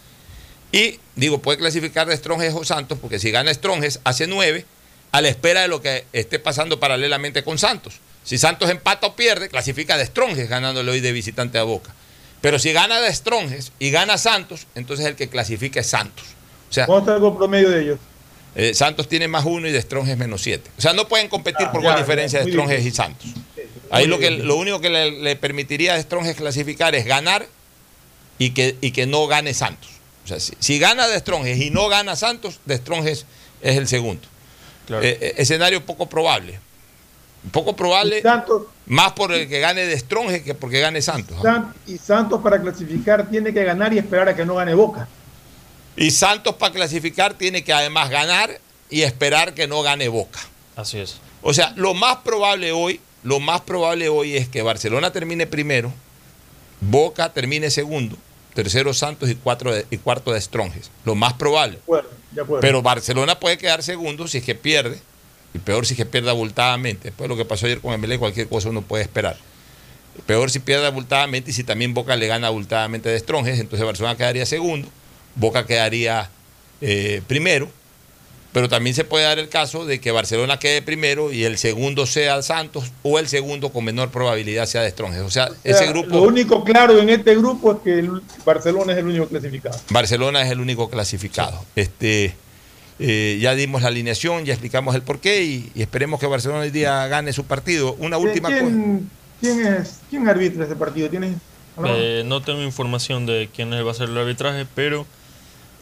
[0.73, 4.65] Y digo, puede clasificar De Stronges o Santos, porque si gana Stronges, hace nueve,
[5.13, 8.01] a la espera de lo que esté pasando paralelamente con Santos.
[8.27, 11.95] Si Santos empata o pierde, clasifica De Stronges ganándole hoy de visitante a Boca.
[12.41, 16.25] Pero si gana De Stronges y gana Santos, entonces el que clasifica es Santos.
[16.69, 17.99] O sea, ¿Cómo está el promedio de ellos?
[18.57, 20.71] eh, Santos tiene más uno y De Stronges menos siete.
[20.77, 22.91] O sea, no pueden competir Ah, por ya, diferencia de Stronges y.
[22.91, 23.29] Santos.
[23.91, 27.47] Ahí lo, que, lo único que le, le permitiría a Stronges clasificar es ganar
[28.39, 29.89] y que, y que no gane Santos.
[30.25, 33.25] O sea, si, si gana De Stronges y no gana Santos, De Stronges
[33.63, 34.27] es el segundo.
[34.89, 35.05] Claro.
[35.05, 36.59] Eh, eh, escenario poco probable.
[37.53, 41.37] Poco probable, Santos, más por el que gane De Stronges que porque gane Santos.
[41.47, 41.73] ¿ah?
[41.87, 45.09] Y Santos para clasificar tiene que ganar y esperar a que no gane Boca.
[45.97, 48.61] Y Santos para clasificar tiene que además ganar
[48.91, 50.41] y esperar que no gane Boca.
[50.77, 51.19] Así es.
[51.43, 55.93] O sea, lo más probable hoy, lo más probable hoy es que Barcelona termine primero,
[56.81, 58.17] Boca termine segundo,
[58.55, 60.91] tercero Santos y, cuatro de- y cuarto de Stronges.
[61.05, 61.77] Lo más probable.
[61.77, 62.61] De acuerdo, de acuerdo.
[62.61, 65.01] Pero Barcelona puede quedar segundo si es que pierde,
[65.57, 67.09] y peor si que pierde abultadamente.
[67.09, 69.37] Después de lo que pasó ayer con Emelec, cualquier cosa uno puede esperar.
[70.27, 74.17] Peor si pierde abultadamente y si también Boca le gana abultadamente de Stronges, entonces Barcelona
[74.17, 74.89] quedaría segundo,
[75.35, 76.31] Boca quedaría
[76.81, 77.69] eh, primero,
[78.53, 82.07] pero también se puede dar el caso de que Barcelona quede primero y el segundo
[82.07, 85.21] sea Santos o el segundo con menor probabilidad sea de Stronges.
[85.21, 86.09] O sea, O sea, ese grupo...
[86.09, 89.79] Lo único claro en este grupo es que el Barcelona es el único clasificado.
[89.91, 91.63] Barcelona es el único clasificado.
[91.77, 92.35] Este,
[92.99, 96.71] eh, ya dimos la alineación, ya explicamos el porqué y, y esperemos que Barcelona hoy
[96.71, 97.95] día gane su partido.
[97.99, 98.49] Una última.
[98.49, 99.11] ¿Quién,
[99.41, 101.11] ¿Quién es quién arbitra este partido?
[101.11, 101.37] ¿Tienes
[101.85, 105.07] Eh, no tengo información de quién va a ser el arbitraje, pero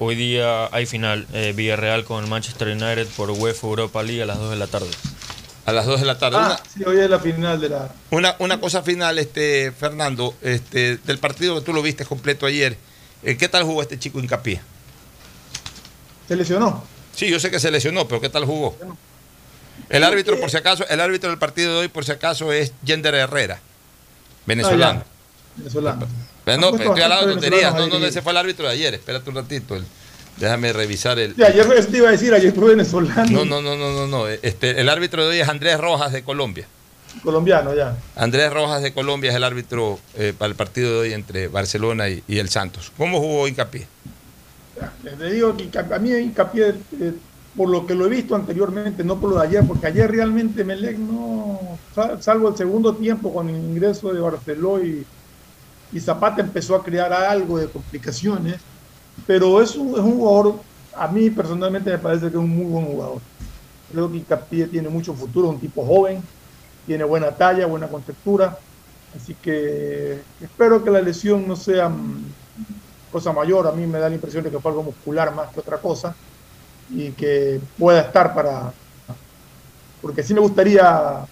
[0.00, 1.26] hoy día hay final.
[1.32, 4.66] Eh, Villarreal con el Manchester United por UEFA Europa League a las 2 de la
[4.66, 4.90] tarde.
[5.66, 6.36] A las 2 de la tarde.
[6.38, 7.90] Ah, sí, hoy es la final de la.
[8.10, 12.76] Una, una cosa final, este Fernando, este, del partido que tú lo viste completo ayer.
[13.22, 14.60] eh, ¿Qué tal jugó este chico hincapié?
[16.28, 16.84] Se lesionó.
[17.14, 18.76] Sí, yo sé que se lesionó, pero ¿qué tal jugó?
[19.88, 22.72] El árbitro, por si acaso, el árbitro del partido de hoy, por si acaso, es
[22.84, 23.60] Yender Herrera,
[24.46, 25.02] venezolano.
[25.04, 25.56] Ah.
[25.56, 26.06] Venezolano.
[26.44, 27.88] Pero no, puesto estoy hablando de bastantes tonterías.
[27.92, 28.94] No, no, ese fue el árbitro de ayer.
[28.94, 29.76] Espérate un ratito.
[29.76, 29.84] el-
[30.36, 31.34] déjame revisar el.
[31.42, 33.24] Ayer te iba a decir, ayer fue venezolano.
[33.30, 34.28] No, no, no, no, no, no.
[34.28, 36.66] Este, el árbitro de hoy es Andrés Rojas de Colombia.
[37.22, 37.96] Colombiano, ya.
[38.16, 42.08] Andrés Rojas de Colombia es el árbitro eh, para el partido de hoy entre Barcelona
[42.08, 42.90] y, y el Santos.
[42.98, 43.86] ¿Cómo jugó Hincapié?
[45.02, 47.20] Te digo que a mí hincapié, eh,
[47.54, 50.64] por lo que lo he visto anteriormente, no por lo de ayer, porque ayer realmente
[50.64, 55.08] Melec no, sal- salvo el segundo tiempo con el ingreso de Barceló y,
[55.90, 58.68] y Zapata empezó a crear algo de complicaciones,
[59.26, 62.66] pero es un, es un jugador, a mí personalmente me parece que es un muy
[62.66, 63.24] buen jugador.
[63.88, 66.28] Creo que Hincapié tiene mucho futuro, un tipo joven,
[66.84, 68.58] tiene buena talla, buena contextura,
[69.12, 72.34] así que espero que la lesión no sea mm,
[73.14, 75.60] cosa mayor, a mí me da la impresión de que fue algo muscular más que
[75.60, 76.16] otra cosa
[76.90, 78.72] y que pueda estar para,
[80.02, 81.24] porque sí me gustaría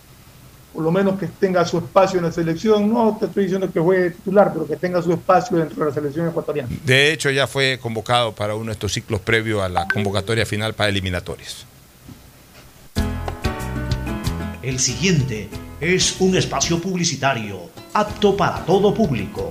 [0.73, 3.81] por lo menos que tenga su espacio en la selección, no te estoy diciendo que
[3.81, 6.69] juegue titular, pero que tenga su espacio dentro de la selección ecuatoriana.
[6.85, 10.75] De hecho, ya fue convocado para uno de estos ciclos previos a la convocatoria final
[10.75, 11.67] para eliminatorias.
[14.63, 15.49] El siguiente
[15.81, 19.51] es un espacio publicitario apto para todo público.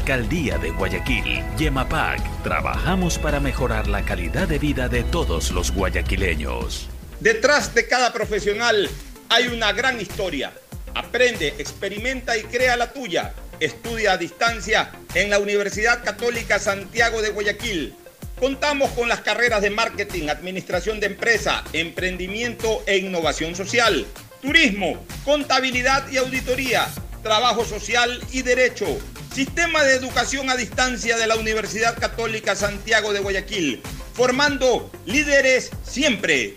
[0.00, 6.88] Alcaldía de Guayaquil, Yemapac, trabajamos para mejorar la calidad de vida de todos los guayaquileños.
[7.20, 8.88] Detrás de cada profesional
[9.28, 10.54] hay una gran historia.
[10.94, 13.34] Aprende, experimenta y crea la tuya.
[13.60, 17.94] Estudia a distancia en la Universidad Católica Santiago de Guayaquil.
[18.38, 24.06] Contamos con las carreras de marketing, administración de empresa, emprendimiento e innovación social,
[24.40, 26.88] turismo, contabilidad y auditoría,
[27.22, 28.86] trabajo social y derecho.
[29.32, 33.82] Sistema de educación a distancia de la Universidad Católica Santiago de Guayaquil,
[34.12, 36.56] formando líderes siempre.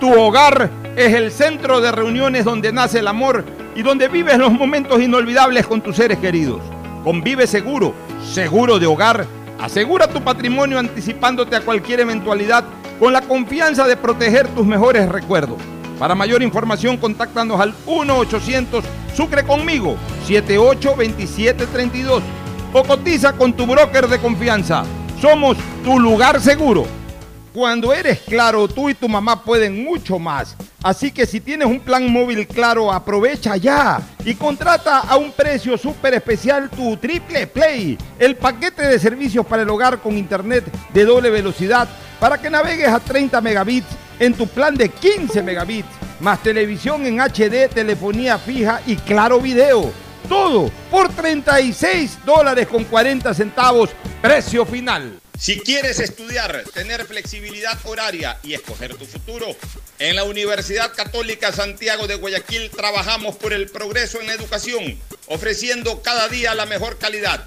[0.00, 3.44] Tu hogar es el centro de reuniones donde nace el amor
[3.76, 6.60] y donde vives los momentos inolvidables con tus seres queridos.
[7.04, 7.94] Convive seguro,
[8.32, 9.26] seguro de hogar.
[9.60, 12.64] Asegura tu patrimonio anticipándote a cualquier eventualidad
[12.98, 15.58] con la confianza de proteger tus mejores recuerdos.
[15.98, 18.82] Para mayor información, contáctanos al 1-800
[19.14, 19.96] Sucre conmigo
[20.26, 22.22] 782732
[22.72, 24.82] o cotiza con tu broker de confianza.
[25.20, 26.84] Somos tu lugar seguro.
[27.52, 30.56] Cuando eres claro, tú y tu mamá pueden mucho más.
[30.82, 35.78] Así que si tienes un plan móvil claro, aprovecha ya y contrata a un precio
[35.78, 41.04] súper especial tu Triple Play, el paquete de servicios para el hogar con internet de
[41.04, 41.88] doble velocidad
[42.18, 43.86] para que navegues a 30 megabits
[44.18, 45.88] en tu plan de 15 megabits,
[46.20, 49.92] más televisión en HD, telefonía fija y claro video.
[50.28, 53.90] Todo por 36 dólares con 40 centavos,
[54.22, 55.20] precio final.
[55.38, 59.46] Si quieres estudiar, tener flexibilidad horaria y escoger tu futuro,
[59.98, 66.02] en la Universidad Católica Santiago de Guayaquil trabajamos por el progreso en la educación, ofreciendo
[66.02, 67.46] cada día la mejor calidad.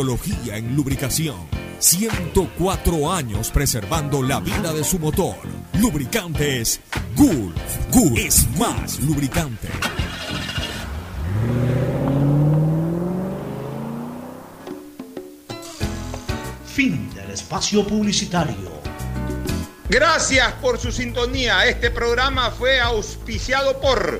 [0.01, 1.35] tecnología en lubricación.
[1.77, 5.35] 104 años preservando la vida de su motor.
[5.79, 6.79] Lubricantes
[7.15, 7.55] Gulf.
[7.91, 9.67] Gulf es más lubricante.
[16.65, 18.71] Fin del espacio publicitario.
[19.87, 21.67] Gracias por su sintonía.
[21.67, 24.19] Este programa fue auspiciado por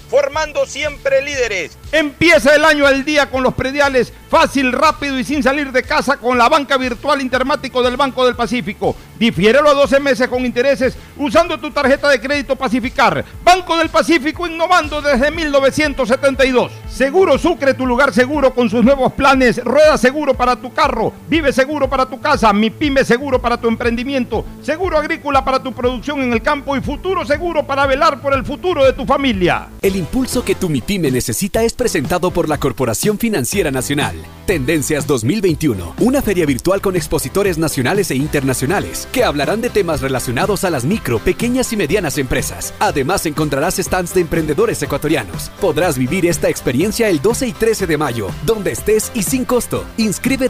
[0.11, 1.77] formando siempre líderes.
[1.93, 6.17] Empieza el año al día con los prediales, fácil, rápido y sin salir de casa
[6.17, 8.93] con la banca virtual intermático del Banco del Pacífico.
[9.17, 13.23] Difiérelo a 12 meses con intereses usando tu tarjeta de crédito Pacificar.
[13.43, 16.71] Banco del Pacífico innovando desde 1972.
[16.89, 19.63] Seguro Sucre, tu lugar seguro con sus nuevos planes.
[19.63, 23.69] Rueda seguro para tu carro, vive seguro para tu casa, mi pyme seguro para tu
[23.69, 28.33] emprendimiento, seguro agrícola para tu producción en el campo y futuro seguro para velar por
[28.33, 29.69] el futuro de tu familia.
[29.81, 34.15] El impulso que tu MIPYME necesita es presentado por la Corporación Financiera Nacional.
[34.47, 40.63] Tendencias 2021, una feria virtual con expositores nacionales e internacionales que hablarán de temas relacionados
[40.63, 42.73] a las micro, pequeñas y medianas empresas.
[42.79, 45.51] Además encontrarás stands de emprendedores ecuatorianos.
[45.61, 49.85] Podrás vivir esta experiencia el 12 y 13 de mayo, donde estés y sin costo.
[49.97, 50.41] Inscríbete